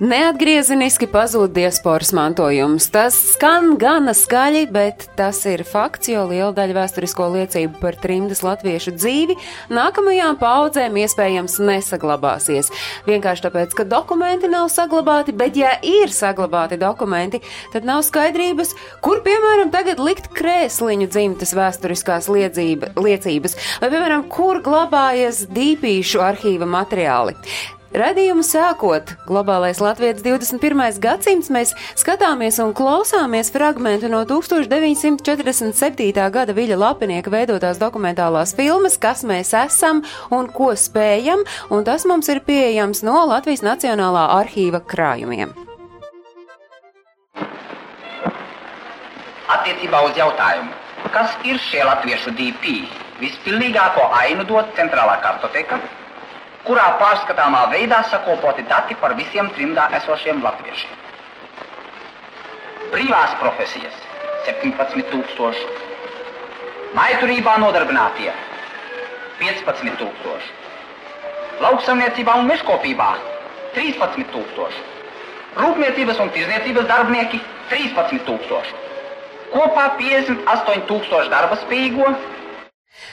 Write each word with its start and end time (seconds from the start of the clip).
Neatgriezeniski 0.00 1.04
pazūd 1.12 1.52
diasporas 1.52 2.14
mantojums. 2.16 2.86
Tas 2.88 3.12
skan 3.34 3.74
gana 3.76 4.14
skaļi, 4.16 4.62
bet 4.72 5.02
tas 5.18 5.42
ir 5.44 5.60
fakts, 5.68 6.08
jo 6.08 6.22
liela 6.30 6.54
daļa 6.56 6.72
vēsturisko 6.78 7.26
liecību 7.34 7.82
par 7.82 7.98
trimdas 8.00 8.38
latviešu 8.40 8.94
dzīvi 8.96 9.34
nākamajām 9.68 10.38
paudzēm 10.40 10.94
iespējams 11.02 11.58
nesaglabāsies. 11.68 12.70
Vienkārši 13.10 13.44
tāpēc, 13.44 13.74
ka 13.76 13.84
dokumenti 13.90 14.48
nav 14.48 14.70
saglabāti, 14.72 15.34
bet 15.36 15.58
ja 15.60 15.74
ir 15.84 16.08
saglabāti 16.16 16.78
dokumenti, 16.80 17.42
tad 17.74 17.84
nav 17.84 18.00
skaidrības, 18.06 18.72
kur, 19.04 19.20
piemēram, 19.26 19.68
tagad 19.74 20.00
likt 20.00 20.30
krēsliņu 20.38 21.10
dzimtas 21.12 21.52
vēsturiskās 21.58 22.30
liedzība, 22.32 22.94
liecības, 22.96 23.58
vai, 23.84 23.92
piemēram, 23.92 24.24
kur 24.32 24.62
glabājas 24.64 25.42
dīpīšu 25.52 26.24
arhīva 26.24 26.70
materiāli. 26.78 27.36
Radījumu 27.90 28.44
sākot, 28.46 29.16
globālais 29.26 29.80
Latvijas 29.82 30.20
21. 30.22 31.00
gadsimts, 31.02 31.48
mēs 31.50 31.72
skatāmies 31.98 32.60
un 32.62 32.70
klausāmies 32.70 33.50
fragmentu 33.50 34.06
no 34.06 34.20
1947. 34.30 36.14
gada 36.30 36.54
Viļa 36.54 36.78
Lapinieka 36.78 37.32
veidotās 37.34 37.82
dokumentālās 37.82 38.54
filmas, 38.54 38.94
kas 38.94 39.24
mēs 39.26 39.50
esam 39.58 40.04
un 40.30 40.46
ko 40.54 40.70
spējam, 40.78 41.42
un 41.74 41.82
tas 41.82 42.06
mums 42.06 42.30
ir 42.30 42.44
pieejams 42.46 43.02
no 43.02 43.26
Latvijas 43.26 43.66
Nacionālā 43.66 44.38
arhīva 44.38 44.78
krājumiem. 44.86 45.50
Attiecībā 49.50 50.06
uz 50.06 50.14
jautājumu, 50.14 50.70
kas 51.10 51.34
ir 51.42 51.58
šie 51.66 51.82
latviešu 51.90 52.38
DP, 52.38 52.86
vispilnīgāko 53.18 54.12
ainu 54.22 54.46
dod 54.46 54.70
centrālā 54.78 55.18
kartoteka, 55.26 55.82
kurā 56.66 56.86
pārskatāmā 57.00 57.62
veidā 57.72 58.02
sakopoti 58.10 58.64
dati 58.68 58.96
par 59.02 59.14
visiem 59.18 59.48
trimdā 59.56 59.88
esošiem 60.00 60.42
latviešiem. 60.44 60.98
Brīvās 62.92 63.36
profesijas- 63.40 63.96
17,000, 64.46 65.64
maiturībā 66.98 67.56
nodarbinātie- 67.64 68.32
15,000, 69.40 70.48
lauksaimniecībā 71.64 72.36
un 72.42 72.50
mežkopībā- 72.50 73.10
13,000, 73.76 74.74
rūpniecības 75.56 76.20
un 76.20 76.30
tirzniecības 76.36 76.86
darbinieki- 76.86 77.40
13,000. 77.70 78.74
Kopā 79.50 79.86
58,000 79.98 81.28
darba 81.30 81.56
spējīgo 81.56 82.14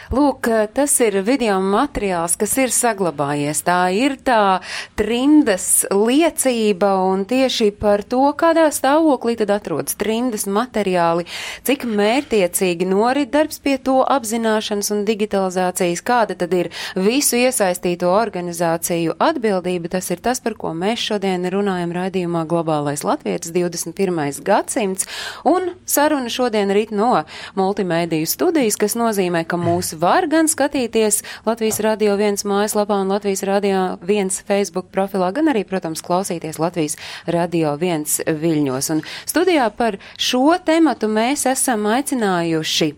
Lūk, 0.08 0.48
tas 0.72 0.94
ir 1.04 1.18
video 1.28 1.58
materiāls, 1.60 2.38
kas 2.40 2.54
ir 2.62 2.72
saglabājies. 2.72 3.60
Tā 3.68 3.90
ir 3.92 4.14
tā 4.24 4.62
trindas 4.96 5.84
liecība 5.92 6.94
un 7.04 7.26
tieši 7.28 7.74
par 7.76 8.06
to, 8.08 8.22
kādā 8.40 8.70
stāvoklī 8.72 9.36
tad 9.42 9.52
atrodas 9.52 9.98
trindas 10.00 10.46
materiāli, 10.48 11.26
cik 11.68 11.84
mērtiecīgi 11.92 12.88
norit 12.88 13.34
darbs 13.34 13.60
pie 13.60 13.76
to 13.84 13.98
apzināšanas 14.08 14.94
un 14.96 15.02
digitalizācijas, 15.10 16.06
kāda 16.08 16.40
tad 16.40 16.56
ir 16.56 16.72
visu 16.96 17.42
iesaistīto 17.42 18.08
organizāciju 18.08 19.18
atbildība. 19.20 19.92
Tas 19.98 20.08
ir 20.16 20.24
tas, 20.24 20.40
par 20.40 20.56
ko 20.56 20.72
mēs 20.72 21.04
šodien 21.04 21.50
runājam 21.52 21.92
raidījumā 22.00 22.46
Globālais 22.48 23.04
Latvijas 23.04 23.52
21. 23.52 24.40
gadsimts. 24.48 25.12
Un 25.44 25.74
saruna 25.84 26.32
šodien 26.32 26.72
rīt 26.72 26.96
no 26.96 27.26
multimēdiju 27.60 28.32
studijas, 28.38 28.80
kas 28.80 28.96
nozīmē, 28.96 29.44
ka 29.44 29.60
mūs 29.60 29.97
var 30.00 30.28
gan 30.32 30.50
skatīties 30.50 31.22
Latvijas 31.48 31.80
Radio 31.84 32.16
1 32.18 32.46
mājaslapā 32.48 33.00
un 33.02 33.12
Latvijas 33.12 33.44
Radio 33.48 33.82
1 34.02 34.42
Facebook 34.48 34.92
profilā, 34.94 35.32
gan 35.36 35.52
arī, 35.52 35.64
protams, 35.68 36.04
klausīties 36.06 36.60
Latvijas 36.62 36.98
Radio 37.28 37.76
1 37.78 38.28
viļņos. 38.42 38.92
Un 38.96 39.04
studijā 39.30 39.70
par 39.78 40.00
šo 40.18 40.46
tematu 40.66 41.10
mēs 41.12 41.48
esam 41.50 41.88
aicinājuši 41.92 42.92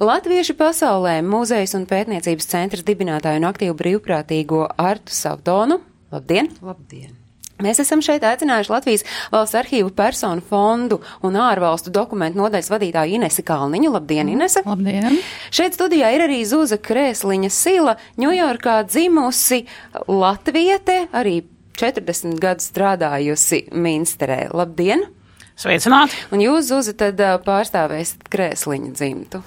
Latviešu 0.00 0.56
pasaulē 0.58 1.18
mūzejas 1.26 1.76
un 1.78 1.86
pētniecības 1.90 2.50
centras 2.54 2.86
dibinātāju 2.86 3.42
un 3.42 3.50
aktīvu 3.52 3.76
brīvprātīgo 3.82 4.64
Artu 4.76 5.14
Savtonu. 5.14 5.82
Labdien! 6.12 6.52
Labdien! 6.62 7.25
Mēs 7.64 7.80
esam 7.80 8.02
šeit 8.04 8.24
aicinājuši 8.26 8.68
Latvijas 8.72 9.04
valsts 9.32 9.56
arhīvu 9.56 9.88
personu 9.96 10.44
fondu 10.44 10.98
un 11.24 11.38
ārvalstu 11.40 11.92
dokumentu 11.94 12.42
nodaļas 12.42 12.68
vadītāju 12.68 13.16
Inesi 13.16 13.44
Kalniņu. 13.46 13.94
Labdien, 13.94 14.28
Inese! 14.28 14.60
Labdien! 14.66 15.16
Šeit 15.54 15.78
studijā 15.78 16.12
ir 16.12 16.26
arī 16.26 16.42
Zūza 16.44 16.76
Krēsliņa 16.76 17.52
Sila, 17.52 17.96
Ņujorkā 18.20 18.76
dzimusi 18.90 19.62
latviete, 20.04 21.06
arī 21.16 21.38
40 21.80 22.36
gadus 22.44 22.68
strādājusi 22.74 23.66
Minsterē. 23.72 24.50
Labdien! 24.52 25.08
Sveicināti! 25.56 26.26
Un 26.36 26.44
jūs, 26.44 26.68
Zūza, 26.68 26.92
tad 27.06 27.24
pārstāvēsiet 27.48 28.28
Krēsliņa 28.32 28.96
dzimtu. 29.00 29.46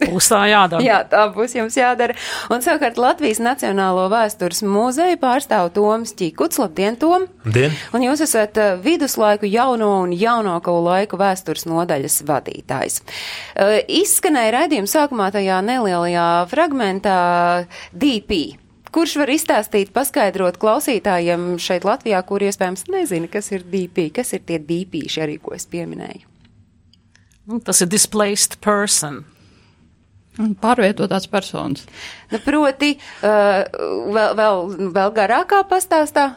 Būs 0.00 0.30
tā 0.32 0.40
jādara. 0.48 0.82
Jā, 0.84 1.00
tā 1.08 1.26
būs 1.34 1.54
jums 1.56 1.76
jādara. 1.76 2.16
Un 2.52 2.64
savukārt 2.64 2.96
Latvijas 3.00 3.42
Nacionālo 3.44 4.06
vēstures 4.12 4.62
muzeju 4.64 5.18
pārstāv 5.20 5.72
Toms 5.76 6.14
Čikuts. 6.16 6.60
Labdien, 6.62 6.96
Tom! 7.00 7.26
Dien. 7.44 7.74
Un 7.92 8.06
jūs 8.06 8.24
esat 8.24 8.56
uh, 8.60 8.72
viduslaiku 8.82 9.48
jauno 9.50 9.90
un 10.06 10.14
jaunāko 10.16 10.78
laiku 10.86 11.20
vēstures 11.20 11.66
nodaļas 11.68 12.22
vadītājs. 12.28 13.02
Uh, 13.02 13.78
izskanēja 14.00 14.56
raidījuma 14.56 14.90
sākumā 14.90 15.28
tajā 15.34 15.60
nelielajā 15.66 16.26
fragmentā 16.52 17.20
DP. 17.92 18.42
Kurš 18.92 19.14
var 19.22 19.30
izstāstīt, 19.32 19.92
paskaidrot 19.96 20.58
klausītājiem 20.60 21.54
šeit 21.62 21.86
Latvijā, 21.88 22.18
kur 22.28 22.44
iespējams 22.44 22.84
nezina, 22.92 23.28
kas 23.32 23.48
ir 23.54 23.64
DP, 23.64 24.10
kas 24.12 24.34
ir 24.36 24.44
tie 24.44 24.60
DP, 24.60 25.06
arī 25.24 25.38
ko 25.40 25.56
es 25.56 25.64
pieminēju? 25.64 26.28
Nu, 27.48 27.58
Tas 27.64 27.80
ir 27.82 27.88
displaced 27.90 28.60
person. 28.60 29.24
Pārvietotās 30.62 31.26
personas. 31.28 31.84
Nu, 32.32 32.38
proti, 32.40 32.94
uh, 33.20 33.58
vēl, 34.14 34.32
vēl, 34.38 34.62
vēl 34.94 35.12
garākā 35.18 35.60
pastāstā? 35.68 36.30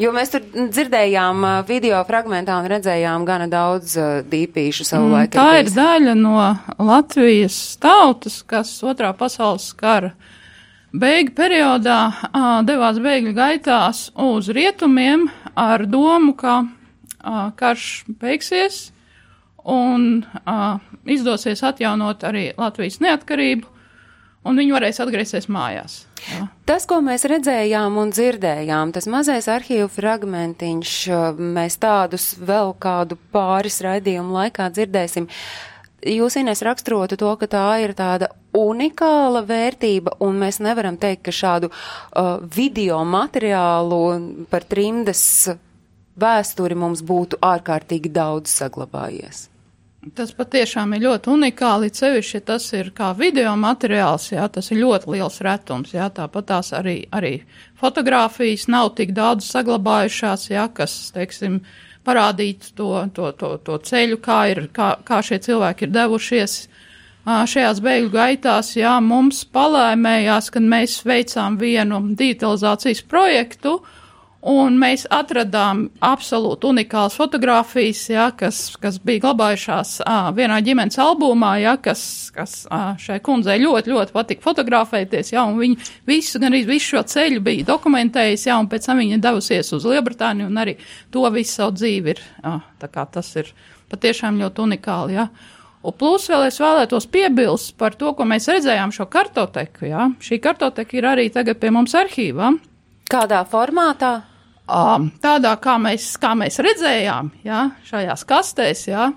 Jo 0.00 0.12
mēs 0.16 0.32
tur 0.32 0.44
dzirdējām 0.44 1.42
uh, 1.44 1.54
video 1.68 1.98
fragmentā 2.08 2.58
un 2.60 2.68
redzējām 2.72 3.24
gana 3.28 3.48
daudz 3.52 3.96
uh, 4.00 4.20
dīpīšu 4.28 4.86
savu 4.88 5.08
Mm, 5.08 5.14
laiku. 5.16 5.34
Tā 5.36 5.48
ir 5.60 5.72
daļa 5.74 6.14
no 6.16 6.36
Latvijas 6.78 7.56
tautas, 7.80 8.40
kas 8.48 8.72
otrā 8.84 9.12
pasaules 9.16 9.70
kara 9.76 10.14
beigu 10.92 11.34
periodā 11.36 11.98
ā, 12.30 12.44
devās 12.66 13.00
bēgļu 13.02 13.34
gaitās 13.36 14.06
uz 14.18 14.48
rietumiem 14.52 15.28
ar 15.56 15.84
domu, 15.86 16.32
ka 16.36 16.62
ā, 17.20 17.50
karš 17.56 17.90
beigsies 18.20 18.90
un 19.70 20.24
ā, 20.48 20.78
izdosies 21.10 21.62
atjaunot 21.66 22.24
arī 22.26 22.50
Latvijas 22.58 22.98
neatkarību, 23.04 23.68
un 24.48 24.60
viņi 24.60 24.74
varēs 24.74 25.00
atgriezties 25.04 25.48
mājās. 25.52 26.04
Jā. 26.20 26.44
Tas, 26.68 26.86
ko 26.88 27.00
mēs 27.04 27.24
redzējām 27.28 27.96
un 28.00 28.12
dzirdējām, 28.12 28.92
tas 28.96 29.08
mazais 29.10 29.48
arhīvu 29.52 29.88
fragmentiņš, 29.94 30.94
uh, 31.12 31.42
mēs 31.58 31.78
tādus 31.80 32.32
vēl 32.36 32.74
kādu 32.80 33.18
pāris 33.32 33.80
raidījumu 33.84 34.36
laikā 34.36 34.70
dzirdēsim. 34.74 35.28
Jūs, 36.10 36.38
Ines, 36.40 36.62
raksturotu 36.64 37.18
to, 37.20 37.30
ka 37.36 37.48
tā 37.52 37.64
ir 37.84 37.92
tāda 37.92 38.30
unikāla 38.56 39.42
vērtība, 39.44 40.16
un 40.24 40.38
mēs 40.40 40.60
nevaram 40.64 40.96
teikt, 41.00 41.26
ka 41.28 41.34
šādu 41.36 41.68
uh, 41.68 42.40
video 42.56 43.02
materiālu 43.04 44.46
par 44.48 44.64
trimdas 44.64 45.22
vēsturi 46.20 46.76
mums 46.76 47.04
būtu 47.04 47.40
ārkārtīgi 47.44 48.12
daudz 48.12 48.52
saglabājies. 48.62 49.49
Tas 50.16 50.30
patiešām 50.32 50.94
ir 50.96 51.02
ļoti 51.04 51.28
unikāli, 51.28 51.90
sevišķi, 51.92 52.38
ja 52.38 52.44
tas 52.54 52.70
ir 52.72 52.86
kā 52.96 53.10
video 53.18 53.50
materiāls, 53.60 54.30
jā, 54.32 54.46
tas 54.48 54.70
ir 54.72 54.78
ļoti 54.80 55.10
liels 55.12 55.36
retums, 55.44 55.92
jā, 55.92 56.06
tāpat 56.16 56.46
tās 56.48 56.72
arī, 56.72 57.02
arī 57.12 57.34
fotogrāfijas 57.76 58.64
nav 58.72 58.94
tik 58.96 59.12
daudz 59.12 59.50
saglabājušās, 59.52 60.46
jā, 60.54 60.64
kas, 60.72 60.94
teiksim, 61.12 61.60
parādītu 62.08 62.72
to, 62.80 62.88
to, 63.12 63.28
to, 63.36 63.50
to 63.66 63.76
ceļu, 63.90 64.16
kā 64.24 64.40
ir, 64.54 64.62
kā, 64.72 64.94
kā 65.04 65.20
šie 65.20 65.36
cilvēki 65.44 65.84
ir 65.84 65.92
devušies 65.98 66.56
šajās 67.28 67.84
bēgļu 67.84 68.10
gaitās, 68.16 68.72
jā, 68.80 68.96
mums 69.04 69.44
palēmējās, 69.52 70.48
kad 70.54 70.64
mēs 70.64 70.96
veicām 71.04 71.60
vienu 71.60 72.00
digitalizācijas 72.16 73.04
projektu, 73.04 73.82
Un 74.40 74.78
mēs 74.80 75.02
atradām 75.12 75.82
absolūti 76.00 76.70
unikālas 76.70 77.12
fotogrāfijas, 77.18 78.06
ja, 78.08 78.30
kas, 78.32 78.70
kas 78.80 78.96
bija 79.04 79.26
glabājušās 79.26 79.98
ā, 80.08 80.14
vienā 80.32 80.56
ģimenes 80.64 80.96
albumā, 81.02 81.50
ja, 81.60 81.74
kas, 81.76 82.02
kas 82.32 82.62
ā, 82.72 82.94
šai 82.96 83.18
kundzei 83.24 83.58
ļoti, 83.60 83.92
ļoti 83.92 84.14
patika 84.16 84.46
fotografēties, 84.46 85.34
ja, 85.34 85.44
viņa 85.44 85.90
visu, 86.08 86.40
gan 86.40 86.56
arī 86.56 86.62
visu 86.70 86.94
šo 86.94 87.02
ceļu 87.12 87.42
bija 87.44 87.66
dokumentējusi, 87.68 88.48
ja, 88.48 88.56
un 88.56 88.70
pēc 88.72 88.88
tam 88.88 89.02
viņa 89.04 89.20
devusies 89.28 89.74
uz 89.76 89.84
Lielbritāniju, 89.92 90.48
un 90.48 90.64
arī 90.64 90.78
to 91.12 91.26
visu 91.36 91.58
savu 91.58 91.76
dzīvi 91.76 92.14
ir, 92.16 92.24
kā 92.80 93.06
tas 93.12 93.34
ir 93.36 93.52
patiešām 93.92 94.40
ļoti 94.40 94.64
unikāli, 94.64 95.20
ja. 95.20 95.28
Un 95.84 95.94
plus 95.96 96.26
vēl 96.32 96.46
es 96.48 96.58
vēlētos 96.60 97.06
piebilst 97.12 97.76
par 97.80 97.92
to, 97.96 98.14
ko 98.16 98.24
mēs 98.28 98.48
redzējām 98.48 98.92
šo 98.96 99.04
kartoteku, 99.12 99.84
ja. 99.92 100.08
Šī 100.24 100.40
kartoteka 100.40 100.96
ir 100.96 101.12
arī 101.12 101.28
tagad 101.32 101.60
pie 101.60 101.76
mums 101.76 101.92
arhīvā. 101.96 102.54
Kādā 103.10 103.44
formātā? 103.50 104.20
tādā, 105.22 105.54
kā 105.62 105.76
mēs, 105.82 106.14
kā 106.20 106.34
mēs 106.38 106.60
redzējām, 106.62 107.32
jā, 107.46 107.66
šajās 107.88 108.24
kastēs, 108.28 108.86
jā. 108.90 109.10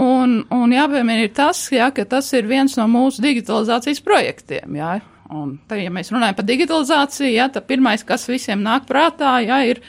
Un, 0.00 0.40
un 0.50 0.74
jāpiemina 0.74 1.22
ir 1.22 1.32
tas, 1.36 1.60
jā, 1.70 1.90
ka 1.94 2.06
tas 2.08 2.32
ir 2.34 2.48
viens 2.50 2.74
no 2.78 2.88
mūsu 2.90 3.22
digitalizācijas 3.22 4.02
projektiem, 4.02 4.78
jā. 4.80 4.98
Un 5.28 5.58
te, 5.68 5.76
ja 5.82 5.92
mēs 5.92 6.10
runājam 6.10 6.38
par 6.38 6.46
digitalizāciju, 6.48 7.30
jā, 7.30 7.48
tad 7.52 7.68
pirmais, 7.68 8.02
kas 8.06 8.26
visiem 8.30 8.64
nāk 8.64 8.88
prātā, 8.88 9.36
jā, 9.44 9.60
ir, 9.74 9.82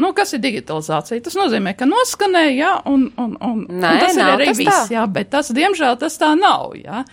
nu, 0.00 0.14
kas 0.16 0.32
ir 0.34 0.42
digitalizācija? 0.42 1.22
Tas 1.22 1.36
nozīmē, 1.38 1.76
ka 1.78 1.86
noskanē, 1.86 2.46
jā, 2.56 2.72
un, 2.88 3.10
un, 3.20 3.36
un, 3.36 3.64
Nē, 3.68 3.92
un 3.92 4.02
tas 4.02 4.16
ir 4.16 4.22
nav 4.24 4.34
arī 4.38 4.48
tas 4.50 4.62
viss, 4.62 4.78
tā. 4.88 4.94
jā, 4.96 5.04
bet 5.12 5.30
tas, 5.36 5.52
diemžēl, 5.54 5.98
tas 6.00 6.18
tā 6.18 6.32
nav, 6.40 6.72
jā. 6.80 7.04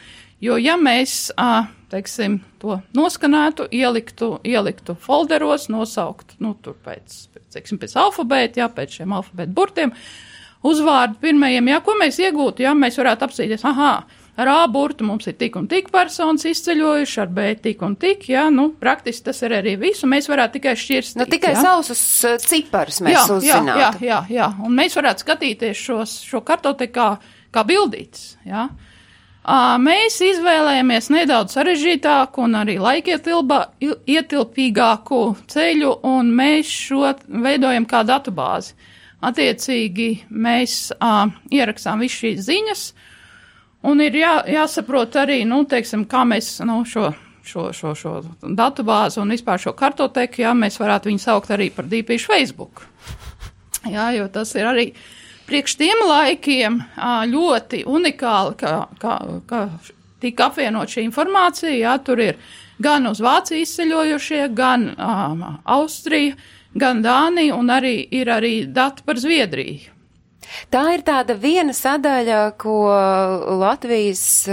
Jo, 0.44 0.56
ja 0.60 0.80
mēs, 0.80 1.33
ā, 1.36 1.66
teiksim, 1.95 2.39
to 2.59 2.80
noskanētu, 2.97 3.69
ieliktu, 3.74 4.36
ieliktu 4.47 4.97
folderos, 5.00 5.69
nosauktu, 5.71 6.38
nu, 6.44 6.56
tur 6.62 6.77
pēc, 6.86 7.25
teiksim, 7.56 7.80
pēc 7.81 7.95
alfabēta, 8.01 8.63
jā, 8.63 8.69
pēc 8.75 9.00
šiem 9.00 9.15
alfabēta 9.15 9.56
burtiem, 9.56 9.95
uzvārdu 10.65 11.19
pirmajiem, 11.24 11.71
jā, 11.71 11.81
ko 11.86 11.95
mēs 12.00 12.19
iegūtu, 12.24 12.65
jā, 12.65 12.75
mēs 12.77 13.00
varētu 13.00 13.27
apsīties, 13.27 13.65
aha, 13.69 13.92
ar 14.36 14.51
A 14.51 14.57
burtu 14.71 15.06
mums 15.07 15.30
ir 15.30 15.38
tik 15.39 15.56
un 15.56 15.69
tik 15.71 15.88
personas 15.94 16.44
izceļojuši, 16.50 17.19
ar 17.24 17.30
B 17.31 17.45
tik 17.63 17.86
un 17.86 17.95
tik, 18.00 18.27
jā, 18.33 18.47
nu, 18.51 18.68
praktiski 18.81 19.30
tas 19.30 19.39
ir 19.45 19.56
arī 19.62 19.77
visu, 19.80 20.09
mēs 20.12 20.27
varētu 20.31 20.57
tikai 20.57 20.74
šķirst. 20.81 21.19
Nu, 21.21 21.30
tikai 21.31 21.53
jā. 21.56 21.62
sausus 21.63 22.01
uh, 22.27 22.36
ciparus 22.44 23.00
mēs 23.06 23.15
jā, 23.15 23.21
jā, 23.21 23.38
uzzinātu. 23.38 23.86
jā, 23.86 23.94
jā, 24.09 24.19
jā, 24.42 24.50
un 24.65 24.75
mēs 24.75 24.97
varētu 25.00 25.24
skatīties 25.24 25.86
šos, 25.88 26.18
šo 26.27 26.44
kartoteku 26.44 27.15
kā, 27.56 27.63
bildītas, 27.69 28.33
jā. 28.44 28.68
Ā, 28.68 28.92
Mēs 29.45 30.15
izvēlējāmies 30.25 31.12
nedaudz 31.13 31.53
sarežģītāku 31.53 32.42
un 32.47 32.56
arī 32.57 32.80
laikietilba, 32.81 33.59
il- 33.80 34.00
ietilpīgāku 34.09 35.19
ceļu, 35.53 35.92
un 36.09 36.31
mēs 36.33 36.65
šo 36.65 37.12
veidojam 37.30 37.86
kā 37.86 38.01
datubāzi. 38.09 38.74
Attiecīgi 39.25 40.07
mēs 40.31 40.92
uh, 40.97 41.30
ierakstām 41.53 42.01
visu 42.01 42.25
šīs 42.25 42.42
ziņas, 42.45 42.81
un 43.86 44.01
ir 44.01 44.18
jā, 44.18 44.33
jāsaprot 44.50 45.15
arī, 45.21 45.44
nu, 45.45 45.63
teiksim, 45.69 46.06
kā 46.09 46.24
mēs 46.25 46.59
nu, 46.65 46.81
šo, 46.86 47.12
šo, 47.45 47.68
šo, 47.74 47.94
šo 47.95 48.15
datubāzi 48.57 49.21
un 49.21 49.30
vispār 49.33 49.62
šo 49.62 49.74
kartoteku, 49.77 50.42
jā, 50.42 50.53
mēs 50.57 50.77
varētu 50.81 51.09
viņu 51.12 51.21
saukt 51.21 51.53
arī 51.53 51.69
par 51.74 51.86
dīpīšu 51.86 52.33
Facebook. 52.33 52.86
Jā, 53.86 54.09
jo 54.18 54.25
tas 54.33 54.56
ir 54.57 54.65
arī 54.65 54.88
priekš 55.47 55.77
tiem 55.80 56.03
laikiem 56.07 56.80
ļoti 57.31 57.83
unikāli, 57.88 58.56
ka, 58.59 58.74
ka, 59.01 59.18
ka 59.50 59.62
tika 60.24 60.50
apvienot 60.50 60.92
šī 60.92 61.06
informācija. 61.07 61.74
Jā, 61.75 61.97
tur 62.03 62.21
ir 62.24 62.39
gan 62.81 63.07
uz 63.09 63.21
Vāciju 63.24 63.63
izceļojušie, 63.63 64.45
gan 64.56 64.89
um, 64.95 65.44
Austrija, 65.63 66.36
gan 66.75 67.03
Dānija, 67.06 67.56
un 67.56 67.71
arī 67.71 67.97
ir 68.12 68.31
arī 68.31 68.56
dati 68.68 69.06
par 69.06 69.21
Zviedriju. 69.21 69.94
Tā 70.71 70.83
ir 70.94 71.01
tāda 71.06 71.33
viena 71.39 71.74
sadaļa, 71.74 72.42
ko 72.62 72.86
Latvijas 73.59 74.45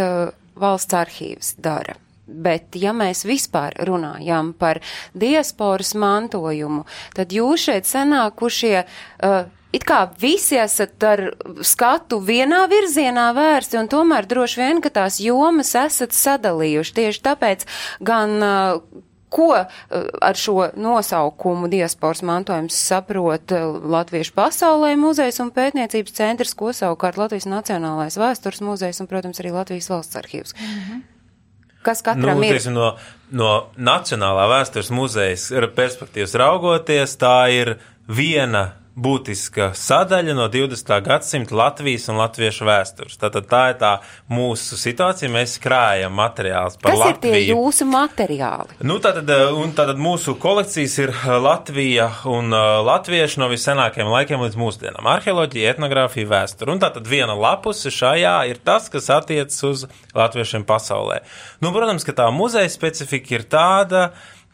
valsts 0.59 0.97
arhīvs 0.97 1.57
dara. 1.63 1.99
Bet, 2.33 2.79
ja 2.79 2.95
mēs 2.97 3.27
vispār 3.29 3.75
runājam 3.85 4.53
par 4.57 4.81
diasporas 5.13 5.93
mantojumu, 5.99 6.87
tad 7.17 7.35
jūs 7.35 7.67
šeit 7.67 7.89
sanākušie, 7.91 8.85
uh, 8.87 9.51
it 9.73 9.87
kā 9.89 10.03
visi 10.21 10.59
esat 10.61 11.07
ar 11.07 11.25
skatu 11.67 12.21
vienā 12.25 12.65
virzienā 12.71 13.31
vērsti, 13.37 13.81
un 13.81 13.89
tomēr 13.93 14.29
droši 14.29 14.61
vien, 14.61 14.83
ka 14.85 14.93
tās 14.93 15.21
jomas 15.23 15.75
esat 15.79 16.15
sadalījuši. 16.17 16.99
Tieši 17.01 17.25
tāpēc 17.25 17.67
gan 18.05 18.37
ko 19.33 19.65
ar 20.21 20.37
šo 20.37 20.67
nosaukumu 20.77 21.71
diasporas 21.73 22.21
mantojums 22.23 22.77
saprot 22.77 23.55
Latviešu 23.95 24.35
pasaulē 24.37 24.93
muzejs 25.01 25.41
un 25.41 25.49
pētniecības 25.57 26.19
centrs, 26.19 26.53
ko 26.59 26.75
savukārt 26.77 27.17
Latvijas 27.21 27.49
Nacionālais 27.49 28.19
vēstures 28.21 28.61
muzejs 28.65 29.01
un, 29.01 29.09
protams, 29.09 29.41
arī 29.41 29.55
Latvijas 29.55 29.89
valsts 29.93 30.21
arhīvs. 30.21 30.55
Kas 31.83 32.05
katram 32.05 32.39
nu, 32.39 32.47
ir? 32.47 32.59
teiksim, 32.59 32.77
no, 32.77 32.93
no 33.33 33.51
Nacionālā 33.81 34.45
vēstures 34.53 34.93
muzeja 34.95 35.67
perspektīvas 35.75 36.37
raugoties, 36.39 37.17
tā 37.19 37.39
ir 37.57 37.75
viena 38.07 38.69
būtiska 38.93 39.71
sadaļa 39.79 40.35
no 40.37 40.47
20. 40.53 40.91
gadsimta 41.07 41.57
Latvijas 41.57 42.09
un 42.13 42.19
latviešu 42.21 42.67
vēstures. 42.69 43.17
Tātad 43.21 43.47
tā 43.49 43.63
ir 43.73 43.79
tā 43.81 43.93
mūsu 44.33 44.77
situācija. 44.77 45.31
Mēs 45.33 45.57
krājam 45.63 46.13
materiālus 46.19 46.77
par 46.81 46.93
Kas 46.93 47.05
ir 47.07 47.17
tie 47.23 47.33
Latviju. 47.33 47.57
jūsu 47.57 47.87
materiāli? 47.89 48.77
Nu, 48.85 48.99
tātad, 49.01 49.31
eh, 49.33 49.53
un 49.57 49.73
tātad 49.73 50.01
mūsu 50.01 50.37
kolekcijas 50.41 50.99
ir 50.99 51.15
eh, 51.15 51.31
Latvija 51.43 52.11
un 52.29 52.53
uh, 52.53 52.83
latvieši 52.85 53.41
no 53.41 53.49
vissenākajiem 53.53 54.13
laikiem 54.13 54.45
līdz 54.45 54.61
mūsdienām. 54.61 55.09
Arheoloģija, 55.17 55.73
etnogrāfija, 55.75 56.29
vēsture. 56.29 56.73
Un 56.73 56.83
tātad 56.83 57.09
viena 57.09 57.35
lapuse 57.39 57.91
šajā 57.91 58.37
ir 58.53 58.61
tas, 58.65 58.91
kas 58.93 59.09
attiecas 59.11 59.63
uz 59.65 59.87
latviešiem 60.15 60.67
pasaulē. 60.69 61.23
Nu, 61.65 61.73
protams, 61.73 62.05
ka 62.05 62.13
tā 62.13 62.29
muzeja 62.35 62.69
specifika 62.69 63.39
ir 63.39 63.49
tāda, 63.49 64.11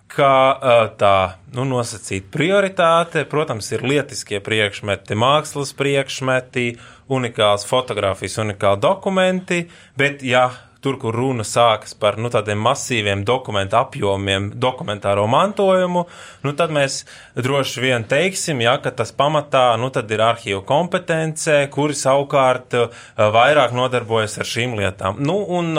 ka 0.09 0.93
tā, 1.01 1.17
nu, 1.55 1.67
nosacīta 1.69 2.33
prioritāte, 2.33 3.25
protams, 3.29 3.69
ir 3.75 3.85
lietiskie 3.87 4.41
priekšmeti, 4.45 5.19
mākslas 5.19 5.75
priekšmeti, 5.79 6.71
unikāls 7.13 7.67
fotografijas, 7.69 8.41
unikāli 8.43 8.83
dokumenti, 8.85 9.67
bet, 10.01 10.25
ja 10.25 10.49
tur, 10.85 10.97
kur 11.01 11.15
runa 11.15 11.45
sākas 11.47 11.95
par 11.99 12.17
nu, 12.21 12.31
tādiem 12.33 12.61
masīviem 12.63 13.25
dokumentu 13.27 13.77
apjomiem, 13.81 14.49
dokumentāro 14.63 15.27
mantojumu, 15.31 16.05
nu, 16.45 16.53
tad 16.59 16.73
mēs 16.75 17.01
droši 17.37 17.83
vien 17.83 18.07
teiksim, 18.09 18.63
ja, 18.63 18.77
ka 18.83 18.93
tas 18.95 19.13
pamatā 19.15 19.73
nu, 19.81 19.91
ir 19.91 20.25
arhīvu 20.25 20.63
kompetence, 20.69 21.61
kuri 21.75 21.99
savukārt 21.99 22.79
vairāk 23.19 23.75
nodarbojas 23.77 24.39
ar 24.39 24.49
šīm 24.49 24.79
lietām. 24.79 25.19
Nu, 25.19 25.41
un 25.59 25.75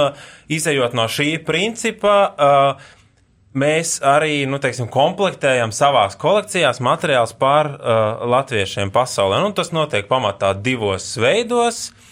izējot 0.52 0.98
no 0.98 1.08
šī 1.08 1.32
principa, 1.48 2.18
uh, 2.30 2.96
Mēs 3.60 3.98
arī, 4.06 4.44
nu, 4.48 4.60
teiksim, 4.62 4.88
komplektējam 4.94 5.74
savās 5.76 6.16
kolekcijās 6.20 6.80
materiālus 6.86 7.34
par 7.40 7.74
uh, 7.74 8.28
latviešiem 8.30 8.94
pasaulē. 8.96 9.42
Nu, 9.44 9.52
tas 9.58 9.74
notiek 9.76 10.08
pamatā 10.08 10.54
divos 10.56 11.12
veidos. 11.20 11.90
Uh, 11.90 12.09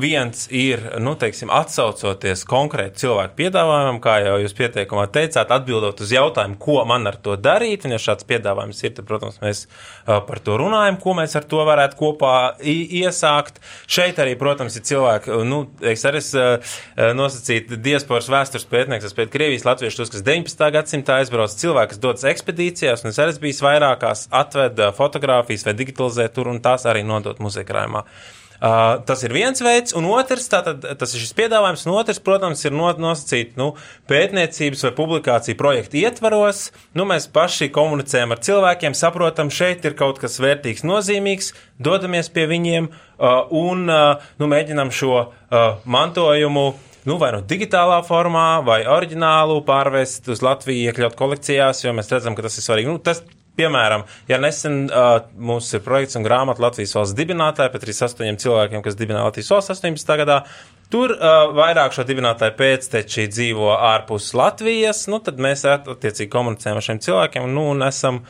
viens 0.00 0.46
ir, 0.50 0.80
nu, 1.02 1.12
teiksim, 1.20 1.50
atsaucoties 1.52 2.44
konkrēti 2.48 3.02
cilvēku 3.04 3.36
piedāvājumam, 3.36 3.98
kā 4.00 4.16
jau 4.24 4.38
jūs 4.40 4.54
pieteikumā 4.56 5.06
teicāt, 5.12 5.52
atbildot 5.52 6.00
uz 6.00 6.12
jautājumu, 6.14 6.56
ko 6.60 6.78
man 6.88 7.06
ar 7.10 7.18
to 7.20 7.36
darīt. 7.36 7.84
Un, 7.84 7.92
ja 7.92 8.00
šāds 8.00 8.24
piedāvājums 8.28 8.80
ir, 8.84 8.94
tad, 8.96 9.04
protams, 9.08 9.36
mēs 9.44 9.66
uh, 9.66 10.22
par 10.24 10.40
to 10.44 10.56
runājam, 10.60 10.96
ko 11.02 11.16
mēs 11.18 11.36
ar 11.36 11.44
to 11.48 11.60
varētu 11.68 11.98
kopā 12.00 12.36
iesākt. 12.62 13.60
Šeit 13.84 14.22
arī, 14.22 14.38
protams, 14.40 14.78
ir 14.78 14.86
cilvēki, 14.88 15.36
nu, 15.48 15.66
es 15.84 16.06
arī 16.08 16.22
esmu 16.24 16.46
uh, 16.46 16.78
nosacīts 17.18 17.76
diasporas 17.84 18.30
vēstures 18.32 18.64
pētnieks, 18.70 19.12
pēc 19.16 19.34
Krievijas 19.36 19.68
latviešus, 19.68 20.14
kas 20.14 20.24
19. 20.24 20.64
gadsimtā 20.78 21.20
aizbrauc 21.20 21.52
cilvēki, 21.60 21.92
kas 21.92 22.02
dodas 22.02 22.24
ekspedīcijās, 22.32 23.04
un 23.04 23.12
es 23.12 23.20
arī 23.20 23.36
bijis 23.42 23.60
vairākās, 23.64 24.26
atved 24.32 24.80
uh, 24.80 24.96
fotogrāfijas 24.96 25.68
vai 25.68 25.76
digitalizē 25.76 26.30
tur 26.32 26.48
un 26.48 26.64
tās 26.64 26.88
arī 26.88 27.04
nodot 27.04 27.42
muzeja 27.44 27.68
krājumā. 27.68 28.06
Uh, 28.06 28.35
tas 28.60 29.22
ir 29.26 29.34
viens 29.36 29.60
veids, 29.62 29.94
un 29.96 30.06
otrs, 30.08 30.48
tātad, 30.52 30.84
tas 30.98 31.14
ir 31.14 31.22
šis 31.22 31.34
piedāvājums, 31.36 31.84
un 31.86 31.96
otrs, 31.96 32.20
protams, 32.24 32.64
ir 32.64 32.74
no, 32.76 32.88
nosacīt 33.00 33.56
nu, 33.60 33.72
pētniecības 34.10 34.86
vai 34.86 34.92
publikāciju 34.96 35.58
projektu 35.60 36.00
ietvaros. 36.00 36.70
Nu, 36.96 37.06
mēs 37.08 37.28
paši 37.32 37.70
komunicējam 37.74 38.34
ar 38.34 38.42
cilvēkiem, 38.46 38.96
saprotam, 38.96 39.52
šeit 39.52 39.84
ir 39.88 39.96
kaut 39.98 40.20
kas 40.22 40.40
vērtīgs, 40.42 40.86
nozīmīgs, 40.86 41.52
dodamies 41.82 42.32
pie 42.32 42.48
viņiem 42.50 42.90
uh, 42.90 43.44
un 43.52 43.86
uh, 43.90 44.26
nu, 44.40 44.50
mēģinam 44.52 44.92
šo 44.94 45.14
uh, 45.20 45.64
mantojumu. 45.84 46.68
Nu, 47.06 47.20
vai 47.22 47.28
nu 47.30 47.38
digitālā 47.46 48.00
formā, 48.02 48.64
vai 48.66 48.80
oriģinālu 48.90 49.60
pārvest 49.68 50.26
uz 50.32 50.40
Latviju, 50.42 50.88
iekļaut 50.90 51.14
kolekcijās, 51.14 51.84
jo 51.84 51.92
mēs 51.94 52.10
redzam, 52.10 52.34
ka 52.34 52.42
tas 52.48 52.58
ir 52.58 52.66
svarīgi. 52.66 52.90
Nu, 52.90 52.98
tas 52.98 53.22
piemēram, 53.58 54.06
ja 54.30 54.38
nesen 54.42 54.86
uh, 54.86 55.18
mums 55.36 55.72
ir 55.74 55.84
projekts 55.84 56.18
un 56.18 56.26
grāmata 56.26 56.64
Latvijas 56.64 56.94
valsts 56.96 57.16
dibinātāja 57.18 57.72
pēc 57.74 57.86
38 57.88 58.42
cilvēkiem, 58.44 58.84
kas 58.84 58.98
dibināja 58.98 59.30
Latvijas 59.30 59.52
valsts 59.54 59.76
18. 59.78 60.18
gadā, 60.22 60.42
Tur 60.86 61.10
uh, 61.10 61.48
vairāk 61.50 61.96
šo 61.96 62.04
dibinātāju 62.06 62.54
pēcteči 62.60 63.24
dzīvo 63.32 63.72
ārpus 63.74 64.28
Latvijas, 64.38 65.00
nu 65.10 65.18
tad 65.18 65.40
mēs 65.42 65.64
attiecīgi 65.66 66.30
komunicējam 66.30 66.78
ar 66.78 66.86
šiem 66.86 67.00
cilvēkiem, 67.02 67.48
nu 67.50 67.64
un 67.72 67.82
esam 67.82 68.20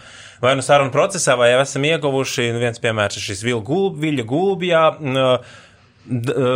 vai 0.40 0.54
nu 0.56 0.64
sarunu 0.64 0.92
procesā, 0.95 1.35
vai 1.37 1.50
jau 1.50 1.61
esam 1.61 1.85
ieguvuši, 1.85 2.49
nu 2.56 2.62
viens 2.62 2.80
piemērs 2.80 3.18
ir 3.18 3.26
šis 3.26 3.45
Viļa 3.45 4.25
gulbjā. 4.30 4.83
Uh, 4.97 5.61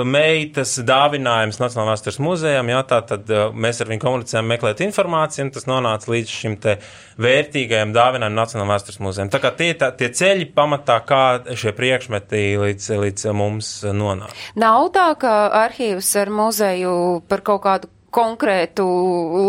meitas 0.07 0.77
dāvinājums 0.87 1.59
Nacionālajā 1.61 1.97
vēstures 1.97 2.19
muzejam, 2.23 2.71
jā, 2.71 2.81
tā 2.87 3.01
tad 3.09 3.31
mēs 3.55 3.83
ar 3.83 3.91
viņu 3.91 4.05
komunicējam, 4.05 4.49
meklēt 4.51 4.83
informāciju, 4.87 5.47
un 5.47 5.53
tas 5.55 5.69
nonāca 5.71 6.13
līdz 6.13 6.35
šim 6.35 6.57
vērtīgajam 7.21 7.95
dāvinājumam 7.97 8.41
Nacionālajā 8.41 8.73
vēstures 8.73 9.01
muzejam. 9.05 9.33
Tā 9.33 9.43
kā 9.43 9.53
tie, 9.59 9.71
tā, 9.79 9.91
tie 9.97 10.11
ceļi 10.15 10.51
pamatā, 10.57 11.01
kā 11.07 11.23
šie 11.59 11.75
priekšmeti 11.77 12.45
līdz, 12.63 12.91
līdz 13.05 13.31
mums 13.37 13.73
nonāk. 13.87 14.35
Nav 14.61 14.91
tā, 14.95 15.09
ka 15.21 15.39
arhīvs 15.65 16.13
ar 16.21 16.35
muzeju 16.35 16.95
par 17.31 17.45
kaut 17.47 17.65
kādu 17.67 17.95
konkrētu 18.15 18.85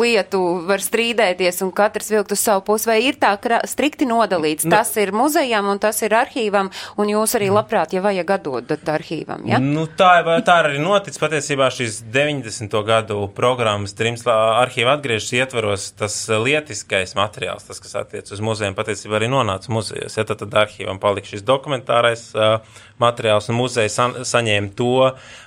lietu 0.02 0.42
var 0.70 0.84
strīdēties 0.84 1.62
un 1.66 1.72
katrs 1.76 2.12
vilkt 2.14 2.34
uz 2.36 2.42
savu 2.44 2.64
pusi, 2.68 2.88
vai 2.90 3.00
ir 3.08 3.18
tā 3.22 3.34
strikti 3.70 4.06
nodalīts? 4.10 4.68
Nu, 4.68 4.76
tas 4.76 4.94
ir 5.02 5.14
muzejam 5.16 5.70
un 5.72 5.82
tas 5.82 6.02
ir 6.06 6.14
arhīvam, 6.18 6.72
un 7.02 7.12
jūs 7.12 7.36
arī 7.40 7.50
labprāt, 7.54 7.96
ja 7.96 8.04
vajag 8.06 8.36
atdodat 8.38 8.92
arhīvam, 8.94 9.46
ja? 9.50 9.60
Nu, 9.62 9.88
tā, 9.88 10.14
tā 10.46 10.60
arī 10.66 10.82
notic. 10.82 11.18
Patiesībā 11.22 11.70
šīs 11.74 12.02
90. 12.14 12.78
gadu 12.88 13.20
programmas 13.36 13.96
trims 13.98 14.26
arhīva 14.30 14.96
atgriežas 14.98 15.34
ietveros 15.38 15.90
tas 15.98 16.16
lietiskais 16.30 17.16
materiāls, 17.18 17.66
tas, 17.68 17.82
kas 17.82 17.98
attiec 18.04 18.30
uz 18.32 18.42
muzejiem, 18.44 18.78
patiesībā 18.78 19.20
arī 19.20 19.30
nonāca 19.32 19.74
muzejos. 19.74 20.18
Ja, 20.18 20.26
tad, 20.28 20.42
tad 20.44 20.58
arhīvam 20.66 21.02
palika 21.02 21.34
šis 21.34 21.46
dokumentārais 21.46 22.30
uh, 22.38 22.62
materiāls, 23.02 23.50
un 23.52 23.60
muzeja 23.60 23.92
san, 23.92 24.18
saņēma 24.28 24.74
to, 24.78 24.94
uh, 25.10 25.40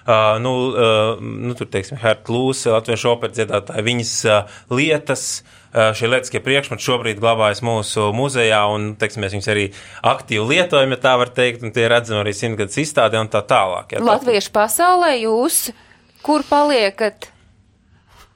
nu, 0.44 0.52
uh, 0.68 1.20
nu, 1.20 1.54
tur, 1.56 1.68
teiksim, 1.73 1.99
Hert 2.02 2.28
Lūse, 2.28 2.68
Latviešu 2.75 3.12
operas 3.14 3.37
dziedātāji, 3.38 3.84
viņas 3.87 4.14
uh, 4.28 4.56
lietas, 4.75 5.26
uh, 5.73 5.94
šie 5.96 6.11
lietiskie 6.12 6.42
priekšmeti 6.44 6.84
šobrīd 6.84 7.23
glabājas 7.23 7.62
mūsu 7.64 8.11
muzejā, 8.16 8.61
un, 8.75 8.90
teiksim, 9.00 9.25
mēs 9.25 9.37
viņus 9.38 9.50
arī 9.54 9.66
aktīvi 10.04 10.44
lietojam, 10.50 10.92
ja 10.92 11.00
tā 11.06 11.14
var 11.20 11.32
teikt, 11.32 11.64
un 11.64 11.73
tie 11.76 11.87
redzam 11.88 12.20
arī 12.20 12.34
simtgadus 12.37 12.82
izstādē 12.84 13.23
un 13.23 13.32
tā 13.32 13.40
tālāk. 13.49 13.96
Ja, 13.96 14.04
Latviešu 14.04 14.52
pasaulē 14.52 15.14
jūs, 15.23 15.70
kur 16.26 16.44
paliekat? 16.50 17.30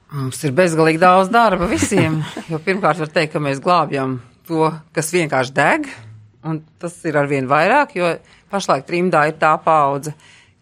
Mums 0.08 0.40
ir 0.48 0.56
bezgalīgi 0.56 1.02
daudz 1.02 1.28
darba 1.28 1.68
visiem, 1.68 2.22
jo 2.48 2.56
pirmkārt 2.64 3.02
var 3.02 3.12
teikt, 3.12 3.34
ka 3.34 3.44
mēs 3.44 3.60
glābjam 3.60 4.22
to, 4.48 4.70
kas 4.96 5.12
vienkārši 5.12 5.52
deg, 5.52 5.88
un 6.48 6.62
tas 6.80 6.96
ir 7.04 7.18
arvien 7.20 7.48
vairāk, 7.50 7.92
jo 7.98 8.16
Pašlaik 8.48 8.87
trimdā 8.88 9.26
ir 9.28 9.37
tā 9.37 9.50
paudze, 9.60 10.14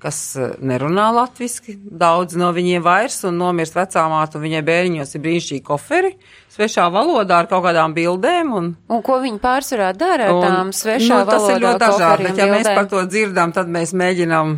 kas 0.02 0.18
eh, 0.36 0.52
nerunā 0.60 1.08
latviski, 1.16 1.76
daudz 1.76 2.36
no 2.38 2.50
viņiem 2.56 2.84
vairs, 2.84 3.22
un 3.28 3.38
nomirst 3.40 3.76
vecāmāte, 3.78 4.36
un 4.36 4.44
viņai 4.44 4.62
bērniņos 4.66 5.16
ir 5.16 5.24
brīnišķīgi 5.24 5.64
koferi, 5.66 6.12
svešā 6.52 6.86
valodā 6.92 7.42
ar 7.42 7.50
kaut 7.50 7.64
kādām 7.66 7.96
bildēm. 7.96 8.54
Un, 8.56 8.70
un 8.92 9.04
ko 9.04 9.20
viņi 9.24 9.42
pārsvarā 9.42 9.92
dara 9.96 10.30
ar 10.30 10.40
tām 10.44 10.72
svešā 10.76 11.12
nu, 11.12 11.26
valodā? 11.26 11.36
Tas 11.36 11.50
ir 11.52 11.60
ļoti 11.64 11.84
dažādi, 11.84 12.28
bet 12.28 12.32
ja 12.40 12.48
bildēm. 12.48 12.56
mēs 12.56 12.72
par 12.80 12.88
to 12.92 13.04
dzirdam, 13.08 13.54
tad 13.56 13.70
mēs 13.72 13.94
mēģinām 13.96 14.56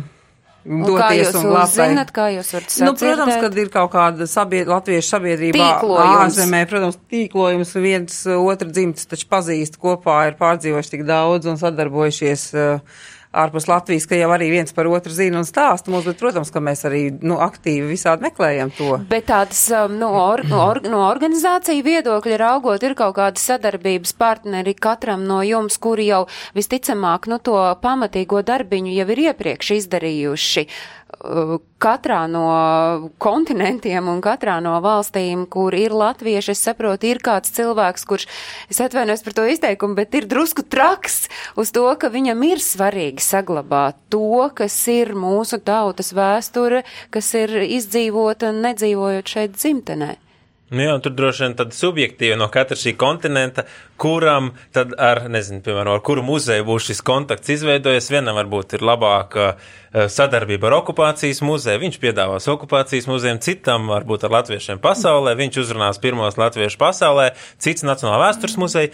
doties 0.69 1.31
un, 1.33 1.45
un 1.45 1.53
labāk. 1.55 1.71
Zinat, 1.73 2.11
kā 2.15 2.25
jūs 2.33 2.49
varat 2.55 2.73
sadzirdēt? 2.73 2.89
Nu, 2.89 2.95
protams, 2.99 3.37
kad 3.45 3.61
ir 3.63 3.71
kaut 3.73 3.93
kāda 3.93 4.27
sabied, 4.29 4.67
latviešu 4.69 5.13
sabiedrībā 5.15 5.69
ārzemē, 6.03 6.65
protams, 6.69 6.99
tīklojums 7.11 7.71
viens 7.79 8.19
otru 8.35 8.67
dzimtas 8.73 9.07
taču 9.09 9.29
pazīst 9.31 9.79
kopā, 9.79 10.19
ir 10.29 10.35
pārdzīvojuši 10.41 10.93
tik 10.97 11.07
daudz 11.07 11.47
un 11.49 11.57
sadarbojušies. 11.63 12.45
Uh, 12.59 13.07
ārpus 13.29 13.67
Latvijas, 13.69 14.07
ka 14.09 14.17
jau 14.17 14.29
arī 14.33 14.47
viens 14.49 14.73
par 14.73 14.87
otru 14.89 15.13
zina 15.13 15.37
un 15.41 15.45
stāsta 15.45 15.91
mums, 15.93 16.07
bet, 16.09 16.17
protams, 16.17 16.49
ka 16.53 16.61
mēs 16.63 16.81
arī 16.89 17.01
nu, 17.21 17.37
aktīvi 17.45 17.91
visādi 17.91 18.25
meklējam 18.25 18.71
to. 18.73 18.97
Bet 19.11 19.27
tādas 19.29 19.61
um, 19.75 19.99
no, 20.01 20.09
or, 20.17 20.41
no, 20.49 20.61
or, 20.65 20.81
no 20.85 21.03
organizāciju 21.05 21.85
viedokļa 21.85 22.39
raugot, 22.41 22.85
ir 22.85 22.97
kaut 22.97 23.17
kādi 23.19 23.41
sadarbības 23.43 24.15
partneri 24.17 24.73
katram 24.73 25.27
no 25.29 25.43
jums, 25.45 25.77
kuri 25.77 26.09
jau 26.09 26.23
visticamāk, 26.57 27.29
nu, 27.29 27.37
to 27.37 27.59
pamatīgo 27.83 28.41
darbiņu 28.45 28.97
jau 28.97 29.09
ir 29.13 29.23
iepriekš 29.29 29.75
izdarījuši. 29.77 30.65
Uh, 30.65 30.98
katrā 31.79 32.21
no 32.31 32.45
kontinentiem 33.19 34.07
un 34.07 34.21
katrā 34.23 34.59
no 34.63 34.77
valstīm, 34.83 35.45
kur 35.51 35.75
ir 35.75 35.91
latvieši, 35.91 36.53
es 36.55 36.63
saprotu, 36.63 37.09
ir 37.09 37.19
kāds 37.23 37.51
cilvēks, 37.55 38.05
kurš, 38.07 38.27
es 38.71 38.79
atvainojos 38.83 39.25
par 39.25 39.35
to 39.35 39.47
izteikumu, 39.51 39.97
bet 39.99 40.15
ir 40.15 40.29
drusku 40.31 40.63
traks 40.63 41.27
uz 41.59 41.73
to, 41.75 41.83
ka 41.99 42.11
viņam 42.13 42.45
ir 42.47 42.63
svarīgi 42.63 43.23
saglabāt 43.25 43.99
to, 44.13 44.47
kas 44.55 44.79
ir 44.87 45.11
mūsu 45.17 45.59
tautas 45.59 46.13
vēsture, 46.15 46.85
kas 47.11 47.33
ir 47.35 47.59
izdzīvota 47.67 48.53
un 48.53 48.63
nedzīvojot 48.69 49.35
šeit 49.35 49.59
dzimtenē. 49.59 50.15
Nu 50.69 50.83
jā, 50.83 50.95
tur 51.01 51.15
droši 51.17 51.47
vien 51.47 51.55
tad 51.57 51.71
subjektīvi 51.73 52.35
no 52.37 52.45
katra 52.53 52.77
šī 52.77 52.93
kontinenta, 52.99 53.63
kuram 53.97 54.51
tad 54.75 54.91
ar, 55.01 55.23
nezinu, 55.31 55.63
piemēram, 55.65 55.95
ar 55.97 56.03
kuru 56.05 56.21
muzeju 56.27 56.67
būs 56.67 56.91
šis 56.91 57.01
kontakts 57.05 57.49
izveidojies. 57.55 58.11
Vienam 58.13 58.37
varbūt 58.37 58.77
ir 58.77 58.85
labāka 58.85 59.47
eh, 59.49 60.05
sadarbība 60.13 60.69
ar 60.69 60.77
okupācijas 60.83 61.41
muzeju, 61.45 61.81
viņš 61.81 61.97
piedāvās 62.03 62.49
okupācijas 62.53 63.09
muzejiem, 63.09 63.41
citam 63.41 63.89
varbūt 63.89 64.27
ar 64.27 64.37
latviešiem 64.37 64.81
pasaulē, 64.83 65.33
viņš 65.39 65.63
uzrunās 65.63 66.01
pirmos 66.03 66.37
latviešu 66.37 66.77
pasaulē, 66.81 67.31
cits 67.57 67.87
Nacionālā 67.87 68.27
vēstures 68.27 68.59
muzeja 68.61 68.93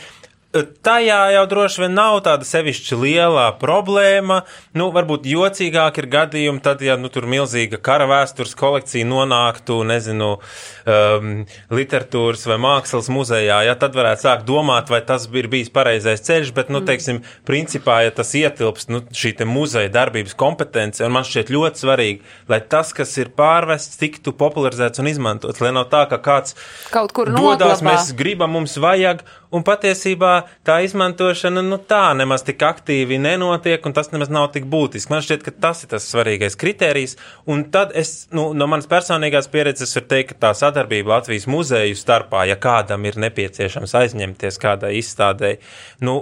tajā 0.86 1.20
jau 1.34 1.44
droši 1.50 1.82
vien 1.84 1.96
nav 1.98 2.20
tāda 2.26 2.46
sevišķi 2.48 2.98
liela 3.00 3.48
problēma. 3.60 4.42
Nu, 4.78 4.88
varbūt 4.96 5.28
jocīgāk 5.28 6.00
ir 6.00 6.08
gadījumi, 6.12 6.62
tad, 6.64 6.84
ja 6.86 6.96
nu, 7.00 7.10
tur 7.12 7.28
milzīga 7.30 7.80
kara 7.84 8.08
vēstures 8.10 8.56
kolekcija 8.60 9.08
nonāktu, 9.10 9.82
nezinu, 9.88 10.30
um, 10.40 11.32
literatūras 11.76 12.46
vai 12.50 12.60
mākslas 12.62 13.10
muzejā, 13.12 13.62
ja 13.68 13.76
tad 13.80 13.98
varētu 13.98 14.26
sākt 14.28 14.48
domāt, 14.48 14.92
vai 14.94 15.02
tas 15.06 15.28
ir 15.34 15.50
bijis 15.52 15.72
pareizais 15.76 16.24
ceļš, 16.26 16.54
bet, 16.56 16.72
nu, 16.74 16.84
teiksim, 16.86 17.22
principā, 17.48 18.02
ja 18.06 18.14
tas 18.16 18.34
ietilpst, 18.38 18.92
nu, 18.94 19.04
šī 19.16 19.36
te 19.40 19.50
muzeja 19.50 19.92
darbības 19.94 20.38
kompetence, 20.40 21.04
un 21.06 21.16
man 21.16 21.28
šķiet 21.28 21.52
ļoti 21.56 21.84
svarīgi, 21.84 22.22
lai 22.52 22.62
tas, 22.64 22.94
kas 22.96 23.16
ir 23.22 23.34
pārvests, 23.36 24.00
tiktu 24.02 24.36
popularizēts 24.38 25.04
un 25.04 25.12
izmantots, 25.12 25.64
lai 25.64 25.74
nav 25.76 25.90
tā, 25.92 26.06
ka 26.12 26.22
kāds 26.24 26.56
kaut 26.94 27.14
kur 27.16 27.32
dodās, 27.34 27.84
mēs 27.86 28.14
gribam, 28.18 28.56
mums 28.56 28.78
vajag, 28.82 29.24
un 29.54 29.64
patiesībā 29.66 30.34
tā 30.66 30.80
izmantošana 30.86 31.64
nu, 31.66 31.78
tā 31.78 32.04
nemaz 32.18 32.46
tik 32.48 32.64
aktīvi 32.66 33.20
nenotiek, 33.22 33.84
un 33.86 33.96
tas 33.96 34.12
nemaz 34.14 34.32
nav 34.34 34.50
tik 34.56 34.68
būtiski. 34.72 35.12
Man 35.14 35.24
šķiet, 35.26 35.46
ka 35.46 35.54
tas 35.68 35.84
ir 35.86 35.92
tas 35.94 36.08
svarīgais 36.12 36.58
kriterijs, 36.60 37.16
un 37.50 37.66
tad 37.74 37.94
es, 37.98 38.28
nu, 38.36 38.48
no 38.58 38.68
manas 38.72 38.90
personīgās 38.92 39.50
pieredzes 39.52 39.96
varu 39.98 40.10
teikt, 40.12 40.34
ka 40.34 40.48
tā 40.48 40.54
sadarbība 40.58 41.16
Latvijas 41.16 41.48
muzeju 41.52 41.98
starpā, 42.00 42.46
ja 42.50 42.58
kādam 42.62 43.06
ir 43.08 43.20
nepieciešams 43.22 43.96
aizņemties 44.02 44.60
kādai 44.62 44.96
izstādēji, 45.02 45.62
nu, 46.06 46.18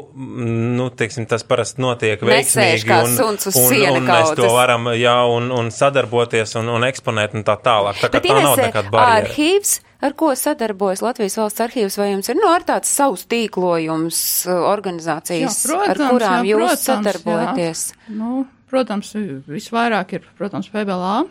nu 0.77 0.89
teiksim, 0.93 1.27
tas 1.29 1.45
parasti 1.47 1.83
notiek 1.83 2.21
veiksmīgi, 2.23 2.89
un, 2.89 3.17
un, 3.29 3.39
un, 3.39 3.97
un 3.97 4.11
mēs 4.11 4.35
to 4.37 4.51
varam, 4.53 4.91
jā, 4.99 5.17
un, 5.31 5.49
un 5.55 5.71
sadarboties 5.73 6.57
un, 6.61 6.71
un 6.75 6.87
eksponēt 6.87 7.37
un 7.37 7.47
tā 7.47 7.57
tālāk. 7.63 7.99
Tā 8.03 8.11
kā 8.11 8.21
Bet 8.21 8.29
tā 8.29 8.43
nav 8.43 8.59
nekāda 8.59 8.93
barjera. 8.93 9.27
Arhīvs 9.27 9.79
Ar 10.03 10.15
ko 10.19 10.33
sadarbojas 10.35 10.99
Latvijas 11.03 11.37
valsts 11.39 11.63
arhīvs, 11.63 11.95
vai 11.99 12.09
jums 12.09 12.27
ir 12.27 12.35
nu, 12.35 12.49
ar 12.51 12.65
tāds 12.67 12.91
savs 12.91 13.23
tīklojums 13.31 14.17
uh, 14.49 14.65
organizācijas, 14.67 15.61
jā, 15.63 15.77
protams, 15.77 15.93
ar 15.93 16.01
kurām 16.01 16.33
jā, 16.41 16.49
jūs 16.51 16.65
protams, 16.65 16.83
sadarbojaties? 16.89 17.83
Jā. 17.93 18.15
Nu, 18.17 18.31
protams, 18.73 19.13
visvairāk 19.47 20.17
ir, 20.17 20.27
protams, 20.39 20.67
PBLA. 20.73 21.21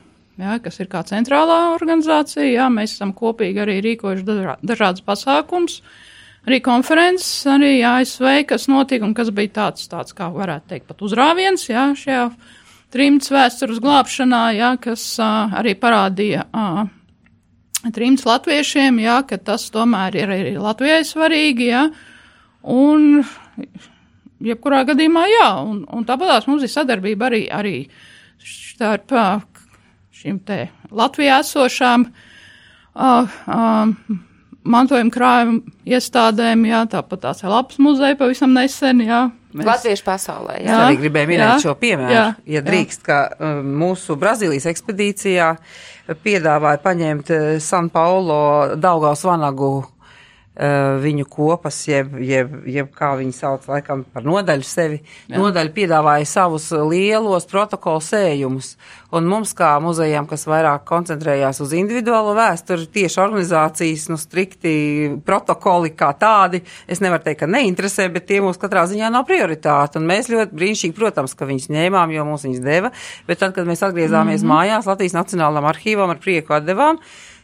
Jā, 0.40 0.56
kas 0.64 0.80
ir 0.80 0.88
kā 0.88 1.02
centrālā 1.04 1.58
organizācija, 1.74 2.46
jā, 2.48 2.70
mēs 2.72 2.94
esam 2.96 3.12
kopīgi 3.12 3.60
arī 3.60 3.76
rīkojuši 3.84 4.24
dažādas 4.64 5.04
pasākums, 5.04 5.82
arī 6.48 6.62
konferences, 6.64 7.44
arī 7.52 7.74
ASV, 7.84 8.30
kas 8.48 8.64
notika 8.72 9.04
un 9.04 9.12
kas 9.18 9.28
bija 9.36 9.52
tāds, 9.60 9.84
tāds 9.92 10.16
kā 10.16 10.30
varētu 10.32 10.72
teikt, 10.72 10.88
pat 10.88 11.04
uzrāviens, 11.04 11.66
jā, 11.68 11.90
šajā 11.98 12.24
trimts 12.96 13.28
vēstures 13.32 13.84
glābšanā, 13.84 14.42
jā, 14.56 14.72
kas 14.80 15.04
uh, 15.20 15.52
arī 15.60 15.76
parādīja 15.76 16.48
uh, 16.48 16.86
trims 17.90 18.22
latviešiem, 18.28 19.00
jā, 19.02 19.18
ka 19.26 19.38
tas 19.42 19.66
tomēr 19.74 20.16
ir 20.20 20.30
arī 20.30 20.54
Latvijai 20.60 21.02
svarīgi, 21.06 21.70
jā, 21.72 21.86
un 22.70 23.24
jebkurā 24.42 24.84
gadījumā, 24.86 25.24
jā, 25.32 25.48
un, 25.66 25.82
un 25.90 26.06
tāpatās 26.06 26.46
mums 26.50 26.62
ir 26.62 26.70
sadarbība 26.70 27.30
arī, 27.30 27.42
arī 27.50 27.76
starp 28.42 29.14
šīm 30.22 30.38
te 30.46 30.66
Latvijā 30.94 31.40
esošām 31.42 32.06
uh, 32.06 33.26
uh, 33.26 34.18
mantojuma 34.62 35.14
krājuma 35.14 35.76
iestādēm, 35.88 36.66
jā, 36.70 36.84
tāpat 36.90 37.24
tās 37.26 37.42
ir 37.42 37.50
labs 37.50 37.80
muzeja 37.82 38.18
pavisam 38.18 38.54
nesen, 38.54 39.02
jā. 39.08 39.24
Mēs... 39.52 39.66
Latviešu 39.68 40.04
pasaulē, 40.06 40.58
jā. 40.62 40.68
jā. 40.70 40.82
Arī 40.86 41.00
gribēju 41.02 41.28
minēt 41.34 41.50
jā, 41.50 41.56
šo 41.66 41.74
piemēru, 41.80 42.12
jā, 42.14 42.26
ja 42.54 42.62
drīkst, 42.64 43.02
ka 43.04 43.18
um, 43.36 43.72
mūsu 43.82 44.16
Brazīlijas 44.20 44.70
ekspedīcijā 44.72 45.48
piedāvāja 46.24 46.80
paņemt 46.82 47.34
San 47.62 47.90
Paulo 47.92 48.40
Daugavas 48.80 49.22
vanagu 49.28 49.74
uh, 49.82 49.91
viņu 50.52 51.24
kopas, 51.32 51.78
jeb, 51.88 52.12
jeb, 52.20 52.50
jeb 52.68 52.90
kā 52.92 53.14
viņi 53.16 53.32
sauc, 53.32 53.64
laikam 53.70 54.02
par 54.04 54.26
nodaļu 54.26 54.66
sevi. 54.68 54.98
Jā. 55.30 55.38
Nodaļa 55.40 55.72
piedāvāja 55.72 56.26
savus 56.28 56.66
lielos 56.76 57.46
protokolu 57.48 58.02
sējumus, 58.04 58.74
un 59.16 59.30
mums 59.30 59.54
kā 59.56 59.70
muzejām, 59.80 60.28
kas 60.28 60.44
vairāk 60.50 60.84
koncentrējās 60.88 61.62
uz 61.64 61.72
individuālo 61.78 62.36
vēsturi, 62.36 62.84
tieši 62.92 63.20
organizācijas, 63.24 64.06
nu, 64.12 64.20
strikti 64.20 64.74
protokoli 65.24 65.94
kā 65.96 66.12
tādi, 66.20 66.60
es 66.84 67.00
nevaru 67.00 67.24
teikt, 67.24 67.46
ka 67.46 67.48
neinteresē, 67.48 68.10
bet 68.12 68.28
tie 68.28 68.42
mums 68.44 68.60
katrā 68.60 68.84
ziņā 68.92 69.08
nav 69.12 69.24
prioritāte, 69.28 69.96
un 70.02 70.08
mēs 70.12 70.28
ļoti 70.32 70.52
brīnišķīgi, 70.52 70.98
protams, 71.00 71.32
ka 71.32 71.48
viņus 71.48 71.72
ņēmām, 71.72 72.12
jo 72.12 72.28
mums 72.28 72.44
viņus 72.44 72.64
deva, 72.64 72.92
bet 73.24 73.40
tad, 73.40 73.56
kad 73.56 73.64
mēs 73.68 73.88
atgriezāmies 73.88 74.42
mm 74.44 74.48
-hmm. 74.48 74.52
mājās, 74.52 74.92
Latvijas 74.92 75.16
Nacionālām 75.16 75.72
arhīvam 75.72 76.12
ar 76.12 76.20
prieku 76.20 76.60
atdevām, 76.60 77.00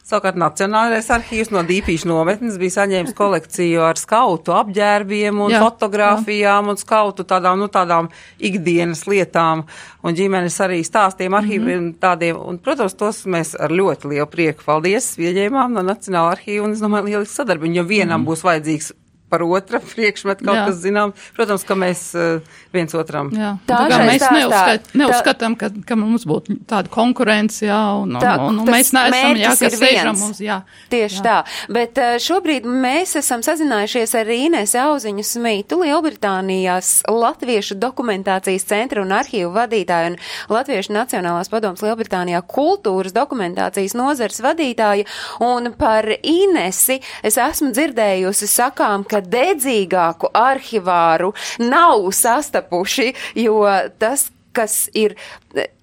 Savukārt 0.09 0.39
Nacionālais 0.41 1.05
arhīvs 1.13 1.51
no 1.53 1.61
Dīpīšu 1.69 2.09
nometnes 2.09 2.55
bija 2.57 2.79
saņēmis 2.79 3.13
kolekciju 3.17 3.83
ar 3.85 3.99
skautu 4.01 4.55
apģērbiem 4.57 5.37
un 5.45 5.53
jā, 5.53 5.59
fotografijām 5.61 6.71
jā. 6.71 6.73
un 6.73 6.79
skautu 6.81 7.27
tādām, 7.29 7.59
nu, 7.61 7.67
tādām 7.69 8.09
ikdienas 8.41 9.05
lietām 9.05 9.67
un 10.01 10.17
ģimenes 10.17 10.57
arī 10.65 10.79
stāstiem, 10.87 11.37
arhīviem 11.37 11.77
mm 11.83 11.91
-hmm. 11.91 11.99
tādiem. 12.01 12.39
Un, 12.41 12.57
protams, 12.57 12.97
tos 12.97 13.27
mēs 13.27 13.53
ar 13.61 13.69
ļoti 13.69 14.09
lielu 14.15 14.27
prieku, 14.33 14.65
paldies, 14.65 15.11
pieņēmām 15.21 15.77
no 15.77 15.85
Nacionāla 15.85 16.39
arhīva 16.39 16.65
un, 16.65 16.73
es 16.73 16.81
domāju, 16.81 17.05
lieliski 17.05 17.35
sadarbību, 17.35 17.75
jo 17.75 17.85
vienam 17.85 18.21
mm 18.21 18.25
-hmm. 18.25 18.31
būs 18.33 18.45
vajadzīgs 18.49 18.93
par 19.29 19.45
otra 19.47 19.81
priekšmetu 19.93 20.47
kaut 20.47 20.57
jā. 20.57 20.67
kas 20.69 20.81
zinām. 20.83 21.15
Protams, 21.37 21.65
ka 21.69 21.77
mēs 21.79 22.05
uh, 22.19 22.59
viens 22.75 22.95
otram. 22.97 23.31
Jā. 23.35 23.55
Tā, 23.69 23.81
tā 23.91 24.01
mēs 24.05 24.23
tā, 24.25 24.33
neuzskat, 24.35 24.89
tā, 24.89 25.01
neuzskatām, 25.03 25.57
ka, 25.61 25.71
ka 25.89 25.99
mums 25.99 26.27
būtu 26.29 26.59
tāda 26.69 26.93
konkurence, 26.93 27.65
jā, 27.67 27.81
un, 28.03 28.17
tā, 28.21 28.35
un, 28.45 28.63
un 28.63 28.73
mēs 28.73 28.93
neesam, 28.97 29.39
jā, 29.39 29.53
kas 29.61 29.79
sēžam 29.79 30.23
uz, 30.29 30.43
jā. 30.43 30.61
Tieši 30.93 31.21
jā. 31.21 31.25
tā. 31.25 31.37
Bet 31.75 32.01
uh, 32.03 32.17
šobrīd 32.23 32.67
mēs 32.69 33.17
esam 33.21 33.45
sazinājušies 33.47 34.15
ar 34.19 34.33
Ines 34.35 34.75
Auziņu 34.79 35.27
Smītu, 35.27 35.81
Lielbritānijas 35.85 36.93
Latviešu 37.09 37.79
dokumentācijas 37.81 38.67
centra 38.69 39.03
un 39.05 39.15
arhīvu 39.17 39.51
vadītāju 39.55 40.13
un 40.13 40.19
Latviešu 40.53 40.95
Nacionālās 40.97 41.51
padomas 41.53 41.83
Lielbritānijā 41.85 42.41
kultūras 42.49 43.15
dokumentācijas 43.17 43.97
nozars 43.99 44.41
vadītāju. 44.45 45.07
Un 45.45 45.73
par 45.79 46.09
Inesi 46.23 46.99
es 47.27 47.39
esmu 47.41 47.73
dzirdējusi 47.77 48.49
sakām, 48.51 49.05
ka 49.09 49.18
ka 49.19 49.27
dedzīgāku 49.27 50.31
arhivāru 50.37 51.33
nav 51.63 52.07
sastapuši, 52.15 53.13
jo 53.43 53.63
tas, 53.99 54.29
kas 54.55 54.89
ir, 54.95 55.17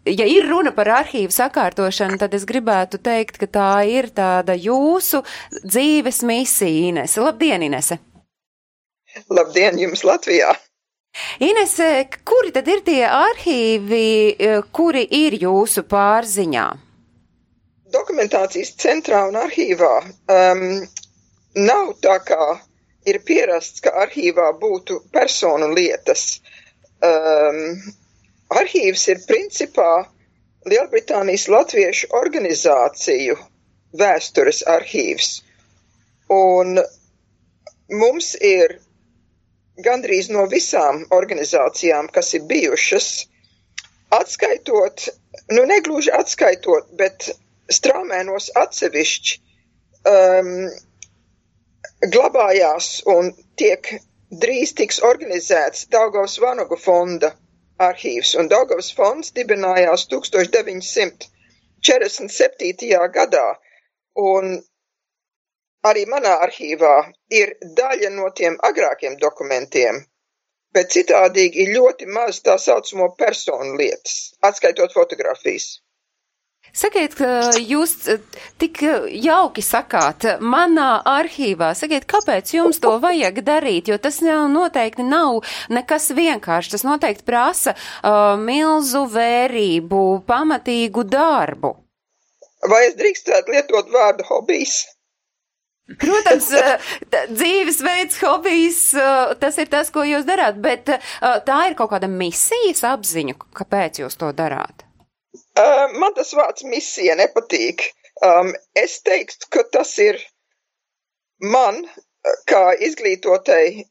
ja 0.07 0.27
ir 0.27 0.47
runa 0.49 0.71
par 0.75 0.89
arhīvu 1.01 1.33
sakārtošanu, 1.35 2.19
tad 2.21 2.33
es 2.37 2.47
gribētu 2.47 2.99
teikt, 3.03 3.39
ka 3.41 3.47
tā 3.47 3.71
ir 3.89 4.09
tāda 4.15 4.55
jūsu 4.55 5.23
dzīves 5.63 6.23
misija, 6.27 6.91
Inese. 6.91 7.23
Labdien, 7.23 7.65
Inese! 7.67 7.99
Labdien 9.31 9.77
jums 9.79 10.03
Latvijā! 10.03 10.55
Inese, 11.39 12.09
kuri 12.27 12.51
tad 12.51 12.67
ir 12.67 12.81
tie 12.83 13.05
arhīvi, 13.07 14.65
kuri 14.75 15.05
ir 15.23 15.37
jūsu 15.39 15.85
pārziņā? 15.87 16.65
Dokumentācijas 17.95 18.73
centrā 18.81 19.21
un 19.29 19.37
arhīvā 19.39 19.93
um, 20.03 20.65
nav 21.55 21.93
tā 22.03 22.17
kā 22.27 22.49
ir 23.05 23.21
pierasts, 23.25 23.83
ka 23.85 23.93
arhīvā 24.05 24.49
būtu 24.61 24.99
personu 25.13 25.69
lietas. 25.73 26.41
Um, 27.05 27.79
arhīvs 28.61 29.07
ir 29.13 29.23
principā 29.29 30.05
Lielbritānijas 30.65 31.45
latviešu 31.53 32.09
organizāciju 32.17 33.37
vēstures 33.99 34.63
arhīvs. 34.75 35.29
Un 36.33 36.79
mums 37.93 38.33
ir 38.41 38.79
gandrīz 39.85 40.31
no 40.33 40.47
visām 40.49 41.03
organizācijām, 41.13 42.09
kas 42.15 42.33
ir 42.33 42.47
bijušas, 42.49 43.09
atskaitot, 44.15 45.09
nu 45.51 45.65
negluži 45.69 46.13
atskaitot, 46.15 46.89
bet 46.97 47.29
strāmēnos 47.71 48.51
atsevišķi 48.61 49.37
um, 50.09 50.51
glabājās 52.13 52.87
un 53.11 53.31
tiek 53.59 53.87
drīz 54.43 54.73
tiks 54.77 54.99
organizēts 55.09 55.87
Daugavas 55.95 56.39
Vanagu 56.41 56.77
fonda 56.77 57.29
arhīvs, 57.87 58.35
un 58.39 58.47
Daugavas 58.51 58.93
fonds 58.95 59.31
dibinājās 59.35 60.07
1947. 60.11 61.27
gadā, 63.17 63.47
un 64.15 64.43
arī 65.85 66.05
manā 66.09 66.33
arhīvā 66.47 66.95
ir 67.29 67.55
daļa 67.79 68.09
no 68.17 68.29
tiem 68.39 68.53
agrākiem 68.69 69.17
dokumentiem, 69.21 69.95
bet 70.73 70.91
citādīgi 70.95 71.57
ir 71.65 71.69
ļoti 71.77 72.05
maz 72.17 72.41
tā 72.45 72.55
saucamo 72.59 73.07
personu 73.19 73.71
lietas, 73.79 74.15
atskaitot 74.41 74.91
fotografijas. 74.93 75.67
Sakiet, 76.75 77.13
jūs 77.63 77.93
eh, 78.11 78.23
tik 78.59 78.81
jauki 79.23 79.63
sakāt, 79.63 80.25
manā 80.43 80.97
arhīvā, 81.07 81.69
sakiet, 81.77 82.03
kāpēc 82.11 82.51
jums 82.57 82.81
to 82.83 82.97
vajag 82.99 83.39
darīt, 83.47 83.87
jo 83.87 83.95
tas 84.01 84.19
jau 84.19 84.41
noteikti 84.51 85.05
nav 85.07 85.39
nekas 85.71 86.09
vienkārši, 86.17 86.73
tas 86.73 86.83
noteikti 86.83 87.23
prasa 87.27 87.75
uh, 87.77 88.35
milzu 88.35 89.05
vērību, 89.13 90.01
pamatīgu 90.27 91.05
darbu. 91.07 91.71
Vai 92.67 92.81
es 92.89 92.97
drīkstētu 92.99 93.55
lietot 93.55 93.93
vārdu 93.93 94.25
hobijs? 94.27 94.81
Protams, 96.01 96.49
eh, 96.59 96.89
dzīvesveids, 97.29 98.17
hobijs, 98.25 98.81
tas 99.39 99.61
ir 99.63 99.71
tas, 99.71 99.93
ko 99.95 100.03
jūs 100.03 100.27
darāt, 100.27 100.59
bet 100.59 100.91
tā 101.21 101.61
ir 101.69 101.77
kaut 101.79 101.93
kāda 101.93 102.11
misijas 102.11 102.83
apziņa, 102.89 103.37
kāpēc 103.55 104.01
jūs 104.03 104.19
to 104.19 104.33
darāt? 104.35 104.84
Uh, 105.55 105.87
man 105.95 106.15
tas 106.15 106.33
vārds 106.35 106.65
misija 106.67 107.15
nepatīk. 107.19 107.87
Um, 108.25 108.53
es 108.75 108.99
teiktu, 109.03 109.47
ka 109.51 109.63
tas 109.71 109.91
ir 110.03 110.19
man, 111.43 111.81
kā 112.49 112.63
izglītotai 112.87 113.85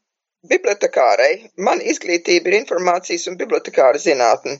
bibliotekārai, 0.49 1.31
man 1.67 1.81
izglītība 1.81 2.51
ir 2.51 2.59
informācijas 2.59 3.27
un 3.31 3.37
bibliotekāra 3.39 4.01
zinātne, 4.01 4.59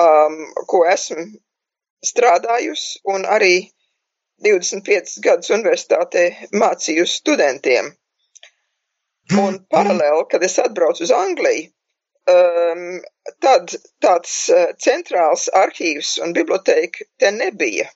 um, 0.00 0.38
ko 0.68 0.84
esmu 0.88 1.26
strādājusi 2.04 3.00
un 3.14 3.24
arī 3.36 3.54
25 4.44 5.20
gadus 5.24 5.52
universitātē 5.56 6.26
mācījusi 6.52 7.20
studentiem. 7.22 7.94
Un 9.42 9.56
paralēli, 9.72 10.26
kad 10.30 10.44
es 10.46 10.58
atbraucu 10.62 11.02
uz 11.06 11.12
Angliju, 11.14 11.70
um, 12.32 12.82
tad 13.42 13.74
tāds 14.02 14.34
uh, 14.54 14.72
centrāls 14.82 15.46
arhīvs 15.62 16.16
un 16.24 16.34
biblioteka 16.36 17.06
te 17.20 17.30
nebija. 17.34 17.88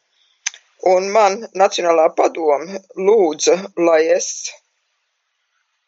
Un 0.90 1.10
man 1.12 1.42
Nacionālā 1.60 2.08
padome 2.16 2.80
lūdza, 2.96 3.56
lai 3.76 4.00
es 4.14 4.30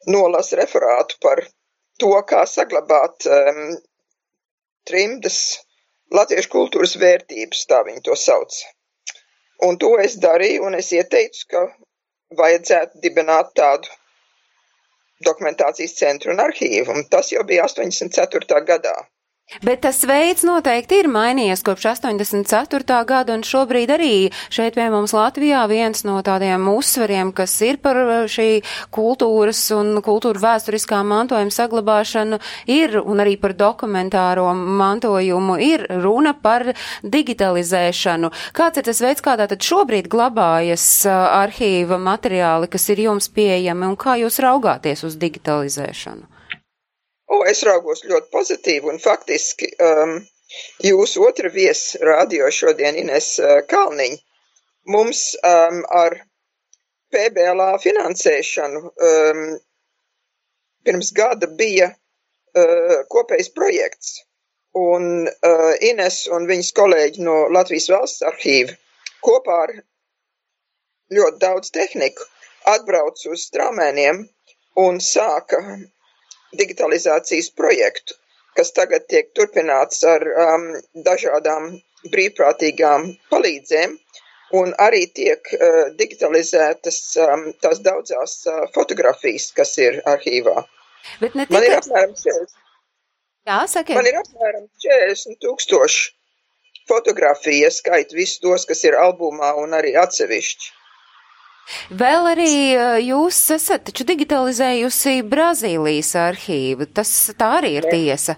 nolasu 0.06 0.58
referātu 0.60 1.16
par 1.22 1.44
to, 2.02 2.12
kā 2.28 2.44
saglabāt 2.50 3.26
um, 3.30 3.62
trimdas 4.88 5.38
latviešu 6.12 6.50
kultūras 6.52 6.96
vērtības, 7.00 7.64
tā 7.70 7.80
viņi 7.86 8.04
to 8.08 8.18
sauc. 8.18 8.58
Un 9.64 9.78
to 9.78 9.94
es 10.02 10.18
darīju, 10.20 10.66
un 10.66 10.76
es 10.76 10.90
ieteicu, 10.92 11.46
ka 11.48 11.66
vajadzētu 12.36 13.00
dibināt 13.04 13.52
tādu 13.56 13.88
dokumentācijas 15.28 15.96
centru 15.98 16.32
un 16.34 16.42
arhīvu, 16.44 16.94
un 16.96 17.08
tas 17.14 17.32
jau 17.32 17.44
bija 17.48 17.66
84. 17.68 18.62
gadā. 18.72 18.94
Bet 19.60 19.82
tas 19.84 20.00
veids 20.08 20.46
noteikti 20.48 21.02
ir 21.02 21.08
mainījies 21.12 21.60
kopš 21.66 21.90
84. 21.90 22.96
gada, 23.04 23.34
un 23.36 23.44
šobrīd 23.44 23.92
arī 23.92 24.14
šeit 24.48 24.78
pie 24.78 24.86
mums 24.92 25.12
Latvijā 25.12 25.60
viens 25.68 26.06
no 26.08 26.16
tādiem 26.24 26.64
uzsvariem, 26.72 27.34
kas 27.36 27.58
ir 27.66 27.76
par 27.82 28.00
šī 28.32 28.62
kultūras 28.94 29.60
un 29.76 30.00
kultūra 30.04 30.40
vēsturiskā 30.46 31.02
mantojuma 31.04 31.52
saglabāšanu, 31.52 32.40
ir, 32.72 32.96
un 33.02 33.20
arī 33.20 33.36
par 33.42 33.52
dokumentāro 33.58 34.48
mantojumu, 34.56 35.60
ir 35.60 35.84
runa 36.00 36.32
par 36.32 36.70
digitalizēšanu. 37.04 38.32
Kāds 38.56 38.80
ir 38.80 38.88
tas 38.88 39.04
veids, 39.04 39.24
kādā 39.24 39.50
tad 39.52 39.60
šobrīd 39.60 40.08
glabājas 40.08 40.86
arhīva 41.12 42.00
materiāli, 42.00 42.72
kas 42.72 42.88
ir 42.94 43.04
jums 43.04 43.28
pieejami, 43.28 43.92
un 43.92 44.00
kā 44.00 44.16
jūs 44.24 44.40
raugāties 44.40 45.04
uz 45.04 45.20
digitalizēšanu? 45.20 46.31
O, 47.32 47.38
es 47.48 47.62
raugos 47.64 48.04
ļoti 48.04 48.28
pozitīvi 48.34 48.90
un 48.92 48.98
faktiski 49.00 49.70
um, 49.80 50.18
jūsu 50.84 51.22
otra 51.24 51.48
viesa 51.54 52.00
radio 52.04 52.50
šodien 52.52 52.98
Ines 53.00 53.28
uh, 53.40 53.60
Kalniņa 53.70 54.18
mums 54.94 55.22
um, 55.48 55.80
ar 56.02 56.18
PBLA 57.12 57.70
finansēšanu 57.84 58.82
um, 58.88 59.40
pirms 60.84 61.12
gada 61.16 61.48
bija 61.62 61.88
uh, 61.92 62.98
kopējs 63.14 63.52
projekts. 63.56 64.12
Un 64.82 65.28
uh, 65.28 65.72
Ines 65.84 66.22
un 66.32 66.46
viņas 66.48 66.72
kolēģi 66.76 67.24
no 67.24 67.38
Latvijas 67.52 67.90
valsts 67.92 68.24
arhīva 68.28 68.76
kopā 69.24 69.58
ar 69.66 69.74
ļoti 71.12 71.42
daudz 71.42 71.72
tehniku 71.76 72.24
atbrauca 72.72 73.32
uz 73.34 73.44
Strāmēniem 73.50 74.22
un 74.80 75.00
sāka 75.04 75.60
digitalizācijas 76.58 77.50
projektu, 77.56 78.14
kas 78.56 78.72
tagad 78.76 79.06
tiek 79.08 79.30
turpināts 79.38 80.02
ar 80.04 80.24
um, 80.46 80.66
dažādām 81.06 81.70
brīvprātīgām 82.12 83.06
palīdzēm, 83.32 83.94
un 84.60 84.74
arī 84.84 85.06
tiek 85.16 85.52
uh, 85.56 85.84
digitalizētas 85.96 86.98
um, 87.24 87.46
tās 87.64 87.80
daudzās 87.86 88.34
uh, 88.50 88.66
fotografijas, 88.74 89.50
kas 89.56 89.76
ir 89.80 90.02
arhīvā. 90.12 90.64
Bet 91.22 91.34
ne 91.38 91.46
Man 91.50 91.64
ir 91.64 91.72
tikai. 91.72 91.78
apmēram 91.80 92.12
40, 92.18 92.58
Jā, 93.48 93.60
sakiet. 93.66 93.96
man 93.98 94.06
ir 94.10 94.18
apmēram 94.20 94.66
40 94.84 95.40
tūkstoši 95.42 96.04
fotografiju, 96.90 97.62
ja 97.64 97.70
skait 97.74 98.12
visus 98.14 98.38
tos, 98.42 98.66
kas 98.68 98.84
ir 98.84 98.94
albumā 98.98 99.54
un 99.62 99.72
arī 99.78 99.94
atsevišķi. 99.98 100.70
Vēl 102.02 102.28
arī 102.32 102.52
jūs 103.06 103.38
esat 103.56 103.84
taču 103.88 104.06
digitalizējusi 104.08 105.20
Brazīlijas 105.34 106.14
arhīvu. 106.28 106.88
Tas 106.96 107.12
tā 107.38 107.52
arī 107.60 107.76
ir 107.78 107.88
tiesa. 107.92 108.36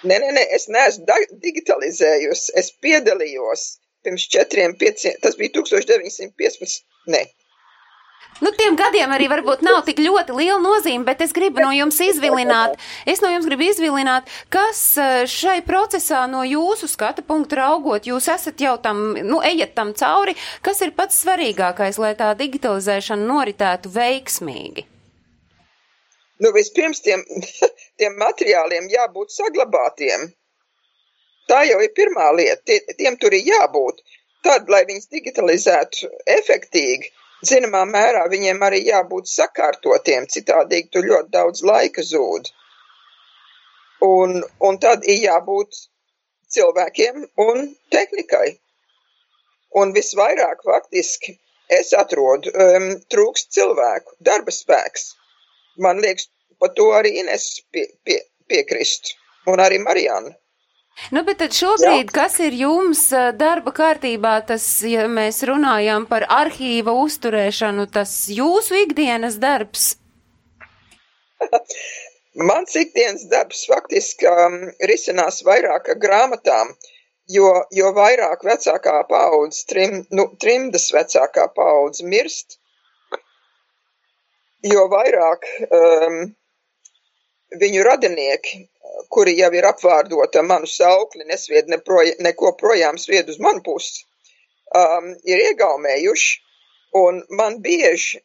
Nē, 0.00 0.16
nē, 0.16 0.30
nē, 0.36 0.44
es 0.56 0.68
neesmu 0.72 1.18
digitalizējusi. 1.44 2.54
Es 2.56 2.70
piedalījos 2.84 3.66
pirms 4.04 4.24
četriem, 4.32 4.76
pieciem, 4.80 5.18
tas 5.22 5.36
bija 5.36 5.52
1915. 5.58 6.84
Nē, 7.12 7.24
Nu, 8.40 8.52
tiem 8.56 8.76
gadiem 8.76 9.10
arī 9.12 9.26
varbūt 9.28 9.60
nav 9.66 9.82
tik 9.84 9.98
ļoti 10.00 10.32
liela 10.38 10.60
nozīme, 10.64 11.04
bet 11.04 11.20
es 11.20 11.34
gribu 11.36 11.60
no 11.60 11.74
jums 11.76 11.98
izvilināt, 12.00 12.78
es 13.04 13.20
no 13.20 13.28
jums 13.28 13.48
gribu 13.48 13.66
izvilināt, 13.68 14.30
kas 14.48 14.80
eh, 14.96 15.24
šai 15.28 15.58
procesā 15.66 16.22
no 16.30 16.40
jūsu 16.48 16.88
skata 16.88 17.24
punktu 17.26 17.58
raugot, 17.60 18.08
jūs 18.08 18.30
esat 18.32 18.64
jau 18.64 18.78
tam, 18.80 19.10
nu, 19.20 19.42
ejat 19.44 19.76
tam 19.76 19.92
cauri, 19.92 20.38
kas 20.64 20.80
ir 20.80 20.94
pats 20.96 21.20
svarīgākais, 21.20 22.00
lai 22.00 22.14
tā 22.16 22.32
digitalizēšana 22.40 23.28
noritētu 23.28 23.92
veiksmīgi? 23.92 24.86
nu 26.40 26.52
vispirms 26.52 27.00
tiem, 27.04 27.24
tiem 28.00 28.16
materiāliem 28.20 28.88
jābūt 28.92 29.34
saglabātiem. 29.36 30.30
Tā 31.50 31.64
jau 31.66 31.80
ir 31.84 31.92
pirmā 31.96 32.30
lieta. 32.36 32.62
Tie, 32.66 32.80
tiem 32.98 33.18
tur 33.20 33.34
ir 33.36 33.46
jābūt. 33.48 34.00
Tad, 34.46 34.70
lai 34.72 34.86
viņus 34.88 35.10
digitalizētu 35.12 36.08
efektīgi, 36.38 37.10
zināmā 37.48 37.84
mērā 37.88 38.24
viņiem 38.32 38.62
arī 38.66 38.80
jābūt 38.86 39.30
sakārtotiem, 39.32 40.26
citādi 40.34 40.82
tur 40.92 41.06
ļoti 41.10 41.32
daudz 41.36 41.62
laika 41.64 42.04
zūd. 42.06 42.50
Un, 44.04 44.40
un 44.66 44.78
tad 44.80 45.04
ir 45.04 45.22
jābūt 45.26 45.76
cilvēkiem 46.56 47.24
un 47.44 47.70
tehnikai. 47.94 48.58
Un 49.80 49.92
visvairāk 49.94 50.64
faktiski 50.66 51.36
es 51.70 51.92
atrodu 51.94 52.50
um, 52.50 52.88
trūkst 53.12 53.52
cilvēku, 53.54 54.16
darba 54.26 54.54
spēks. 54.54 55.12
Man 55.78 56.00
liekas, 56.02 56.26
par 56.58 56.72
to 56.76 56.88
arī 56.96 57.14
Ines 57.22 57.46
pie, 57.70 57.86
pie, 58.04 58.18
piekrist. 58.50 59.14
Un 59.48 59.62
arī 59.62 59.78
Marijana. 59.82 60.34
Nu, 61.10 61.22
bet 61.24 61.40
tad 61.40 61.54
šobrīd, 61.56 62.10
kas 62.14 62.36
ir 62.44 62.54
jums 62.54 63.06
eh, 63.16 63.30
darba 63.36 63.72
kārtībā, 63.74 64.34
tas, 64.46 64.66
ja 64.86 65.06
mēs 65.10 65.40
runājam 65.48 66.04
par 66.10 66.26
arhīva 66.28 66.92
uzturēšanu, 67.04 67.88
tas 67.94 68.12
jūsu 68.30 68.82
ikdienas 68.84 69.40
darbs? 69.42 69.94
Mans 72.50 72.76
ikdienas 72.78 73.24
darbs 73.32 73.64
faktiski 73.66 74.28
um, 74.30 74.58
risinās 74.86 75.40
vairāk 75.46 75.88
grāmatām, 76.02 76.70
jo, 77.34 77.48
jo 77.74 77.90
vairāk 77.96 78.44
vecākā 78.46 79.00
paudze, 79.08 79.64
trim, 79.72 80.04
nu, 80.14 80.28
trimdas 80.42 80.90
vecākā 80.94 81.48
paudze 81.56 82.06
mirst, 82.06 82.60
jo 84.62 84.86
vairāk 84.92 85.48
um, 85.66 86.20
viņu 87.58 87.82
radinieki, 87.88 88.62
kuri 89.10 89.36
jau 89.38 89.50
ir 89.58 89.66
apvārdota 89.66 90.42
manu 90.46 90.70
saukli, 90.70 91.26
nesvied 91.26 91.70
neproja, 91.72 92.14
neko 92.26 92.54
projām 92.60 92.98
svied 92.98 93.28
uz 93.32 93.40
manu 93.42 93.62
pusi, 93.66 94.04
um, 94.82 95.12
ir 95.26 95.44
iegaumējuši, 95.50 96.34
un 97.04 97.22
man 97.38 97.58
bieži 97.64 98.20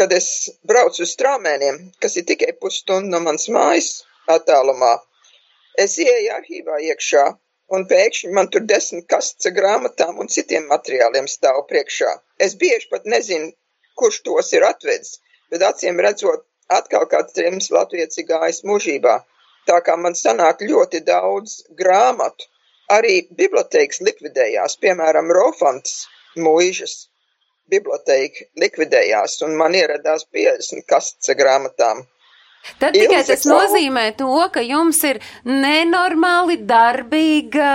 kad 0.00 0.12
es 0.16 0.26
braucu 0.64 1.02
uz 1.04 1.10
strāmēniem, 1.12 1.80
kas 2.00 2.14
ir 2.16 2.24
tikai 2.28 2.54
pusstunda 2.62 3.10
no 3.12 3.18
manas 3.24 3.50
mājas 3.52 3.90
attālumā, 4.32 4.94
es 5.84 5.98
ieeju 6.00 6.30
arhīvā 6.38 6.78
iekšā 6.86 7.24
un 7.76 7.84
pēkšņi 7.90 8.30
man 8.36 8.48
tur 8.54 8.64
desmit 8.70 9.04
kastes 9.12 9.50
ar 9.50 9.54
grāmatām 9.58 10.22
un 10.22 10.30
citiem 10.36 10.70
materiāliem 10.70 11.28
stāv 11.30 11.60
priekšā. 11.72 12.14
Es 12.46 12.56
bieži 12.62 12.88
pat 12.94 13.04
nezinu, 13.14 13.50
kurš 14.00 14.22
tos 14.28 14.54
ir 14.56 14.64
atvedis, 14.70 15.18
bet 15.52 15.66
acīm 15.68 16.00
redzot, 16.06 16.46
atkal 16.78 17.04
kāds 17.12 17.36
trims 17.36 17.68
latvietis 17.76 18.22
ir 18.22 18.28
gājis 18.32 18.64
mūžībā. 18.70 19.18
Tā 19.68 19.80
kā 19.86 19.96
man 19.96 20.16
sanāk 20.18 20.62
ļoti 20.66 21.02
daudz 21.06 21.60
grāmatu, 21.80 22.46
arī 22.90 23.20
bibliotēkas 23.42 24.00
likvidējās, 24.08 24.76
piemēram, 24.84 25.30
Rofantas 25.36 26.06
mūžas 26.36 26.96
biblioteka 27.70 28.48
likvidējās, 28.62 29.36
un 29.46 29.54
man 29.60 29.76
ieradās 29.78 30.26
50 30.36 30.86
kastes 30.90 31.36
grāmatām. 31.38 32.02
Tad 32.80 32.92
tikai 32.92 33.20
Ilze 33.22 33.34
tas 33.34 33.46
nozīmē 33.48 34.02
to, 34.16 34.28
ka 34.52 34.60
jums 34.64 34.98
ir 35.08 35.18
nenormāli 35.48 36.58
darbīga 36.68 37.70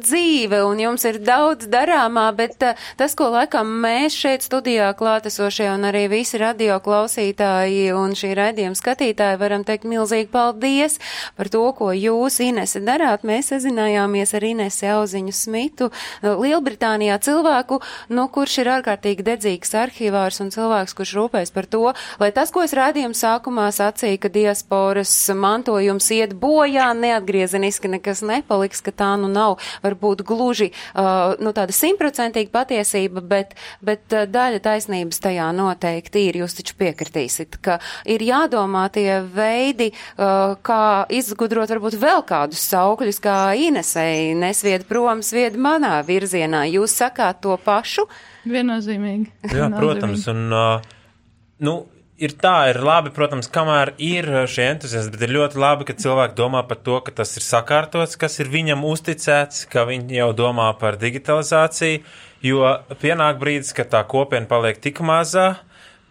dzīve 0.00 0.62
un 0.64 0.80
jums 0.80 1.04
ir 1.08 1.18
daudz 1.24 1.68
darāmā, 1.70 2.26
bet 2.36 2.64
uh, 2.64 2.78
tas, 2.96 3.12
ko 3.16 3.28
laikam 3.34 3.68
mēs 3.84 4.16
šeit 4.16 4.44
studijā 4.44 4.90
klātesošie 4.96 5.68
un 5.74 5.84
arī 5.88 6.06
visi 6.12 6.40
radio 6.40 6.78
klausītāji 6.84 7.90
un 7.96 8.16
šī 8.16 8.32
raidījuma 8.38 8.78
skatītāji 8.80 9.40
varam 9.40 9.64
teikt 9.68 9.84
milzīgi 9.88 10.30
paldies 10.32 10.96
par 11.36 11.52
to, 11.52 11.66
ko 11.76 11.92
jūs, 11.96 12.40
Inese, 12.44 12.80
darāt. 12.84 13.26
Mēs 13.28 13.52
sazinājāmies 13.52 14.34
ar 14.36 14.48
Inesi 14.48 14.88
Auziņu 14.88 15.36
Smitu, 15.36 15.90
uh, 15.92 16.32
Lielbritānijā 16.40 17.20
cilvēku, 17.28 17.82
nu, 18.16 18.26
kurš 18.32 18.60
ir 18.64 18.72
ārkārtīgi 18.78 19.28
dedzīgs 19.32 19.76
arhīvārs 19.84 20.40
un 20.44 20.52
cilvēks, 20.56 20.96
kurš 20.96 21.14
rūpēs 21.20 21.54
par 21.54 21.68
to, 21.68 21.84
lai 22.20 22.32
tas, 22.32 22.52
ko 22.52 22.64
es 22.64 22.76
raidījuma 22.76 23.16
sākumā 23.16 23.68
sacīju, 23.76 24.29
ka 24.30 24.38
diasporas 24.38 25.10
mantojums 25.34 26.10
iet 26.14 26.34
bojā, 26.38 26.92
neatgriezeniski 26.94 27.90
nekas 27.90 28.22
nepaliks, 28.22 28.80
ka 28.80 28.92
tā 28.92 29.16
nu 29.18 29.28
nav 29.28 29.58
varbūt 29.82 30.22
gluži 30.22 30.70
uh, 30.70 31.34
nu, 31.40 31.52
tāda 31.52 31.74
simtprocentīga 31.74 32.50
patiesība, 32.54 33.20
bet, 33.20 33.56
bet 33.82 34.06
uh, 34.14 34.26
daļa 34.30 34.62
taisnības 34.62 35.20
tajā 35.20 35.50
noteikti 35.56 36.28
ir. 36.28 36.40
Jūs 36.40 36.56
taču 36.60 36.76
piekritīsit, 36.78 37.58
ka 37.60 37.80
ir 38.04 38.22
jādomā 38.22 38.86
tie 38.94 39.20
veidi, 39.24 39.90
uh, 39.92 40.56
kā 40.62 41.06
izgudrot 41.10 41.72
varbūt 41.74 41.98
vēl 42.00 42.24
kādus 42.28 42.62
saukļus, 42.70 43.20
kā 43.24 43.38
Inesei 43.58 44.34
nesvied 44.38 44.86
prom, 44.88 45.24
svied 45.26 45.58
manā 45.58 45.98
virzienā. 46.06 46.66
Jūs 46.70 46.94
sakāt 47.02 47.42
to 47.42 47.58
pašu? 47.64 48.06
Viennozīmīgi. 48.48 49.32
Jā, 49.52 49.68
protams, 49.74 50.28
un, 50.30 50.46
uh, 50.54 50.92
nu, 51.66 51.80
ir 52.20 52.34
tā, 52.40 52.54
ir 52.70 52.80
labi, 52.84 53.12
protams, 53.16 53.48
kamēr 53.52 53.94
ir 54.02 54.28
šie 54.50 54.66
entuziasti, 54.74 55.14
bet 55.14 55.24
ir 55.24 55.34
ļoti 55.38 55.60
labi, 55.60 55.86
ka 55.88 55.96
cilvēki 56.00 56.36
domā 56.38 56.62
par 56.68 56.80
to, 56.84 56.98
ka 57.04 57.14
tas 57.22 57.32
ir 57.40 57.46
sakārtots, 57.46 58.18
kas 58.20 58.38
ir 58.42 58.52
viņam 58.52 58.84
uzticēts, 58.88 59.64
ka 59.72 59.86
viņi 59.88 60.20
jau 60.20 60.30
domā 60.36 60.68
par 60.80 61.00
digitalizāciju, 61.00 62.04
jo 62.44 62.76
pienāk 63.00 63.40
brīdis, 63.40 63.72
ka 63.76 63.88
tā 63.88 64.04
kopiena 64.08 64.48
paliek 64.50 64.80
tik 64.84 65.00
mazā, 65.04 65.48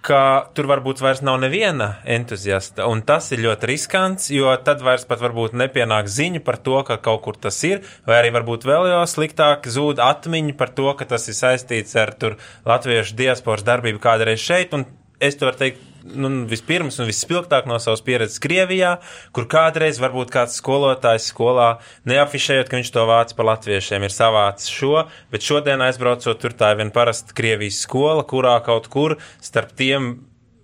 ka 0.06 0.50
tur 0.56 0.70
varbūt 0.70 1.02
vairs 1.04 1.20
nav 1.28 1.42
neviena 1.44 1.90
entuziasta, 2.08 2.86
un 2.88 3.02
tas 3.06 3.28
ir 3.36 3.44
ļoti 3.44 3.68
riskants, 3.68 4.30
jo 4.32 4.54
tad 4.64 4.80
vairs 4.86 5.04
pat 5.06 5.20
varbūt 5.20 5.58
nepienāk 5.60 6.08
ziņa 6.08 6.42
par 6.46 6.58
to, 6.64 6.78
ka 6.88 6.98
kaut 7.04 7.22
kur 7.26 7.36
tas 7.36 7.58
ir, 7.68 7.84
vai 8.08 8.22
arī 8.22 8.32
varbūt 8.38 8.66
vēl 8.70 8.88
jau 8.94 9.04
sliktāk 9.12 9.68
zūd 9.68 10.00
atmiņa 10.04 10.56
par 10.58 10.72
to, 10.78 10.88
ka 10.96 11.10
tas 11.10 11.28
ir 11.28 11.38
saistīts 11.38 12.00
ar 12.00 12.16
tur 12.16 12.40
latviešu 12.70 13.20
diasporas 13.20 13.68
darbību 13.68 14.00
kādreiz 14.04 14.40
šeit, 14.40 14.74
un 14.78 14.88
es 15.20 15.36
to 15.36 15.50
varu 15.50 15.60
teikt, 15.66 15.89
nu, 16.04 16.32
vispirms 16.50 17.00
un 17.02 17.10
visspilgtāk 17.10 17.68
no 17.70 17.80
savas 17.82 18.04
pieredzes 18.06 18.42
Krievijā, 18.44 18.96
kur 19.36 19.48
kādreiz 19.52 20.00
varbūt 20.02 20.32
kāds 20.34 20.60
skolotājs 20.62 21.30
skolā 21.34 21.70
neafišējot, 22.10 22.70
ka 22.70 22.80
viņš 22.80 22.94
to 22.96 23.06
vāc 23.10 23.36
par 23.38 23.50
latviešiem, 23.54 24.06
ir 24.06 24.16
savācis 24.16 24.72
šo, 24.74 25.06
bet 25.34 25.46
šodien 25.46 25.84
aizbraucot 25.86 26.42
tur 26.42 26.56
tā 26.56 26.74
ir 26.74 26.82
viena 26.84 26.96
parasta 26.96 27.36
Krievijas 27.36 27.82
skola, 27.86 28.26
kurā 28.28 28.58
kaut 28.66 28.90
kur 28.94 29.18
starp 29.44 29.76
tiem 29.80 30.16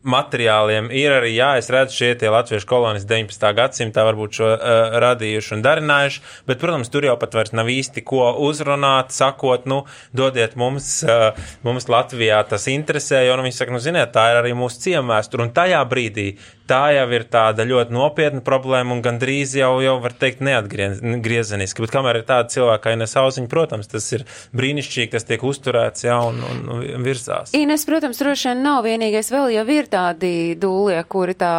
materiāliem 0.06 0.90
ir 0.94 1.16
arī, 1.18 1.34
jā, 1.36 1.52
es 1.60 1.70
redzu, 1.74 1.98
šie 2.00 2.12
tie 2.22 2.32
latviešu 2.34 2.70
kolonisti 2.70 3.10
19. 3.12 3.46
gadsimtā 3.58 4.06
varbūt 4.08 4.40
šo 4.40 4.50
uh, 4.54 4.98
radījuši 5.04 5.56
un 5.58 5.64
darinājuši, 5.66 6.24
bet, 6.50 6.62
protams, 6.62 6.92
tur 6.94 7.08
jau 7.10 7.16
pat 7.22 7.38
vairs 7.38 7.56
nav 7.58 7.72
īsti 7.74 8.06
ko 8.06 8.30
uzrunāt, 8.48 9.16
sakot, 9.16 9.66
nu, 9.70 9.84
dodiet 10.16 10.58
mums, 10.60 11.00
uh, 11.08 11.32
mums 11.66 11.90
Latvijā 11.92 12.42
tas 12.50 12.70
interesē, 12.72 13.24
jo, 13.28 13.38
nu, 13.40 13.48
viņi 13.48 13.58
saka, 13.60 13.76
nu, 13.76 13.82
ziniet, 13.82 14.14
tā 14.16 14.30
ir 14.34 14.42
arī 14.44 14.54
mūsu 14.58 14.84
ciemvēstura, 14.86 15.48
un 15.48 15.56
tajā 15.56 15.82
brīdī 15.90 16.30
tā 16.70 16.90
jau 16.96 17.06
ir 17.14 17.26
tāda 17.30 17.66
ļoti 17.68 17.94
nopietna 17.94 18.42
problēma 18.46 18.96
un 18.96 19.02
gandrīz 19.06 19.56
jau, 19.60 19.72
jau 19.84 19.96
var 20.04 20.16
teikt, 20.18 20.42
neatgriezeniski. 20.46 21.86
Bet 21.86 21.94
kamēr 21.94 22.22
ir 22.22 22.28
tāda 22.28 22.50
cilvēka, 22.54 22.96
Ines 22.96 23.16
Auziņa, 23.20 23.50
protams, 23.52 23.90
tas 23.92 24.08
ir 24.16 24.26
brīnišķīgi, 24.58 25.12
tas 25.14 25.28
tiek 25.28 25.46
uzturēts, 25.46 26.08
jā, 26.08 26.18
un, 26.26 26.42
un 26.46 27.06
virzās. 27.06 27.54
Ines, 27.58 27.86
protams, 27.88 28.22
droši 28.22 28.52
vien 28.52 28.64
nav 28.66 28.82
vienīgais, 28.88 29.32
vēl 29.34 29.54
jau 29.56 29.66
ir 29.76 29.90
tādi 29.96 30.34
dūlie, 30.60 31.00
kuri 31.10 31.38
tā, 31.40 31.54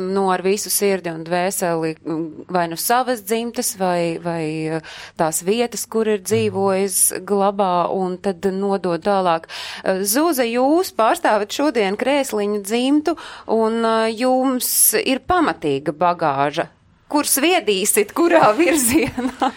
nu, 0.00 0.26
ar 0.32 0.42
visu 0.44 0.72
sirdi 0.72 1.12
un 1.12 1.22
dvēseli 1.26 1.94
vai 2.52 2.66
nu 2.72 2.80
savas 2.80 3.22
dzimtas 3.28 3.74
vai, 3.80 4.18
vai 4.24 4.80
tās 5.20 5.42
vietas, 5.46 5.84
kur 5.86 6.08
ir 6.08 6.24
dzīvojis, 6.24 6.98
glabā 7.28 7.90
un 7.92 8.16
tad 8.24 8.48
nodod 8.56 9.04
tālāk. 9.04 9.50
Zūza, 9.84 10.48
jūs 10.48 10.94
pārstāvat 10.96 11.52
šodien 11.52 12.00
krēsliņu 12.00 12.62
dzimtu 12.66 13.16
un 13.52 13.82
jums 14.16 14.62
jums 14.62 14.70
ir 15.02 15.22
pamatīga 15.26 15.94
bagāža. 15.96 16.68
Kur 17.12 17.28
sviedīsit, 17.28 18.14
kurā 18.16 18.52
virzienā? 18.60 19.52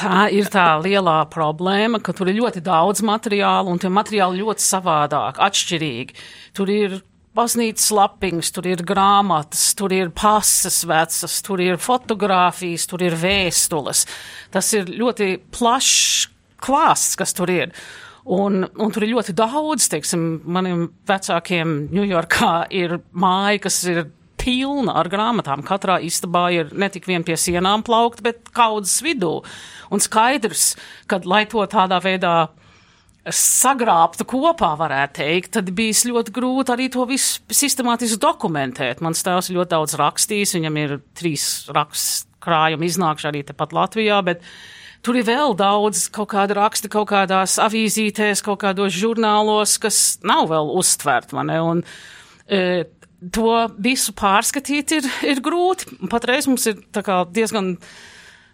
Tā 0.00 0.30
ir 0.32 0.48
tā 0.48 0.78
lielā 0.80 1.18
problēma, 1.28 2.00
ka 2.00 2.14
tur 2.16 2.30
ir 2.30 2.38
ļoti 2.38 2.62
daudz 2.64 3.02
materiālu, 3.04 3.68
un 3.68 3.80
tie 3.80 3.90
materiāli 3.92 4.40
ļoti 4.40 4.64
savādāk, 4.64 5.40
atšķirīgi. 5.44 6.16
Tur 6.56 6.72
ir 6.72 7.00
baznīcas 7.40 7.88
lapiņas, 7.96 8.52
tur 8.54 8.68
ir 8.68 8.84
grāmatas, 8.86 9.70
tur 9.78 9.94
ir 9.96 10.12
pases 10.16 10.82
vecas, 10.88 11.40
tur 11.46 11.62
ir 11.64 11.80
fotografijas, 11.80 12.86
tur 12.90 13.04
ir 13.06 13.16
vēstules. 13.18 14.04
Tas 14.52 14.70
ir 14.76 14.92
ļoti 14.92 15.32
plašs 15.56 16.28
klāsts, 16.60 17.16
kas 17.18 17.34
tur 17.36 17.52
ir. 17.52 17.74
Un, 18.30 18.66
un 18.76 18.92
tur 18.92 19.06
ir 19.06 19.14
ļoti 19.14 19.32
daudz, 19.34 19.88
teiksim, 19.90 20.24
maniem 20.44 20.90
vecākiem 21.08 21.88
Ņujorkā 21.94 22.54
ir 22.76 22.98
māja, 23.16 23.62
kas 23.64 23.80
ir 23.88 24.02
pilna 24.40 24.94
ar 25.00 25.08
grāmatām. 25.12 25.64
Katrā 25.66 25.98
istabā 26.04 26.46
ir 26.54 26.72
ne 26.76 26.88
tik 26.92 27.08
vien 27.08 27.24
pie 27.26 27.36
sienām 27.40 27.84
plaukt, 27.86 28.22
bet 28.24 28.52
kaudzes 28.56 29.00
vidū. 29.04 29.40
Un 29.92 30.04
skaidrs, 30.04 30.74
ka, 31.08 31.20
lai 31.24 31.46
to 31.50 31.64
tādā 31.70 32.00
veidā 32.04 32.34
sagrābtu 33.28 34.24
kopā, 34.28 34.72
varētu 34.80 35.20
teikt, 35.20 35.52
tad 35.58 35.70
bija 35.76 36.08
ļoti 36.08 36.32
grūti 36.34 36.72
arī 36.72 36.88
to 36.92 37.04
visu 37.08 37.42
sistemātiski 37.52 38.20
dokumentēt. 38.22 39.02
Mans 39.04 39.20
tēvs 39.26 39.52
ļoti 39.52 39.74
daudz 39.74 39.96
rakstījis, 40.00 40.56
viņam 40.56 40.78
ir 40.80 40.98
trīs 41.18 41.46
raksts 41.74 42.24
krājumi 42.40 42.88
iznākši 42.88 43.28
arī 43.28 43.42
tepat 43.50 43.74
Latvijā, 43.76 44.20
bet 44.24 44.44
tur 45.04 45.18
ir 45.20 45.26
vēl 45.28 45.52
daudz 45.58 46.06
kaut 46.12 46.30
kāda 46.32 46.56
raksta 46.56 46.88
kaut 46.92 47.10
kādās 47.12 47.58
avīzītēs, 47.60 48.40
kaut 48.46 48.62
kādos 48.64 48.96
žurnālos, 48.96 49.76
kas 49.82 50.00
nav 50.24 50.48
vēl 50.52 50.72
uztvert, 50.80 51.34
man 51.36 51.52
ne, 51.52 51.58
un 51.60 51.82
e, 52.48 52.62
to 53.28 53.52
visu 53.76 54.16
pārskatīt 54.16 54.96
ir, 54.96 55.10
ir 55.28 55.44
grūti. 55.44 56.00
Patreiz 56.08 56.48
mums 56.48 56.64
ir 56.70 56.80
diezgan 57.36 57.74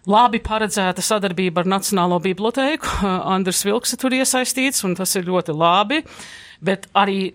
labi 0.07 0.41
paredzēta 0.43 1.03
sadarbība 1.03 1.63
ar 1.63 1.71
Nacionālo 1.77 2.19
bibliotēku. 2.23 3.01
Andris 3.35 3.65
Vilks 3.67 3.95
ir 3.95 4.01
tur 4.03 4.15
iesaistīts, 4.17 4.85
un 4.87 4.95
tas 4.99 5.15
ir 5.19 5.27
ļoti 5.27 5.55
labi. 5.57 6.03
Bet 6.63 6.87
arī 6.97 7.33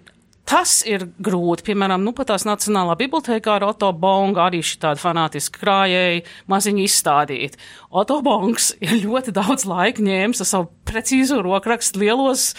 tas 0.48 0.80
ir 0.88 1.06
grūti. 1.22 1.66
Piemēram, 1.70 2.02
nu, 2.04 2.14
pat 2.16 2.32
tās 2.32 2.46
Nacionālā 2.48 2.96
bibliotēkā 3.00 3.58
ar 3.58 3.66
Otto 3.70 3.92
Bongu 3.94 4.42
arī 4.42 4.62
šī 4.64 4.80
tāda 4.82 5.02
fanātiska 5.02 5.62
krājēja 5.62 6.24
maziņu 6.50 6.86
izstādīt. 6.86 7.58
Otto 7.90 8.20
Bongs 8.24 8.72
ir 8.84 8.98
ļoti 9.04 9.34
daudz 9.36 9.68
laika 9.68 10.04
ņēmis 10.04 10.42
ar 10.42 10.50
savu 10.54 10.72
precīzu 10.88 11.42
rokrakstu 11.44 12.02
lielos 12.02 12.50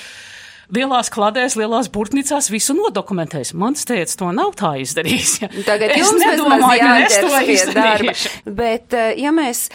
lielās 0.74 1.12
kladēs, 1.14 1.58
lielās 1.60 1.90
burtnicās 1.94 2.48
visu 2.50 2.74
nodokumentējis. 2.78 3.52
Mans 3.60 3.84
teica, 3.86 4.16
to 4.22 4.30
nav 4.34 4.56
tā 4.58 4.72
izdarījis. 4.82 5.34
Ja. 5.44 5.50
Tagad 5.70 5.92
es 5.94 6.02
jums 6.02 6.24
nedomāju, 6.24 6.88
ka 6.88 6.94
es 7.04 7.18
to 7.20 7.42
izdarīšu. 7.58 8.32
Bet, 8.62 8.96
eh, 8.98 9.12
ja 9.22 9.34
mēs 9.36 9.68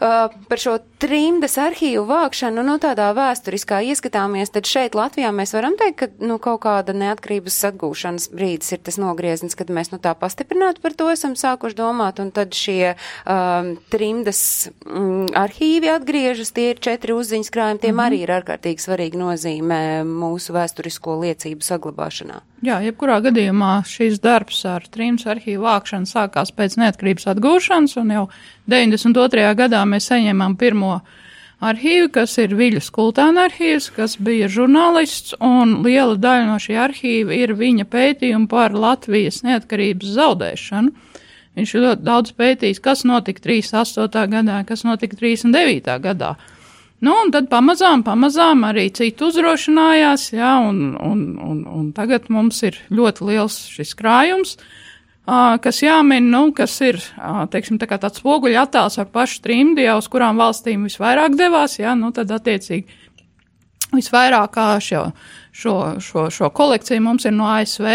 uh, 0.00 0.34
par 0.48 0.60
šo 0.62 0.78
trimdas 0.98 1.56
arhīvu 1.60 2.04
vākšanu, 2.08 2.62
nu, 2.66 2.76
tādā 2.82 3.10
vēsturiskā 3.16 3.80
ieskatāmies, 3.92 4.52
tad 4.54 4.68
šeit 4.68 4.96
Latvijā 4.98 5.30
mēs 5.34 5.54
varam 5.54 5.76
teikt, 5.78 5.98
ka, 6.00 6.08
nu, 6.24 6.38
kaut 6.42 6.62
kāda 6.64 6.94
neatkarības 6.96 7.58
atgūšanas 7.70 8.28
brīdis 8.34 8.74
ir 8.74 8.82
tas 8.86 8.98
nogrieznis, 9.00 9.56
kad 9.58 9.70
mēs, 9.74 9.92
nu, 9.94 10.00
tā 10.02 10.14
pastiprināti 10.18 10.82
par 10.84 10.96
to 10.98 11.08
esam 11.12 11.36
sākuši 11.38 11.78
domāt, 11.78 12.22
un 12.22 12.32
tad 12.34 12.56
šie 12.56 12.94
um, 12.94 13.74
trimdas 13.92 14.42
mm, 14.86 15.32
arhīvi 15.38 15.92
atgriežas, 15.94 16.52
tie 16.56 16.72
ir 16.74 16.82
četri 16.82 17.14
uzziņas 17.14 17.54
krājumi, 17.54 17.82
tiem 17.82 17.94
mm 17.94 18.00
-hmm. 18.00 18.06
arī 18.06 18.22
ir 18.26 18.34
ārkārtīgi 18.40 18.84
svarīga 18.84 19.22
nozīme 19.22 19.80
mūsu 20.08 20.56
vēsturisko 20.56 21.20
liecību 21.22 21.62
saglabāšanā. 21.62 22.42
Jā, 22.58 22.80
jebkurā 22.82 23.20
gadījumā 23.22 23.84
šīs 23.86 24.18
darbs 24.18 24.64
ar 24.66 24.82
trimdas 24.90 25.28
arhīvu 25.30 25.62
vākšanu 25.62 26.10
sākās 26.10 26.50
pēc 26.50 26.74
neatkarības 26.80 27.28
atgūšanas, 27.30 27.94
un 28.00 28.10
jau 28.10 28.24
92. 28.66 29.54
gadā 29.54 29.84
mēs 29.90 30.08
saņēmām 30.10 30.56
pirmo 30.60 30.98
arhīvu, 31.64 32.10
kas 32.14 32.36
ir 32.38 32.54
Viļas 32.58 32.90
kultāna 32.94 33.48
arhīvs, 33.48 33.90
kas 33.96 34.16
bija 34.22 34.48
žurnālists, 34.52 35.34
un 35.42 35.80
liela 35.86 36.16
daļa 36.20 36.46
no 36.46 36.58
šī 36.62 36.78
arhīva 36.78 37.34
ir 37.34 37.56
viņa 37.58 37.88
pētījumi 37.90 38.50
par 38.50 38.76
Latvijas 38.76 39.42
neatkarības 39.46 40.14
zaudēšanu. 40.18 40.94
Viņš 41.58 41.74
ļoti 41.74 42.06
daudz 42.06 42.34
pētījis, 42.38 42.78
kas 42.84 43.02
notika 43.08 43.42
38. 43.42 44.28
gadā, 44.30 44.62
kas 44.68 44.86
notika 44.86 45.18
39. 45.18 45.98
gadā. 46.04 46.36
Nu, 47.02 47.14
un 47.24 47.30
tad 47.34 47.46
pamazām, 47.50 48.02
pamazām 48.06 48.64
arī 48.66 48.88
citi 48.94 49.22
uzrošinājās, 49.26 50.32
jā, 50.34 50.52
un, 50.66 50.94
un, 50.98 51.24
un, 51.42 51.62
un 51.70 51.90
tagad 51.94 52.26
mums 52.30 52.62
ir 52.66 52.78
ļoti 52.90 53.26
liels 53.26 53.58
šis 53.74 53.94
krājums. 53.98 54.56
Uh, 54.58 54.87
kas 55.62 55.82
jāmin, 55.82 56.30
nu, 56.32 56.46
kas 56.56 56.78
ir, 56.80 57.00
teiksim, 57.52 57.76
tā 57.80 57.88
tāds 57.90 58.22
spoguļa 58.22 58.62
attēls 58.64 58.96
ar 59.02 59.10
pašu 59.12 59.42
trimdi, 59.44 59.84
jau 59.84 59.98
uz 60.00 60.08
kurām 60.08 60.40
valstīm 60.40 60.86
visvairāk 60.88 61.36
devās, 61.36 61.76
jā, 61.80 61.92
nu, 61.98 62.12
tad 62.16 62.32
attiecīgi 62.32 62.86
visvairāk 63.92 64.56
šo, 64.84 65.04
šo, 65.52 65.76
šo, 66.00 66.28
šo 66.30 66.50
kolekciju 66.50 67.04
mums 67.04 67.28
ir 67.28 67.36
no 67.36 67.48
ASV. 67.52 67.88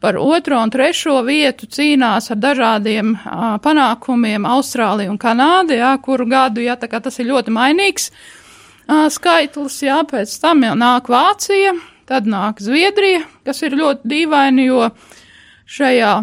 Par 0.00 0.16
otro 0.16 0.56
un 0.56 0.70
trešo 0.72 1.18
vietu 1.26 1.66
cīnās 1.68 2.30
ar 2.32 2.38
dažādiem 2.40 3.12
a, 3.20 3.58
panākumiem 3.60 4.46
Austrālija 4.48 5.12
un 5.12 5.18
Kanāda, 5.20 5.76
jā, 5.76 5.90
kuru 6.00 6.24
gadu, 6.24 6.62
jā, 6.64 6.78
tā 6.80 6.88
kā 6.88 7.02
tas 7.04 7.20
ir 7.20 7.28
ļoti 7.28 7.52
mainīgs 7.52 8.08
a, 8.88 9.10
skaitlis, 9.12 9.76
jā, 9.84 9.98
pēc 10.08 10.32
tam 10.40 10.64
jau 10.64 10.72
nāk 10.80 11.12
Vācija, 11.12 11.74
tad 12.08 12.24
nāk 12.24 12.64
Zviedrija, 12.64 13.26
kas 13.44 13.60
ir 13.60 13.76
ļoti 13.76 14.08
dīvaini, 14.08 14.70
jo 14.70 14.88
šajā 15.68 16.14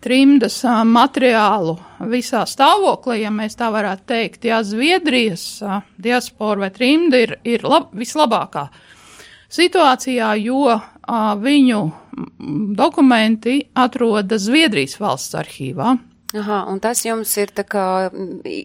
trimdas 0.00 0.60
materiālu 0.88 1.76
visā 2.10 2.44
stāvoklī, 2.48 3.22
ja 3.22 3.32
mēs 3.34 3.58
tā 3.58 3.68
varētu 3.74 4.06
teikt, 4.12 4.46
ja 4.48 4.62
Zviedrijas 4.64 5.62
diaspora 6.00 6.66
vai 6.66 6.70
trimda 6.74 7.20
ir, 7.22 7.36
ir 7.44 7.66
lab, 7.66 7.90
vislabākā 7.96 8.68
situācijā, 9.52 10.32
jo 10.40 10.78
viņu 11.42 11.82
dokumenti 12.78 13.58
atrodas 13.74 14.46
Zviedrijas 14.46 14.96
valsts 15.00 15.36
arhīvā. 15.38 15.96
Aha, 16.32 16.62
un 16.72 16.78
tas 16.80 17.02
jums 17.04 17.28
ir 17.36 17.50
tā 17.52 17.64
kā, 17.68 17.84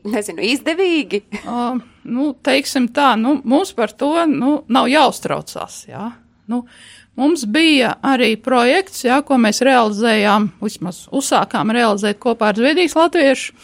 nezinu, 0.08 0.40
izdevīgi? 0.40 1.20
uh, 1.44 1.82
nu, 2.08 2.30
teiksim 2.44 2.88
tā, 2.96 3.12
nu, 3.20 3.42
mums 3.44 3.74
par 3.76 3.92
to, 3.92 4.14
nu, 4.32 4.62
nav 4.72 4.88
jāuztraucās, 4.88 5.82
jā. 5.90 6.06
Nu, 6.48 6.64
Mums 7.18 7.48
bija 7.50 7.96
arī 8.06 8.36
projekts, 8.38 9.02
jā, 9.02 9.16
ko 9.26 9.40
mēs 9.42 9.64
realizējām, 9.66 10.52
vismaz 10.62 11.08
uzsākām 11.10 11.72
realizēt 11.74 12.20
kopā 12.22 12.52
ar 12.52 12.60
Zviedrijas 12.60 12.94
Latviešu 12.94 13.56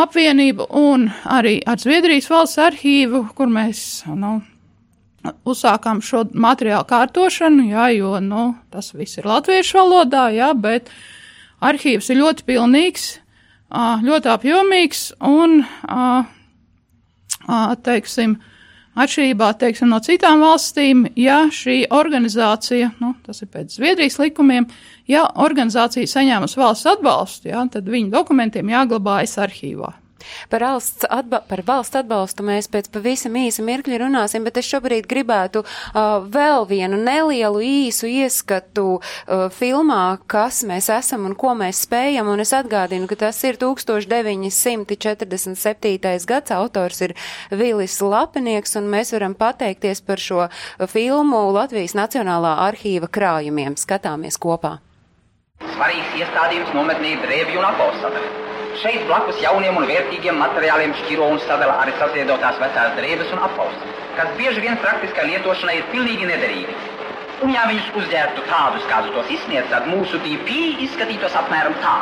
apvienību 0.00 0.70
un 0.80 1.10
arī 1.28 1.58
ar 1.68 1.76
Zviedrijas 1.82 2.30
valsts 2.32 2.62
arhīvu, 2.64 3.26
kur 3.36 3.50
mēs 3.52 3.82
nu, 4.16 4.38
uzsākām 5.44 6.00
šo 6.00 6.24
materiālu 6.32 6.88
kārtošanu, 6.88 7.66
jā, 7.74 7.90
jo 7.98 8.14
nu, 8.24 8.46
tas 8.72 8.88
viss 8.96 9.20
ir 9.20 9.28
latviešu 9.28 9.76
valodā, 9.82 10.30
jā, 10.32 10.48
bet 10.56 10.88
arhīvs 11.60 12.08
ir 12.08 12.22
ļoti 12.22 12.46
pilnīgs, 12.48 13.04
ļoti 14.08 14.32
apjomīgs 14.32 15.02
un, 15.28 15.60
teiksim, 17.84 18.38
Atšķirībā 18.92 19.46
teiksim, 19.56 19.88
no 19.88 20.02
citām 20.04 20.42
valstīm, 20.44 21.06
ja 21.16 21.46
šī 21.48 21.86
organizācija, 21.96 22.90
nu, 23.00 23.14
tas 23.24 23.40
ir 23.40 23.48
pēc 23.48 23.78
Zviedrijas 23.78 24.18
likumiem, 24.20 24.66
ja 25.08 25.24
organizācija 25.40 26.10
saņēmusi 26.10 26.60
valsts 26.60 26.90
atbalstu, 26.92 27.48
ja, 27.54 27.64
tad 27.72 27.88
viņu 27.88 28.12
dokumentiem 28.12 28.68
jāglabājas 28.68 29.38
arhīvā. 29.46 29.94
Par 30.52 30.60
valsts, 30.66 31.06
atba 31.10 31.38
par 31.48 31.60
valsts 31.66 31.96
atbalstu 32.02 32.40
mēs 32.46 32.64
pēc 32.72 32.86
pavisam 32.94 33.34
īsa 33.38 33.60
mirkļa 33.66 33.96
runāsim, 34.04 34.42
bet 34.46 34.56
es 34.60 34.70
šobrīd 34.70 35.04
gribētu 35.10 35.58
uh, 35.64 35.68
vēl 36.32 36.60
vienu 36.70 36.96
nelielu 37.00 37.60
īsu 37.66 38.06
ieskatu 38.10 38.86
uh, 38.98 39.04
filmā, 39.52 40.18
kas 40.30 40.62
mēs 40.68 40.86
esam 40.92 41.20
un 41.28 41.34
ko 41.38 41.50
mēs 41.58 41.76
spējam, 41.86 42.26
un 42.32 42.38
es 42.44 42.52
atgādinu, 42.56 43.06
ka 43.10 43.16
tas 43.26 43.38
ir 43.48 43.54
1947. 43.60 46.26
gads, 46.28 46.50
autors 46.54 46.98
ir 47.06 47.12
Vilis 47.50 47.96
Lapinieks, 48.02 48.76
un 48.80 48.84
mēs 48.92 49.08
varam 49.16 49.34
pateikties 49.38 50.00
par 50.06 50.18
šo 50.22 50.40
filmu 50.92 51.40
Latvijas 51.54 51.94
Nacionālā 51.98 52.52
arhīva 52.68 53.08
krājumiem. 53.12 53.72
Skatāmies 53.80 54.36
kopā. 54.40 54.72
Svarīgs 55.62 56.16
iestādījums 56.18 56.72
nometnī 56.74 57.12
drēbju 57.22 57.60
un 57.60 57.66
apausadari. 57.68 58.51
Šeit 58.80 59.02
blakus 59.04 59.36
jauniem 59.42 59.76
un 59.76 59.84
vērtīgiem 59.84 60.38
materiāliem 60.40 60.94
šķiro 61.02 61.26
un 61.34 61.40
sadala 61.44 61.74
arī 61.82 61.92
saziedotās 62.00 62.56
vecās 62.60 62.94
drēbes 62.96 63.32
un 63.36 63.42
apaus, 63.44 63.74
kas 64.16 64.30
bieži 64.38 64.62
vien 64.64 64.78
praktiskai 64.80 65.26
lietošanai 65.28 65.74
ir 65.76 65.90
pilnīgi 65.92 66.28
nederīgi. 66.30 66.76
Un 67.44 67.52
ja 67.52 67.66
viņus 67.68 67.90
uzģērbtu 68.00 68.44
tādus, 68.48 68.86
kādus 68.88 69.12
tos 69.12 69.32
izsniedz, 69.34 69.68
tad 69.68 69.90
mūsu 69.90 70.20
DP 70.24 70.56
izskatītos 70.86 71.36
apmēram 71.36 71.76
tā. 71.82 71.96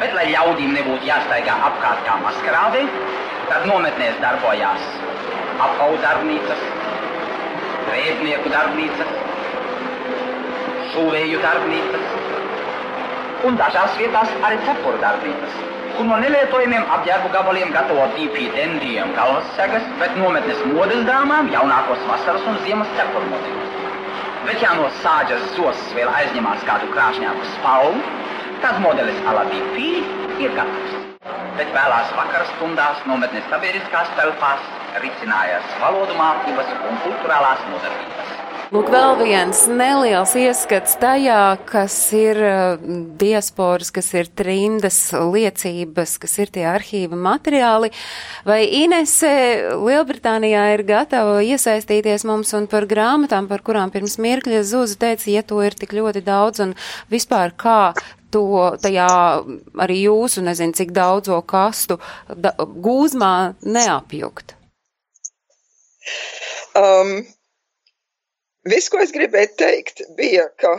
Bet, 0.00 0.16
lai 0.16 0.24
ļaudīm 0.30 0.72
nebūtu 0.78 1.10
jāstaigā 1.10 1.58
apkārt 1.68 2.00
kā 2.08 2.16
maskarādē, 2.24 2.86
tad 3.52 3.68
nometnēs 3.68 4.16
darbojās 4.24 4.88
apaugu 5.68 6.00
darbnīcas, 6.06 6.64
rēpnieku 7.92 8.56
darbnīcas, 8.56 9.14
šūvēju 10.94 11.42
darbnīcas 11.42 12.32
un 13.44 13.58
dažās 13.60 13.96
vietās 14.00 14.30
arī 14.46 14.56
cepuru 14.64 15.00
darbnīcas, 15.02 15.56
kur 15.96 16.06
no 16.08 16.16
nelietojamiem 16.22 16.86
apģērbu 16.96 17.30
gabaliem 17.34 17.72
gatavo 17.74 18.06
DP 18.14 18.46
dendiem 18.54 19.12
galvas 19.18 19.50
segas, 19.58 19.84
bet 20.00 20.16
nometnes 20.20 20.62
modes 20.70 21.02
dāmām 21.08 21.50
jaunākos 21.52 22.06
vasaras 22.08 22.46
un 22.50 22.60
ziemas 22.64 22.94
cepuru 22.98 23.28
modeļus. 23.32 23.74
Bet 24.46 24.62
ja 24.64 24.72
no 24.78 24.88
sāģas 25.02 25.44
zosas 25.58 25.92
vēl 25.96 26.10
aizņemās 26.20 26.64
kādu 26.68 26.88
krāšņāku 26.94 27.50
spalvu, 27.56 28.00
tad 28.64 28.80
modelis 28.84 29.20
ala 29.32 29.44
DP 29.50 29.90
ir 30.46 30.56
gatavs. 30.56 30.96
Bet 31.58 31.70
vēlās 31.76 32.14
vakara 32.16 32.48
stundās 32.54 33.04
nometnes 33.08 33.46
sabiedriskās 33.52 34.14
telpās 34.18 34.72
risinājās 35.04 35.76
valodu 35.82 36.16
mācības 36.20 36.74
un 36.90 36.98
kulturālās 37.04 37.68
nodarbības. 37.70 38.43
Lūk, 38.74 38.88
vēl 38.90 39.12
viens 39.20 39.58
neliels 39.70 40.32
ieskats 40.34 40.96
tajā, 40.98 41.60
kas 41.68 41.94
ir 42.16 42.38
uh, 42.42 42.80
diasporas, 43.20 43.92
kas 43.94 44.08
ir 44.18 44.26
trindas 44.34 44.96
liecības, 45.14 46.16
kas 46.18 46.32
ir 46.42 46.50
tie 46.56 46.64
arhīva 46.66 47.14
materiāli. 47.14 47.92
Vai 48.42 48.64
Inese 48.80 49.30
Lielbritānijā 49.78 50.64
ir 50.72 50.82
gatava 50.88 51.36
iesaistīties 51.46 52.26
mums 52.26 52.50
un 52.58 52.66
par 52.72 52.88
grāmatām, 52.90 53.46
par 53.46 53.62
kurām 53.62 53.94
pirms 53.94 54.18
mirkļa 54.18 54.64
Zuza 54.66 54.98
teica, 55.04 55.28
ja 55.30 55.44
to 55.46 55.60
ir 55.62 55.78
tik 55.78 55.94
ļoti 55.94 56.24
daudz 56.26 56.64
un 56.66 56.74
vispār 57.14 57.54
kā 57.54 57.92
to 58.34 58.74
tajā 58.82 59.06
arī 59.86 60.00
jūsu, 60.08 60.42
nezinu, 60.48 60.74
cik 60.74 60.90
daudzo 60.98 61.38
kastu 61.46 62.00
da, 62.26 62.56
gūzmā 62.58 63.54
neapjukt? 63.62 64.58
Um, 66.74 67.20
Viss, 68.72 68.88
ko 68.88 69.00
es 69.04 69.10
gribēju 69.12 69.48
teikt, 69.60 69.98
bija, 70.18 70.44
ka 70.62 70.70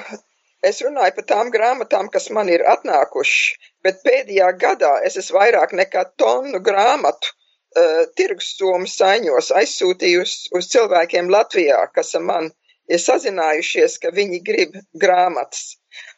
es 0.69 0.79
runāju 0.81 1.13
par 1.17 1.25
tām 1.31 1.51
grāmatām, 1.53 2.07
kas 2.13 2.31
man 2.33 2.49
ir 2.49 2.63
atnākušas, 2.71 3.67
bet 3.85 3.99
pēdējā 4.07 4.47
gadā 4.63 4.93
es 5.09 5.17
esmu 5.21 5.37
vairāk 5.37 5.75
nekā 5.79 6.01
tonu 6.21 6.61
grāmatu 6.65 7.29
uh, 7.29 7.99
tirgussomu 8.17 8.89
saiņos 8.89 9.51
aizsūtījusi 9.61 10.55
uz 10.57 10.69
cilvēkiem 10.73 11.29
Latvijā, 11.35 11.83
kas 11.97 12.09
ar 12.17 12.25
man 12.29 12.49
ir 12.89 13.03
sazinājušies, 13.03 13.99
ka 14.01 14.09
viņi 14.17 14.41
grib 14.47 14.79
grāmatas. 15.05 15.75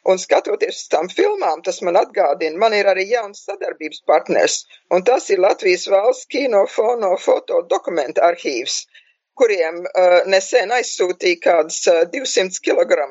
Un 0.08 0.16
skatoties 0.22 0.80
uz 0.80 0.88
tām 0.94 1.10
filmām, 1.12 1.60
tas 1.66 1.82
man 1.84 2.00
atgādina, 2.00 2.56
man 2.64 2.78
ir 2.78 2.88
arī 2.94 3.04
jauns 3.10 3.44
sadarbības 3.44 4.00
partners, 4.08 4.62
un 4.88 5.04
tas 5.10 5.28
ir 5.28 5.44
Latvijas 5.44 5.84
valsts 5.92 6.32
kino, 6.32 6.64
fono, 6.78 7.12
foto 7.28 7.60
dokumentu 7.74 8.24
arhīvs 8.30 8.86
kuriem 9.38 9.84
uh, 9.86 10.18
nesen 10.30 10.74
aizsūtīja 10.74 11.42
kādus 11.44 11.84
uh, 11.90 12.04
200 12.12 12.60
kg 12.64 13.06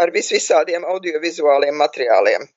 ar 0.00 0.10
visvisādiem 0.14 0.86
audiovizuāliem 0.90 1.76
materiāliem. 1.78 2.48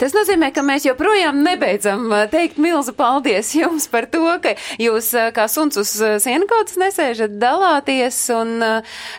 Tas 0.00 0.14
nozīmē, 0.16 0.48
ka 0.56 0.62
mēs 0.64 0.86
joprojām 0.86 1.42
nebeidzam 1.44 2.08
teikt 2.32 2.56
milzu 2.62 2.94
paldies 2.96 3.50
jums 3.58 3.84
par 3.92 4.06
to, 4.08 4.24
ka 4.40 4.54
jūs 4.80 5.10
kā 5.36 5.44
suns 5.52 5.76
uz 5.82 5.92
sienkauts 6.24 6.78
nesēžat 6.80 7.34
dalāties 7.42 8.22
un 8.32 8.54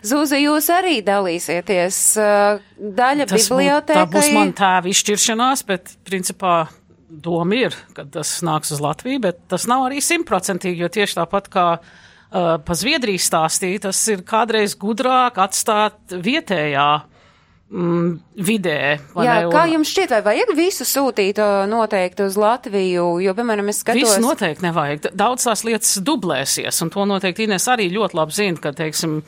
Zūza 0.02 0.40
jūs 0.42 0.72
arī 0.74 0.96
dalīsieties. 1.06 2.00
Daļa 2.18 3.30
Tas 3.30 3.38
bibliotēkai. 3.52 4.02
Tā 4.02 4.10
būs 4.18 4.32
man 4.34 4.56
tēva 4.58 4.90
izšķiršanās, 4.90 5.64
bet 5.70 5.94
principā 6.10 6.56
doma 7.08 7.62
ir, 7.62 7.78
ka 7.94 8.08
tas 8.18 8.40
nāks 8.46 8.74
uz 8.74 8.82
Latviju, 8.84 9.22
bet 9.30 9.46
tas 9.54 9.70
nav 9.70 9.86
arī 9.92 10.02
simtprocentīgi, 10.04 10.82
jo 10.82 10.90
tieši 10.98 11.22
tāpat 11.22 11.54
kā 11.54 11.68
uh, 12.32 12.58
pa 12.64 12.74
Zviedriju 12.78 13.20
stāstīt, 13.22 13.84
tas 13.88 14.00
ir 14.12 14.24
kādreiz 14.28 14.76
gudrāk 14.80 15.38
atstāt 15.44 15.98
vietējā 16.12 16.88
mm, 17.72 18.10
vidē. 18.48 18.78
Jā, 19.16 19.36
ne, 19.44 19.52
kā 19.54 19.64
un- 19.66 19.74
jums 19.78 19.92
šķiet, 19.94 20.14
vai 20.16 20.22
vajag 20.32 20.54
visu 20.58 20.88
sūtīt 20.88 21.42
uh, 21.44 21.66
noteikti 21.72 22.26
uz 22.28 22.38
Latviju, 22.40 23.08
jo, 23.24 23.36
piemēram, 23.38 23.70
es 23.74 23.84
skatos. 23.84 24.02
Visu 24.04 24.24
noteikti 24.24 24.66
nevajag. 24.68 25.10
Daudz 25.18 25.48
tās 25.50 25.64
lietas 25.68 25.98
dublēsies, 26.04 26.82
un 26.86 26.94
to 26.94 27.06
noteikti 27.10 27.48
Ines 27.48 27.68
arī 27.72 27.90
ļoti 27.94 28.20
labi 28.20 28.38
zina, 28.40 28.62
ka, 28.64 28.72
teiksim, 28.76 29.22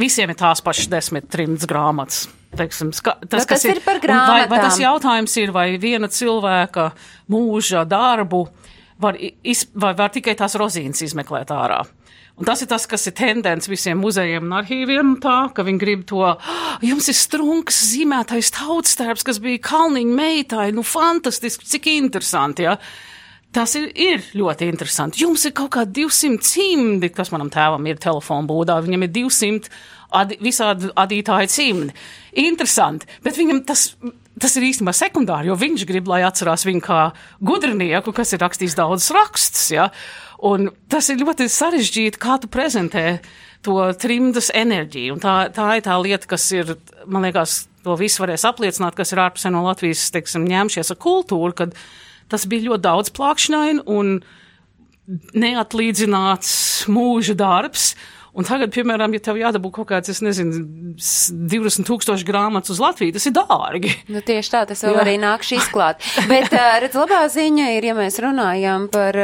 visiem 0.00 0.30
ir 0.32 0.38
tās 0.40 0.62
pašas 0.64 0.88
desmit 0.90 1.28
trimds 1.32 1.66
grāmatas. 1.68 2.28
Teiksim, 2.56 2.88
ska, 2.90 3.12
Nu, 3.22 3.28
tas 3.30 3.64
ir 3.64 3.78
par 3.84 4.00
un 4.00 4.08
Vai, 4.10 4.40
vai 4.50 4.58
tas 4.58 4.74
grāmatām. 4.74 4.80
jautājums 4.82 5.36
ir, 5.38 5.52
vai 5.54 5.66
viena 5.78 6.08
cilvēka 6.10 6.88
mūža 7.30 7.84
darbu 7.86 8.48
var, 9.00 9.18
iz, 9.18 9.66
vai 9.74 9.94
var 9.98 10.12
tikai 10.14 10.36
tās 10.38 10.56
rozīnes 10.60 11.02
izmeklēt 11.06 11.52
ārā? 11.54 11.82
Un 12.40 12.46
tas 12.48 12.62
ir 12.64 12.70
tas, 12.70 12.86
kas 12.88 13.04
ir 13.10 13.12
tendence 13.18 13.68
visiem 13.68 13.98
muzejiem 14.00 14.46
un 14.46 14.56
arhīviem, 14.62 15.12
tā, 15.20 15.50
ka 15.52 15.64
viņi 15.66 15.80
grib 15.82 16.06
to, 16.08 16.22
"Ah, 16.24 16.78
jums 16.80 17.08
ir 17.08 17.14
strunks 17.14 17.82
zīmētais 17.92 18.48
tautstērps, 18.56 19.24
kas 19.24 19.38
bija 19.38 19.58
kalniņa 19.58 20.14
meitai, 20.16 20.72
nu 20.72 20.82
fantastiski, 20.82 21.66
cik 21.66 21.86
interesanti, 21.86 22.62
ja? 22.62 22.78
Tas 23.52 23.74
ir, 23.74 23.90
ir 23.98 24.22
ļoti 24.38 24.68
interesanti. 24.70 25.24
Jums 25.24 25.44
ir 25.44 25.52
kaut 25.52 25.72
kādi 25.74 26.04
200 26.04 26.38
cimdi, 26.38 27.08
kas 27.10 27.30
manam 27.30 27.50
tēvam 27.50 27.86
ir 27.90 27.96
telefona 27.96 28.46
būdā, 28.46 28.78
viņam 28.84 29.02
ir 29.02 29.08
200 29.08 29.68
adi, 30.12 30.36
visādi 30.36 30.90
adītāji 30.94 31.50
cimdi. 31.50 31.92
Interesanti, 32.32 33.06
bet 33.24 33.34
viņam 33.34 33.64
tas, 33.66 33.96
tas 34.40 34.56
ir 34.56 34.66
īstenībā 34.70 34.94
sekundāri, 34.96 35.50
jo 35.50 35.58
viņš 35.60 35.84
grib, 35.88 36.08
lai 36.10 36.22
atcerās 36.26 36.66
viņu 36.68 36.82
kā 36.84 37.00
gudrinieku, 37.44 38.14
kas 38.16 38.34
ir 38.34 38.42
rakstījis 38.44 38.78
daudz 38.78 39.10
rakstus, 39.14 39.68
ja? 39.74 39.90
Un 40.46 40.70
tas 40.88 41.10
ir 41.12 41.20
ļoti 41.20 41.50
sarežģīti, 41.52 42.20
kā 42.20 42.38
tu 42.40 42.48
prezentē 42.52 43.20
to 43.66 43.76
trimdas 44.00 44.48
enerģiju. 44.56 45.16
Un 45.16 45.22
tā, 45.22 45.34
tā 45.52 45.66
ir 45.76 45.84
tā 45.84 45.96
lieta, 46.00 46.28
kas 46.30 46.46
ir, 46.56 46.74
man 47.04 47.26
liekas, 47.28 47.66
to 47.84 47.96
visu 48.00 48.24
varēs 48.24 48.46
apliecināt, 48.48 48.96
kas 48.96 49.12
ir 49.12 49.22
ārpusē 49.24 49.52
no 49.52 49.64
Latvijas, 49.66 50.08
teiksim, 50.14 50.48
ņemšies 50.48 50.92
ar 50.92 51.00
kultūru, 51.00 51.52
kad 51.56 51.76
tas 52.30 52.46
bija 52.48 52.70
ļoti 52.70 52.86
daudz 52.86 53.12
plākšņaini 53.16 53.84
un 53.90 54.18
neatlīdzināts 55.34 56.52
mūža 56.92 57.36
darbs. 57.38 57.92
Un 58.40 58.46
tagad, 58.48 58.70
piemēram, 58.72 59.12
ja 59.16 59.20
tev 59.26 59.36
jādabū 59.36 59.68
kaut 59.74 59.90
kāds, 59.90 60.08
es 60.08 60.22
nezinu, 60.24 60.62
s- 60.96 61.28
20 61.30 61.84
tūkstoši 61.88 62.24
grāmatas 62.24 62.72
uz 62.72 62.80
Latviju, 62.80 63.12
tas 63.18 63.26
ir 63.28 63.34
dārgi. 63.36 63.90
Nu, 64.08 64.22
tieši 64.24 64.52
tā, 64.54 64.62
tas 64.70 64.80
vēl 64.86 64.96
Jā. 64.96 65.02
arī 65.04 65.14
nākšu 65.20 65.58
izklāt. 65.58 66.00
Bet, 66.30 66.48
redz, 66.54 66.96
labā 66.96 67.20
ziņa 67.28 67.66
ir, 67.76 67.84
ja 67.90 67.94
mēs 67.98 68.16
runājam 68.24 68.86
par 68.92 69.18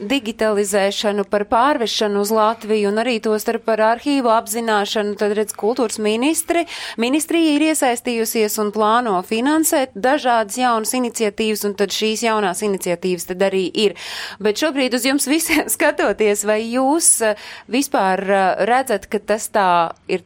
digitalizēšanu, 0.00 1.24
par 1.30 1.44
pārvešanu 1.50 2.22
uz 2.24 2.30
Latviju 2.34 2.88
un 2.90 3.00
arī 3.02 3.18
to 3.24 3.34
starp 3.42 3.64
par 3.68 3.82
arhīvu 3.84 4.30
apzināšanu, 4.32 5.16
tad, 5.20 5.34
redz, 5.38 5.52
kultūras 5.58 5.98
ministri, 6.02 6.64
ministrija 7.00 7.54
ir 7.58 7.66
iesaistījusies 7.70 8.56
un 8.62 8.72
plāno 8.74 9.18
finansēt 9.26 9.92
dažādas 9.94 10.56
jaunas 10.60 10.94
iniciatīvas, 10.96 11.64
un 11.68 11.76
tad 11.78 11.94
šīs 11.94 12.24
jaunās 12.26 12.62
iniciatīvas 12.66 13.28
tad 13.30 13.44
arī 13.50 13.66
ir. 13.86 13.96
Bet 14.42 14.60
šobrīd 14.62 14.96
uz 14.96 15.04
jums 15.10 15.28
visiem 15.30 15.68
skatoties, 15.76 16.44
vai 16.48 16.60
jūs 16.64 17.10
vispār 17.70 18.24
redzat, 18.68 19.08
ka 19.10 19.20
tas 19.20 19.48
tā 19.52 19.66
ir 20.08 20.24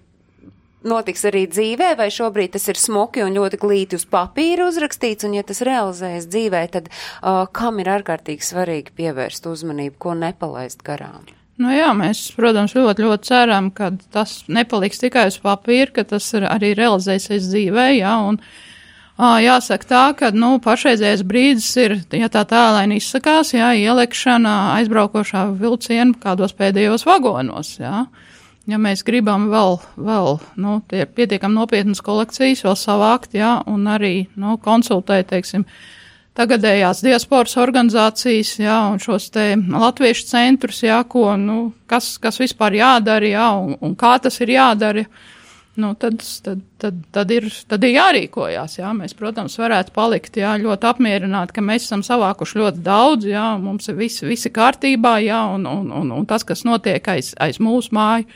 notiks 0.89 1.25
arī 1.29 1.47
dzīvē, 1.51 1.95
vai 1.99 2.09
šobrīd 2.15 2.55
tas 2.55 2.69
ir 2.71 2.79
smuki 2.79 3.25
un 3.25 3.35
ļoti 3.37 3.59
glīti 3.61 3.99
uz 3.99 4.07
papīra 4.09 4.69
uzrakstīts, 4.71 5.27
un 5.27 5.35
ja 5.39 5.43
tas 5.47 5.63
realizējas 5.67 6.29
dzīvē, 6.31 6.63
tad 6.75 6.89
uh, 6.93 7.43
kam 7.53 7.83
ir 7.83 7.91
ārkārtīgi 7.99 8.47
svarīgi 8.47 8.95
pievērst 8.99 9.51
uzmanību, 9.51 9.99
ko 9.99 10.15
nepalaist 10.19 10.85
garām? 10.87 11.27
Nu 11.59 11.73
jā, 11.75 11.91
mēs, 11.99 12.29
protams, 12.37 12.77
ļoti, 12.79 13.03
ļoti 13.03 13.31
ceram, 13.33 13.73
ka 13.75 13.91
tas 14.15 14.45
nepaliks 14.47 15.03
tikai 15.03 15.27
uz 15.33 15.41
papīra, 15.43 15.91
ka 15.97 16.07
tas 16.15 16.31
arī 16.39 16.71
realizēsies 16.79 17.51
dzīvē, 17.51 17.91
jā, 17.99 18.15
un 18.31 18.39
Ā, 18.39 18.78
Jāsaka 19.19 19.89
tā, 19.91 20.03
ka, 20.15 20.29
nu, 20.31 20.61
pašreizējais 20.63 21.25
brīdis 21.27 21.69
ir, 21.83 21.97
ja 22.15 22.29
tā 22.31 22.45
tēlaini 22.47 23.01
izsakās, 23.01 23.51
jā, 23.51 23.73
ieliekšana 23.75 24.53
aizbraukošā 24.77 25.49
vilciena 25.59 26.15
kādos 26.23 26.55
pēdējos 26.55 27.03
vagonos, 27.09 27.73
jā. 27.83 28.07
Ja 28.69 28.77
mēs 28.79 29.03
gribam 29.03 29.49
vēl, 29.51 29.81
vēl, 29.97 30.39
nu, 30.61 30.77
tie 30.87 31.07
pietiekam 31.09 31.55
nopietnas 31.57 32.03
kolekcijas 32.05 32.63
vēl 32.63 32.77
savākt, 32.79 33.35
jā, 33.35 33.57
un 33.67 33.89
arī, 33.91 34.29
nu, 34.39 34.55
konsultēt, 34.63 35.33
teiksim, 35.33 35.65
tagadējās 36.39 37.01
diasporas 37.03 37.57
organizācijas, 37.59 38.53
jā, 38.61 38.77
un 38.93 39.03
šos 39.03 39.33
te 39.35 39.49
latviešu 39.57 40.29
centrus, 40.29 40.85
jā, 40.85 41.01
ko, 41.11 41.33
nu, 41.41 41.73
kas, 41.91 42.13
kas 42.23 42.39
vispār 42.39 42.79
jādara, 42.79 43.33
jā, 43.33 43.49
un, 43.65 43.75
un 43.83 43.99
kā 43.99 44.15
tas 44.23 44.39
ir 44.45 44.55
jādara, 44.55 45.09
nu, 45.81 45.93
tad, 46.01 46.23
tad, 46.45 46.65
tad, 46.83 46.99
tad, 47.15 47.33
ir, 47.35 47.47
tad 47.71 47.85
ir 47.87 47.95
jārīkojās. 47.95 48.79
Jā. 48.81 48.91
Mēs, 48.97 49.15
protams, 49.19 49.59
varētu 49.61 49.95
palikt 49.97 50.41
jā, 50.41 50.57
ļoti 50.63 50.91
apmierināti, 50.91 51.57
ka 51.57 51.65
mēs 51.65 51.87
esam 51.89 52.05
savākuši 52.07 52.61
ļoti 52.63 52.85
daudz, 52.87 53.29
jā, 53.31 53.47
mums 53.63 53.89
ir 53.91 53.99
visi, 53.99 54.27
visi 54.29 54.53
kārtībā, 54.55 55.19
jā, 55.25 55.45
un, 55.55 55.69
un, 55.71 55.95
un, 56.03 56.13
un 56.19 56.29
tas, 56.29 56.47
kas 56.47 56.67
notiek 56.69 57.15
aiz, 57.15 57.33
aiz 57.43 57.61
mūsu 57.63 57.95
māju 57.97 58.29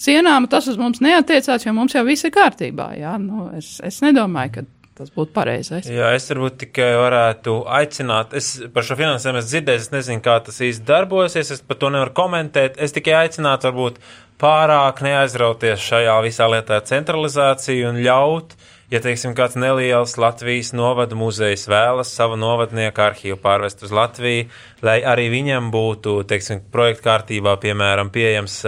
sienām, 0.00 0.48
tas 0.50 0.68
uz 0.70 0.78
mums 0.80 1.02
neatiecās, 1.04 1.66
jo 1.66 1.74
mums 1.76 1.94
jau 1.94 2.04
viss 2.06 2.26
ir 2.26 2.34
kārtībā. 2.34 2.94
Jā. 2.98 3.18
Nu, 3.22 3.50
es, 3.58 3.76
es 3.84 4.00
nedomāju, 4.04 4.56
ka 4.56 4.66
tas 4.94 5.10
būtu 5.14 5.34
pareizais. 5.34 5.88
Jā, 5.90 6.12
es 6.14 6.28
varbūt 6.30 6.58
tikai 6.64 6.92
varētu 6.98 7.56
aicināt, 7.80 8.34
es 8.38 8.52
par 8.74 8.86
šo 8.86 8.96
finansējumu 8.98 9.40
esmu 9.40 9.50
dzirdējis, 9.50 9.88
es 9.88 9.94
nezinu, 9.94 10.22
kā 10.24 10.36
tas 10.46 10.60
īsti 10.62 10.86
darbosies, 10.86 11.50
es 11.56 11.64
par 11.66 11.80
to 11.80 11.90
nevaru 11.94 12.14
komentēt, 12.14 12.78
es 12.82 12.94
tikai 12.94 13.16
aicinātu 13.24 13.70
varbūt 13.70 13.98
pārāk 14.42 15.02
neaizrauties 15.04 15.82
šajā 15.82 16.14
visā 16.24 16.48
lietā 16.50 16.80
centralizāciju 16.86 17.90
un 17.92 18.00
ļaut, 18.04 18.54
ja, 18.92 19.00
teiksim, 19.02 19.32
kāds 19.36 19.56
neliels 19.58 20.16
Latvijas 20.20 20.72
novada 20.76 21.16
muzejs 21.18 21.66
vēlas 21.70 22.12
savu 22.14 22.36
novadnieku 22.40 23.02
arhīvu 23.04 23.38
pārvest 23.42 23.84
uz 23.86 23.94
Latviju, 23.94 24.46
lai 24.84 24.98
arī 25.06 25.28
viņam 25.32 25.70
būtu, 25.74 26.16
teiksim, 26.30 26.62
projekta 26.72 27.08
kārtībā, 27.08 27.56
piemēram, 27.62 28.12
pieejams 28.14 28.60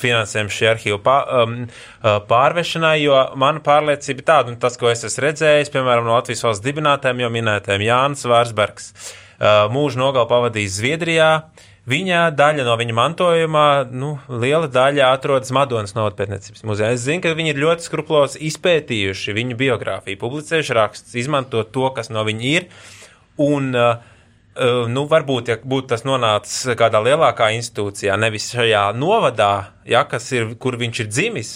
finansējums 0.00 0.56
šī 0.56 0.70
arhīva 0.72 1.00
pā, 1.04 1.16
pārvešanai, 2.30 2.96
jo 3.04 3.18
mana 3.40 3.62
pārliecība 3.64 4.26
tāda, 4.32 4.54
un 4.54 4.60
tas, 4.62 4.78
ko 4.80 4.90
es 4.92 5.04
esmu 5.06 5.28
redzējis, 5.28 5.72
piemēram, 5.74 6.06
no 6.08 6.16
Latvijas 6.16 6.46
valsts 6.46 6.66
dibinātājiem 6.66 7.26
jau 7.26 7.34
minētājiem 7.38 7.88
Jānis 7.90 8.28
Vārsbergs, 8.30 8.92
mūžu 9.72 10.00
nogal 10.00 10.26
pavadījis 10.30 10.80
Zviedrijā, 10.80 11.32
Viņa 11.88 12.26
daļa 12.36 12.64
no 12.66 12.74
viņa 12.76 12.94
mantojuma, 12.94 13.64
nu, 13.88 14.10
liela 14.28 14.68
daļa 14.68 15.08
atrodas 15.14 15.52
Madonas 15.56 15.94
novatpētniecības 15.96 16.66
muzejā. 16.68 16.90
Es 16.92 17.06
zinu, 17.06 17.22
ka 17.24 17.32
viņi 17.38 17.54
ir 17.54 17.62
ļoti 17.62 17.86
skruplos 17.86 18.36
izpētījuši 18.36 19.34
viņu 19.36 19.56
biogrāfiju, 19.60 20.20
publicējuši 20.20 20.76
rakstus, 20.76 21.16
izmanto 21.16 21.64
to, 21.64 21.88
kas 21.96 22.12
no 22.12 22.26
viņa 22.28 22.46
ir. 22.50 22.68
Un, 23.40 23.72
uh, 23.72 23.96
nu, 24.92 25.06
varbūt, 25.08 25.48
ja 25.48 25.56
būtu 25.64 25.94
tas 25.94 26.04
nonācis 26.04 26.76
kādā 26.76 27.00
lielākā 27.06 27.48
institūcijā, 27.56 28.18
nevis 28.20 28.50
šajā 28.52 28.90
novadā, 29.00 29.70
ja, 29.88 30.04
ir, 30.36 30.52
kur 30.60 30.76
viņš 30.80 31.04
ir 31.06 31.08
dzimis, 31.08 31.54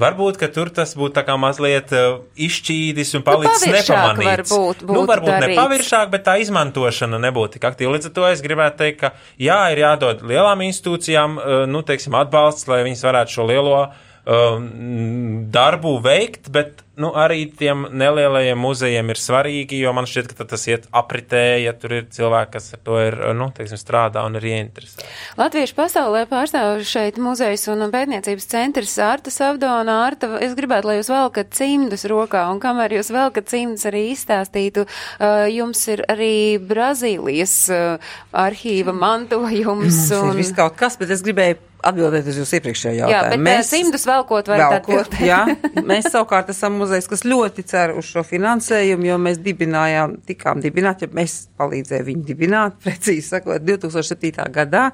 Varbūt, 0.00 0.38
ka 0.40 0.48
tur 0.52 0.70
tas 0.74 0.94
būtu 0.96 1.14
tā 1.18 1.24
kā 1.26 1.36
mazliet 1.40 1.92
uh, 1.96 2.20
izšķīdis 2.40 3.14
un 3.18 3.24
palicis 3.26 3.66
nu, 3.66 3.74
nepamanīts. 3.76 4.52
Varbūt, 4.54 4.84
nu, 4.88 5.04
varbūt 5.10 5.32
darīts. 5.34 5.56
nepaviršāk, 5.56 6.12
bet 6.14 6.24
tā 6.28 6.36
izmantošana 6.40 7.20
nebūtu 7.20 7.58
tik 7.58 7.66
aktīva. 7.68 7.94
Līdz 7.96 8.10
ar 8.10 8.14
to 8.16 8.28
es 8.30 8.44
gribētu 8.44 8.80
teikt, 8.80 9.00
ka 9.02 9.12
jā, 9.40 9.60
ir 9.74 9.84
jādod 9.84 10.24
lielām 10.26 10.64
institūcijām, 10.68 11.36
uh, 11.36 11.64
nu, 11.70 11.84
teiksim, 11.86 12.16
atbalsts, 12.16 12.68
lai 12.70 12.82
viņas 12.88 13.04
varētu 13.10 13.36
šo 13.36 13.50
lielo 13.50 13.76
uh, 13.82 14.06
darbu 14.24 15.96
veikt, 16.04 16.50
bet 16.52 16.84
nu, 17.00 17.08
arī 17.16 17.46
tiem 17.56 17.86
nelielajiem 17.96 18.58
muzejiem 18.60 19.12
ir 19.12 19.18
svarīgi, 19.20 19.78
jo 19.80 19.92
man 19.96 20.08
šķiet, 20.08 20.34
ka 20.36 20.44
tas 20.50 20.66
iet 20.68 20.84
apritē, 20.92 21.62
ja 21.62 21.72
tur 21.72 21.94
ir 21.96 22.08
cilvēki, 22.12 22.52
kas 22.52 22.74
ar 22.76 22.82
to 22.84 22.98
ir, 23.00 23.16
nu, 23.38 23.48
teiksim, 23.56 23.80
strādā 23.80 24.24
un 24.28 24.36
ir 24.36 24.44
ieinteresēti. 24.50 25.08
Latviešu 25.40 25.78
pasaulē 25.78 26.26
pārstāv 26.30 26.82
šeit 26.84 27.16
muzejs 27.22 27.64
un 27.72 27.86
pētniecības 27.94 28.48
centrs 28.52 28.98
Ārta 29.00 29.32
Savdona. 29.32 29.96
Ārta, 30.04 30.34
es 30.44 30.52
gribētu, 30.58 30.90
lai 30.90 30.98
jūs 30.98 31.12
velkat 31.14 31.56
cimdus 31.56 32.04
rokā, 32.10 32.44
un 32.52 32.60
kamēr 32.62 32.98
jūs 32.98 33.12
velkat 33.16 33.48
cimdus 33.50 33.88
arī 33.88 34.10
izstāstītu, 34.12 34.84
uh, 34.84 35.46
jums 35.48 35.86
ir 35.88 36.04
arī 36.12 36.34
Brazīlijas 36.60 37.56
uh, 37.72 38.12
arhīva 38.36 38.92
mantojums. 38.92 39.80
Mums 39.80 40.14
un... 40.20 40.34
ir 40.34 40.44
viss 40.44 40.56
kaut 40.56 40.76
kas, 40.76 41.00
bet 41.00 41.16
es 41.16 41.24
gribēju 41.24 41.69
atbildēt 41.86 42.28
uz 42.30 42.38
jūsu 42.40 42.58
iepriekšējo 42.58 42.96
jautājumu. 42.98 43.14
Jā, 43.14 43.22
bet 43.32 43.42
mēs 43.44 43.70
cimdus 43.72 44.06
velkot 44.08 44.50
var 44.50 44.62
velkot, 44.64 45.16
jā, 45.24 45.40
mēs 45.86 46.10
savukārt 46.12 46.52
esam 46.52 46.76
muzejs, 46.80 47.08
kas 47.10 47.24
ļoti 47.28 47.64
cer 47.70 47.94
uz 47.96 48.10
šo 48.10 48.24
finansējumu, 48.26 49.08
jo 49.10 49.18
mēs 49.22 49.40
dibinājām, 49.44 50.18
tikām 50.28 50.62
dibināt, 50.64 51.04
ja 51.04 51.10
mēs 51.16 51.42
palīdzējām 51.60 52.06
viņu 52.10 52.28
dibināt, 52.28 52.78
precīzi 52.84 53.26
sakot, 53.32 53.64
2007. 53.66 54.48
gadā. 54.54 54.90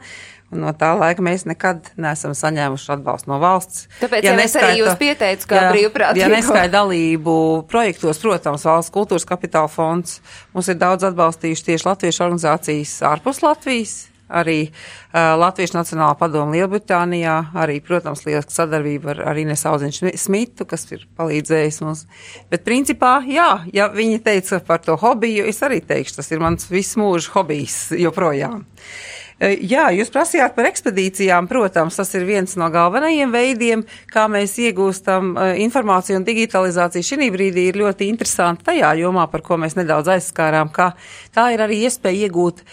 Un 0.55 0.61
no 0.63 0.71
tā 0.79 0.93
laika 0.95 1.25
mēs 1.27 1.43
nekad 1.43 1.89
neesam 1.99 2.31
saņēmuši 2.39 2.93
atbalstu 2.95 3.33
no 3.33 3.41
valsts. 3.43 3.89
Tāpēc, 3.99 4.23
ja, 4.23 4.31
ja 4.31 4.39
neskaita, 4.39 4.69
arī 4.69 4.79
jūs 4.79 4.99
pieteicu, 5.01 5.49
kā 5.51 5.65
brīvprātīgi. 5.73 6.23
Ja 6.23 6.29
neskaita 6.31 6.71
dalību 6.71 7.35
projektos, 7.67 8.23
protams, 8.23 8.63
valsts 8.69 8.95
kultūras 8.95 9.27
kapitāla 9.27 9.67
fonds, 9.67 10.21
mums 10.55 10.71
ir 10.71 10.79
daudz 10.79 11.09
atbalstījuši 11.11 11.73
tieši 11.73 11.91
latviešu 11.91 12.29
organizācijas 12.29 12.95
ārpus 13.11 13.43
Latvijas, 13.43 13.97
arī 14.29 14.59
uh, 14.69 15.35
Latviešu 15.41 15.79
Nacionālā 15.79 16.15
padoma 16.19 16.55
Lielbritānijā, 16.55 17.37
arī, 17.57 17.81
protams, 17.85 18.25
lieliska 18.27 18.55
sadarbība 18.55 19.15
ar, 19.15 19.23
ar 19.33 19.43
Ines 19.43 19.67
Auziņu 19.69 20.15
Smitu, 20.19 20.67
kas 20.69 20.89
ir 20.93 21.05
palīdzējis 21.19 21.83
mums. 21.85 22.07
Bet, 22.53 22.65
principā, 22.67 23.19
jā, 23.29 23.51
ja 23.77 23.91
viņi 23.93 24.23
teica 24.25 24.63
par 24.67 24.83
to 24.87 24.99
hobiju, 25.01 25.47
es 25.51 25.63
arī 25.67 25.83
teikšu, 25.85 26.19
tas 26.21 26.33
ir 26.33 26.43
mans 26.43 26.71
viss 26.71 26.99
mūža 27.01 27.37
hobijs 27.37 27.79
joprojām. 27.97 28.65
Uh, 28.67 29.26
jā, 29.41 29.89
jūs 29.97 30.13
prasījāt 30.15 30.55
par 30.57 30.69
ekspedīcijām. 30.71 31.49
Protams, 31.51 31.99
tas 31.99 32.15
ir 32.17 32.25
viens 32.29 32.57
no 32.57 32.69
galvenajiem 32.73 33.35
veidiem, 33.35 33.85
kā 34.13 34.27
mēs 34.33 34.57
iegūstam 34.63 35.35
informāciju 35.65 36.21
un 36.21 36.27
digitalizācija 36.27 37.05
šī 37.05 37.31
brīdī 37.35 37.69
ir 37.71 37.81
ļoti 37.83 38.09
interesanti 38.13 38.67
tajā 38.71 38.95
jomā, 39.03 39.27
par 39.33 39.45
ko 39.47 39.61
mēs 39.61 39.77
nedaudz 39.79 40.15
aizskārām, 40.17 40.73
ka 40.73 40.93
tā 41.37 41.51
ir 41.55 41.65
arī 41.67 41.83
iespēja 41.87 42.29
iegūt 42.29 42.65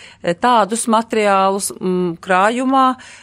tādus 0.43 0.88
materiālus 0.91 1.74
m, 1.76 1.84
mm, 1.84 2.16
krājumā, 2.24 2.88
Eh, 2.93 3.22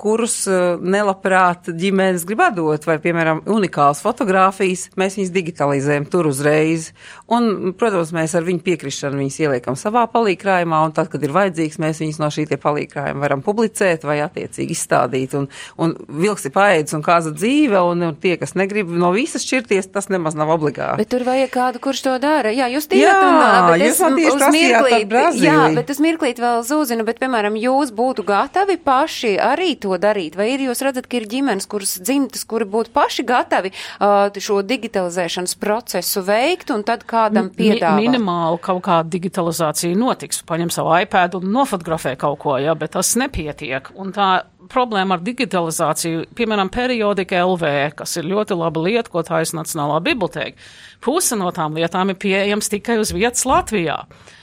kurus 0.00 0.48
eh, 0.50 0.74
nelabprāt 0.82 1.68
ģimenes 1.78 2.24
grib 2.26 2.42
atdot, 2.42 2.86
vai, 2.88 2.96
piemēram, 3.02 3.44
unikālas 3.54 4.00
fotogrāfijas, 4.02 4.88
mēs 4.98 5.14
viņus 5.18 5.30
digitalizējam 5.34 6.08
tur 6.10 6.26
uzreiz. 6.26 6.88
Un, 7.30 7.70
protams, 7.78 8.10
mēs 8.16 8.34
ar 8.34 8.42
viņu 8.46 8.64
piekrišanu 8.66 9.20
viņus 9.22 9.38
ieliekam 9.44 9.78
savā 9.78 10.02
palīkrājumā, 10.10 10.80
un 10.88 10.94
tad, 10.96 11.10
kad 11.12 11.22
ir 11.22 11.34
vajadzīgs, 11.36 11.78
mēs 11.82 12.02
viņus 12.02 12.18
no 12.22 12.30
šī 12.34 12.48
tie 12.50 12.58
palīkrājuma 12.58 13.22
varam 13.22 13.44
publicēt 13.46 14.02
vai 14.08 14.18
attiecīgi 14.24 14.74
izstādīt. 14.74 15.36
Un, 15.38 15.46
un 15.78 15.94
vilks 16.08 16.48
ir 16.50 16.54
paēdis 16.56 16.98
un 16.98 17.06
kāza 17.06 17.30
dzīve, 17.34 17.78
un, 17.92 18.02
un 18.10 18.18
tie, 18.18 18.34
kas 18.40 18.56
negrib 18.58 18.90
no 18.90 19.12
visas 19.14 19.46
šķirties, 19.46 19.92
tas 19.94 20.10
nemaz 20.10 20.34
nav 20.34 20.50
obligāti. 20.56 20.98
Bet 21.04 21.12
tur 21.14 21.22
vajag 21.28 21.54
kādu, 21.54 21.82
kurš 21.84 22.02
to 22.08 22.16
dara. 22.22 22.50
Jā, 22.50 22.66
jūs 22.74 22.90
tiekat, 22.90 23.22
un, 23.22 23.70
bet 23.70 23.86
jūs 23.86 24.02
tieši 24.02 24.36
prasījāt 24.42 24.90
par 25.14 25.40
Jā, 25.44 25.62
bet 25.78 25.94
es 25.94 26.02
mirklīt 26.02 26.42
vēl 26.42 26.62
zūzinu, 26.66 27.06
bet, 27.06 27.22
piemēram, 27.22 27.54
jūs 27.60 27.94
būtu 27.94 28.26
gatavi 28.26 28.80
paši 28.82 29.34
arī 29.44 29.74
to 29.80 29.96
darīt? 30.00 30.38
Vai 30.38 30.50
ir 30.54 30.64
jūs 30.66 30.82
redzat, 30.84 31.08
ka 31.10 31.18
ir 31.18 31.28
ģimenes, 31.30 31.68
kuras 31.70 31.96
dzimtas, 32.00 32.46
kuri 32.48 32.66
būtu 32.70 32.92
paši 32.94 33.26
gatavi 33.28 33.72
uh, 33.74 34.32
šo 34.34 34.60
digitalizēšanas 34.66 35.56
procesu 35.60 36.24
veikt 36.26 36.72
un 36.74 36.84
tad 36.86 37.06
kādam 37.08 37.50
piedāvāt? 37.54 38.00
Mi 38.00 38.08
minimāli 38.08 38.60
kaut 38.64 38.84
kāda 38.88 39.08
digitalizācija 39.14 39.96
notiks. 39.98 40.42
Paņem 40.48 40.72
savu 40.74 40.94
iPad 41.04 41.38
un 41.40 41.50
nofotografē 41.54 42.16
kaut 42.20 42.40
ko, 42.44 42.58
ja, 42.62 42.76
bet 42.78 42.96
tas 42.96 43.14
nepietiek. 43.20 43.92
Un 44.00 44.12
tā 44.16 44.30
problēma 44.70 45.18
ar 45.18 45.24
digitalizāciju, 45.24 46.28
piemēram, 46.36 46.70
periodika 46.72 47.42
LV, 47.44 47.74
kas 47.98 48.16
ir 48.20 48.30
ļoti 48.30 48.56
laba 48.58 48.86
lieta, 48.86 49.10
ko 49.12 49.24
ir 49.24 49.52
Nacionālā 49.54 50.00
bibliotēka. 50.04 50.70
Puse 51.04 51.36
no 51.36 51.50
tām 51.54 51.76
lietām 51.76 52.10
ir 52.10 52.18
pieejams 52.20 52.70
tikai 52.72 52.96
uz 53.02 53.12
vietas 53.12 53.44
Latvijā. 53.48 53.98
Eh, 54.04 54.40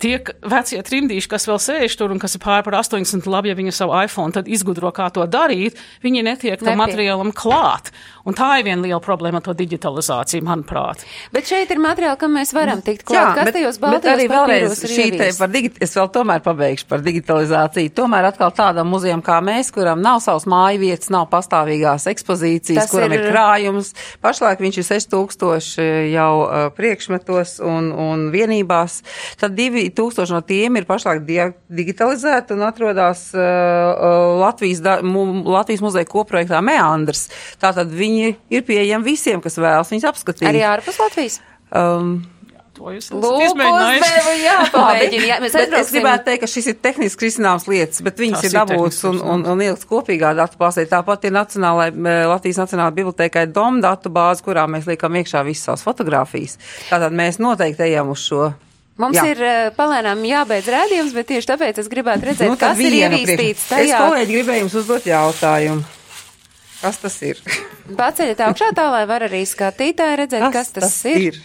tie 0.00 0.18
vecie 0.48 0.80
trimdīši, 0.84 1.30
kas 1.30 1.46
vēl 1.48 1.60
sēž 1.62 1.96
tur 2.00 2.14
un 2.14 2.20
kas 2.22 2.36
ir 2.36 2.42
pār 2.44 2.64
par 2.66 2.78
80 2.80 3.28
labi, 3.30 3.52
ja 3.52 3.58
viņi 3.58 3.74
savu 3.74 3.94
iPhone 4.04 4.34
tad 4.34 4.48
izgudro, 4.50 4.90
kā 4.94 5.10
to 5.14 5.26
darīt, 5.30 5.78
viņi 6.04 6.24
netiek 6.26 6.62
tam 6.64 6.80
materiālam 6.80 7.32
klāt. 7.36 7.92
Un 8.24 8.36
tā 8.36 8.54
ir 8.60 8.64
viena 8.64 8.80
liela 8.80 9.00
problēma 9.04 9.42
ar 9.42 9.44
to 9.44 9.52
digitalizāciju, 9.56 10.44
manuprāt. 10.46 11.02
Bet 11.34 11.48
šeit 11.50 11.72
ir 11.74 11.80
materiāli, 11.82 12.16
kam 12.20 12.32
mēs 12.38 12.54
varam 12.56 12.80
tikt 12.84 13.04
klāt. 13.04 13.18
Jā, 13.18 13.24
kas 13.36 13.50
bet, 13.50 13.56
tajos 13.58 13.80
baltajos 13.82 14.14
arī 14.14 14.28
vēlreiz 14.32 14.84
šī 14.88 15.08
te 15.18 15.28
par 15.36 15.52
digit, 15.52 15.76
es 15.84 15.92
vēl 15.98 16.08
tomēr 16.14 16.40
pabeigšu 16.44 16.88
par 16.88 17.04
digitalizāciju. 17.04 17.92
Tomēr 17.98 18.30
atkal 18.30 18.54
tādam 18.56 18.88
muzejam 18.88 19.20
kā 19.24 19.42
mēs, 19.44 19.68
kuram 19.74 20.00
nav 20.04 20.22
savs 20.24 20.48
māju 20.48 20.80
vietas, 20.86 21.12
nav 21.12 21.28
pastāvīgās 21.32 22.08
ekspozīcijas, 22.14 22.86
Tas 22.86 22.94
kuram 22.94 23.12
ir... 23.12 23.26
ir 23.26 23.34
krājums. 23.34 23.92
Pašlaik 24.24 24.64
viņš 24.64 24.80
ir 24.80 24.88
6000 24.88 26.08
jau 26.14 26.32
priekšmetos 26.78 27.58
un, 27.64 27.92
un 27.92 28.26
vienībās. 28.32 29.02
Tad 29.40 29.52
divi 29.58 29.73
2000 29.74 30.34
no 30.34 30.42
tiem 30.46 30.80
ir 30.80 30.88
pašlaik 30.88 31.24
digitalizēti 31.68 32.56
un 32.56 32.66
atrodas 32.66 33.26
uh, 33.36 33.44
uh, 33.44 34.34
Latvijas, 34.42 34.82
da, 34.84 34.98
mu, 35.04 35.26
Latvijas 35.54 35.84
muzeja 35.84 36.08
koprojektā 36.10 36.62
Meandrs. 36.64 37.28
Tātad 37.62 37.92
viņi 37.92 38.36
ir 38.54 38.66
pieejami 38.66 39.14
visiem, 39.14 39.42
kas 39.44 39.60
vēlas 39.60 39.92
viņus 39.92 40.12
apskatīt. 40.12 40.48
Arī 40.50 40.64
ārpus 40.68 41.00
Latvijas? 41.02 41.42
Um, 41.74 42.22
To 42.74 42.90
jūs 42.90 43.06
Bet 45.54 45.74
es 45.78 45.92
gribētu 45.94 46.26
teikt, 46.26 46.42
ka 46.42 46.48
šis 46.50 46.72
ir 46.72 46.78
tehniski 46.82 47.28
risināms 47.28 47.68
lietas, 47.70 48.02
bet 48.02 48.18
viņas 48.18 48.42
Tas 48.42 48.48
ir 48.48 48.56
dabūtas 48.56 48.98
un, 49.10 49.20
un, 49.22 49.44
un 49.52 49.62
ieliktas 49.62 49.86
kopīgā 49.90 50.32
datu 50.34 50.58
bāzē. 50.58 50.82
Tāpat 50.90 51.28
ir 51.28 51.36
Nacionālai, 51.36 51.92
Latvijas 52.26 52.58
Nacionālajai 52.64 52.96
bibliotēkai 52.98 53.46
DOM 53.54 53.78
datu 53.84 54.10
bāze, 54.14 54.42
kurā 54.46 54.66
mēs 54.70 54.88
liekam 54.90 55.14
iekšā 55.20 55.44
visas 55.46 55.70
savas 55.70 55.86
fotogrāfijas. 55.86 56.58
Tātad 56.90 57.14
mēs 57.14 57.38
noteikti 57.42 57.86
ejam 57.86 58.10
uz 58.14 58.26
šo. 58.26 58.50
Mums 59.02 59.16
Jā. 59.18 59.24
ir 59.32 59.40
uh, 59.42 59.70
palēnām 59.74 60.20
jābeidz 60.22 60.68
rādījums, 60.70 61.14
bet 61.16 61.26
tieši 61.32 61.48
tāpēc 61.50 61.80
es 61.82 61.88
gribētu 61.90 62.28
redzēt, 62.28 62.46
Nu, 62.52 62.56
kas 62.60 62.78
ir 62.78 62.94
ievīstīts 63.00 63.64
priekš- 63.66 63.82
Es 63.82 63.90
tajā. 63.90 63.98
kolēģi 64.04 64.36
gribēju 64.36 64.62
jums 64.64 64.76
uzdot 64.78 65.08
jautājumu. 65.10 65.82
Kas 66.84 66.98
tas 67.02 67.16
ir? 67.26 67.40
Paceļat 68.00 68.42
augšā 68.46 68.68
tā, 68.76 68.84
lai 68.92 69.04
var 69.10 69.24
arī 69.26 69.42
skatītāji 69.50 70.18
redzēt, 70.22 70.46
kas, 70.54 70.70
kas 70.70 70.84
tas, 70.86 70.98
ir. 71.10 71.40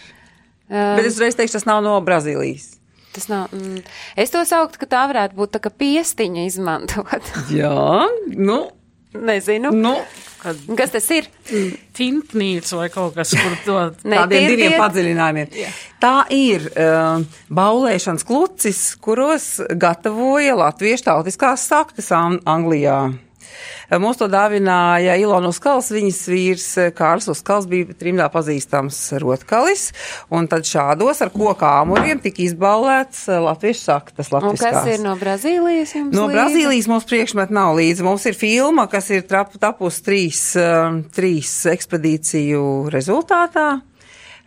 Um, 0.70 0.94
Bet 1.00 1.08
es 1.10 1.18
reiz 1.18 1.34
teikšu, 1.34 1.58
tas 1.58 1.66
nav 1.66 1.80
no 1.82 1.96
Brazīlijas. 2.06 2.76
Tas 3.10 3.26
nav. 3.26 3.48
Mm, 3.50 3.80
es 4.22 4.30
to 4.30 4.44
sauktu, 4.46 4.78
ka 4.78 4.86
tā 4.86 5.00
varētu 5.10 5.34
būt 5.34 5.56
tā 5.56 5.60
kā 5.64 5.72
piestiņa 5.74 6.44
izmantot. 6.46 7.32
Jā, 7.50 8.06
nu, 8.38 8.60
Nezinu. 9.14 9.70
nu. 9.74 9.96
Kas 10.76 10.92
tas 10.94 11.04
ir? 11.12 11.26
Tintnīca 11.96 12.78
vai 12.78 12.86
kaut 12.92 13.12
kas, 13.18 13.34
kur 13.36 13.56
to. 13.66 13.78
Tādiem 14.08 14.46
diviem 14.48 14.76
padziļinājumiem. 14.80 15.50
Tā 16.00 16.14
ir 16.32 16.64
um, 16.80 17.26
baulēšanas 17.52 18.24
klucis, 18.24 18.80
kuros 19.04 19.50
gatavoja 19.76 20.54
latviešu 20.56 21.10
tautiskās 21.10 21.66
saktas 21.68 22.08
Ang- 22.16 22.40
Anglijā. 22.48 23.02
Mums 23.98 24.20
to 24.20 24.28
dāvināja 24.30 25.16
Ilona 25.18 25.50
Uskals, 25.50 25.88
viņas 25.90 26.18
vīrs 26.30 26.66
eh, 26.78 26.90
Kārls 26.94 27.26
Uskals 27.32 27.66
bija 27.70 27.90
trimdā 27.98 28.28
pazīstams 28.30 28.98
rotkalis, 29.18 29.88
un 30.30 30.46
tad 30.50 30.68
šādos 30.68 31.22
ar 31.24 31.32
koka 31.34 31.72
āmuriem 31.80 32.20
tika 32.22 32.44
izbaulēts 32.44 33.24
eh, 33.26 33.40
latviešu 33.42 33.82
saktas 33.82 34.30
Un 34.30 34.60
kas 34.60 34.86
ir 34.92 35.02
no 35.02 35.16
Brazīlijas? 35.18 35.96
No 36.06 36.28
līdzi? 36.28 36.36
Brazīlijas 36.36 36.90
mums 36.92 37.08
priekšmet 37.10 37.54
nav 37.54 37.74
līdzi. 37.80 38.06
Mums 38.06 38.28
ir 38.30 38.38
filma, 38.38 38.86
kas 38.90 39.10
ir 39.10 39.26
trap, 39.26 39.56
tapusi 39.58 40.04
trīs, 40.06 40.44
um, 40.60 41.02
trīs 41.10 41.56
ekspedīciju 41.70 42.62
rezultātā. 42.94 43.72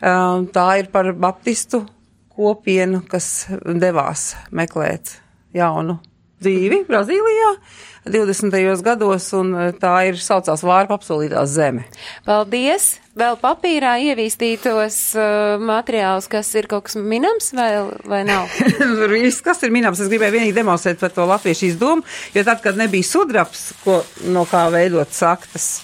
Tā 0.04 0.66
ir 0.80 0.90
par 0.92 1.14
baptistu 1.16 1.84
kopienu, 2.36 3.04
kas 3.08 3.46
devās 3.64 4.34
meklēt 4.52 5.18
jaunu 5.56 6.00
dzīvi 6.44 6.84
Brazīlijā 6.90 7.54
20. 8.04 8.58
gados, 8.84 9.30
un 9.38 9.54
uh, 9.56 9.70
tā 9.80 9.94
ir 10.10 10.20
saucās 10.20 10.64
Vārpa 10.66 10.98
apsolītā 11.00 11.46
zeme. 11.48 11.86
Paldies! 12.28 12.98
Vēl 13.14 13.38
papīrā 13.38 13.94
ievīstītos 14.10 14.98
uh, 15.16 15.62
materiālus, 15.62 16.26
kas 16.32 16.50
ir 16.58 16.66
kaut 16.68 16.88
kas 16.88 16.98
minams 16.98 17.52
vai, 17.54 17.70
vai 18.10 18.24
nav? 18.28 18.50
Viss, 19.14 19.44
kas 19.46 19.62
ir 19.64 19.72
minams, 19.76 20.02
es 20.02 20.10
gribēju 20.12 20.40
vienīgi 20.40 20.58
demonstrēt 20.58 21.00
par 21.00 21.14
to 21.14 21.30
latviešu 21.30 21.70
izdomu, 21.70 22.04
jo 22.34 22.44
tad, 22.48 22.64
kad 22.66 22.80
nebija 22.80 23.06
sudraps, 23.08 23.70
ko, 23.86 24.02
no 24.34 24.48
kā 24.50 24.66
veidot 24.74 25.14
saktas, 25.14 25.76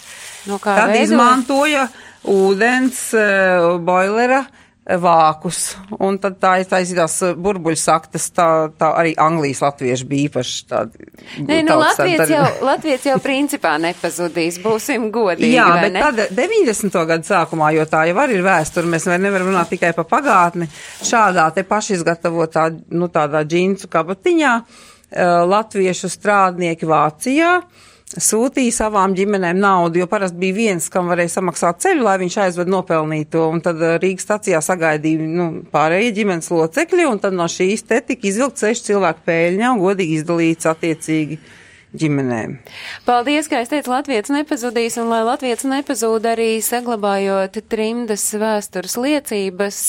No 0.47 0.59
kā 0.61 0.75
Tad 0.77 0.93
veidot? 0.93 1.09
izmantoja 1.09 1.87
ūdens 2.29 3.01
uh, 3.17 3.75
boilera 3.83 4.43
eh, 4.45 4.65
vākus, 4.97 5.75
un 6.01 6.17
tad 6.21 6.39
tā 6.41 6.55
iztaisītās 6.63 7.15
eh, 7.27 7.33
burbuļsaktas, 7.37 8.25
tā, 8.33 8.47
tā 8.79 8.89
arī 8.97 9.13
Anglijas 9.21 9.61
latvieši 9.61 10.07
bija 10.09 10.29
īpaši 10.29 10.55
tādi. 10.69 11.09
Nē, 11.45 11.59
nu 11.67 11.75
Latvijas 11.77 12.31
jau, 12.33 12.45
Latvijas 12.65 13.05
jau 13.05 13.17
principā 13.21 13.75
nepazudīs, 13.81 14.57
būsim 14.63 15.09
godīgi, 15.13 15.51
Jā, 15.53 15.67
bet 15.83 15.93
ne? 15.93 16.05
tad 16.05 16.37
90. 16.37 16.97
gadu 17.11 17.29
sākumā, 17.29 17.71
jo 17.77 17.85
tā 17.89 18.07
jau 18.09 18.17
arī 18.23 18.39
ir 18.39 18.45
vēsture, 18.47 18.89
mēs 18.89 19.05
vairs 19.09 19.23
nevaram 19.23 19.51
runāt 19.51 19.69
tikai 19.75 19.91
par 19.97 20.07
pagātni, 20.09 20.69
šādā 21.05 21.45
te 21.53 21.65
pašizgatavotā, 21.69 22.69
nu 22.95 23.11
tādā 23.13 23.43
džinsu 23.45 23.91
kabatiņā, 23.93 24.55
eh, 24.57 25.35
latviešu 25.53 26.09
strādnieki 26.15 26.89
Vācijā 26.89 27.59
sūtīja 28.09 28.73
savām 28.73 29.13
ģimenēm 29.17 29.59
naudu, 29.61 30.01
jo 30.01 30.07
parasti 30.09 30.39
bija 30.41 30.55
viens, 30.55 30.89
kam 30.89 31.11
varēja 31.11 31.35
samaksāt 31.35 31.81
ceļu, 31.83 32.05
lai 32.07 32.17
viņš 32.23 32.37
aizved 32.45 32.71
nopelnīto, 32.71 33.45
un 33.53 33.61
tad 33.65 33.81
eh, 33.83 33.97
Rīgas 34.01 34.25
stacijā 34.25 34.61
sagaidīja 34.65 35.27
nu, 35.29 35.49
pārējie 35.73 36.15
ģimenes 36.17 36.49
locekļi, 36.53 37.05
un 37.11 37.21
tad 37.21 37.37
no 37.37 37.45
šīs 37.51 37.85
te 37.89 38.01
tika 38.05 38.29
izvilkt 38.31 38.61
seši 38.61 38.87
cilvēku 38.89 39.25
pēļņā 39.29 39.73
un 39.75 39.83
godīgi 39.83 40.19
izdalīts 40.21 40.69
attiecīgi 40.71 41.39
ģimenēm. 41.99 42.57
Paldies, 43.05 43.49
ka 43.49 43.61
es 43.63 43.69
teicu, 43.71 43.93
Latvijas 43.93 44.29
nepazudīs, 44.33 44.97
un 45.01 45.09
lai 45.13 45.21
Latvijas 45.25 45.65
nepazūd 45.69 46.25
arī 46.29 46.51
saglabājot 46.65 47.61
trimdas 47.69 48.25
vēstures 48.37 48.97
liecības, 49.01 49.79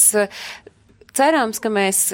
cerams, 1.17 1.61
ka 1.61 1.73
mēs 1.73 2.05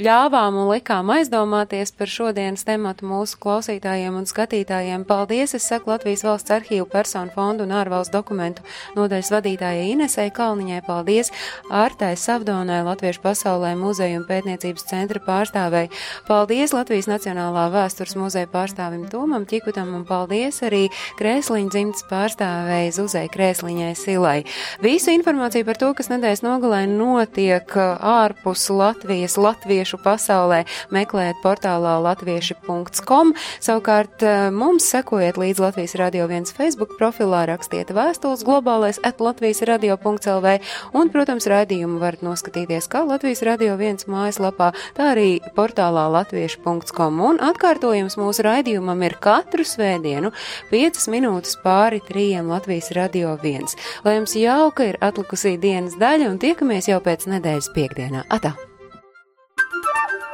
ļāvām 0.00 0.56
un 0.56 0.68
likām 0.70 1.10
aizdomāties 1.12 1.92
par 1.92 2.08
šodienas 2.08 2.64
tematu 2.64 3.04
mūsu 3.04 3.36
klausītājiem 3.42 4.14
un 4.16 4.24
skatītājiem. 4.28 5.04
Paldies, 5.04 5.52
es 5.58 5.66
saku 5.68 5.92
Latvijas 5.92 6.24
valsts 6.24 6.54
arhīvu 6.54 6.86
personu 6.88 7.32
fondu 7.34 7.66
un 7.66 7.74
ārvalstu 7.76 8.14
dokumentu 8.16 8.64
nodaļas 8.96 9.30
vadītājai 9.34 9.90
Inesei 9.92 10.32
Kalniņai. 10.32 10.80
Paldies 10.86 11.28
Ārtai 11.68 12.14
Savdonai, 12.16 12.80
Latviešu 12.86 13.20
pasaulē 13.26 13.74
muzeju 13.76 14.22
un 14.22 14.26
pētniecības 14.28 14.86
centra 14.88 15.20
pārstāvei. 15.26 15.90
Paldies 16.28 16.72
Latvijas 16.72 17.10
Nacionālā 17.10 17.66
vēstures 17.74 18.16
muzeja 18.16 18.48
pārstāvim 18.48 19.04
Tomam 19.12 19.44
Ķikutam 19.50 19.92
un 19.98 20.06
paldies 20.08 20.62
arī 20.64 20.86
Krēsliņa 21.20 21.74
dzimtas 21.76 22.08
pārstāvei 22.08 22.88
Zuzai 22.96 23.26
Krēsliņai 23.32 23.92
Silai. 24.00 24.38
Visu 24.80 25.12
informāciju 25.12 25.68
par 25.68 25.82
to, 25.84 25.92
kas 25.98 26.08
nedēļas 26.14 26.44
nogalē 26.46 26.86
notiek 26.88 27.76
ārpus 27.76 28.70
Latvijas, 28.72 29.36
latviešu 29.40 29.89
pasaulē, 29.98 30.62
meklējiet 30.94 31.40
portālā 31.42 31.96
latvieši.com. 32.04 33.34
Savukārt 33.58 34.22
eh, 34.22 34.48
mums 34.54 34.86
sekojiet 34.92 35.40
līdz 35.40 35.62
Latvijas 35.64 35.96
Radio 35.98 36.28
1 36.30 36.52
Facebook 36.54 36.94
profilā, 37.00 37.46
rakstiet 37.50 37.90
vēstules 37.96 38.44
globālais 38.46 39.00
at 39.06 39.20
Latvijas 39.24 39.64
radio.lv 39.66 40.56
un, 40.94 41.10
protams, 41.12 41.48
raidījumu 41.50 42.00
varat 42.02 42.24
noskatīties 42.26 42.88
kā 42.90 43.02
Latvijas 43.08 43.42
Radio 43.46 43.76
1 43.78 44.06
mājaslapā, 44.10 44.70
tā 44.96 45.10
arī 45.14 45.28
portālā 45.56 46.06
latvieši.com. 46.14 47.20
Un 47.30 47.42
atkārtojums 47.50 48.18
mūsu 48.20 48.46
raidījumam 48.46 49.04
ir 49.06 49.16
katru 49.22 49.66
svētdienu 49.66 50.32
5 50.70 51.10
minūtes 51.12 51.58
pāri 51.64 52.02
3 52.06 52.46
Latvijas 52.50 52.90
Radio 52.96 53.36
1. 53.36 53.76
Lai 54.06 54.16
jums 54.18 54.36
jauka 54.38 54.90
ir 54.92 55.00
atlikusī 55.04 55.56
dienas 55.60 55.98
daļa 56.00 56.32
un 56.32 56.42
tiekamies 56.42 56.90
jau 56.90 57.00
pēc 57.04 57.28
nedēļas 57.30 57.72
piekdienā. 57.76 58.26
Atā! 58.30 58.56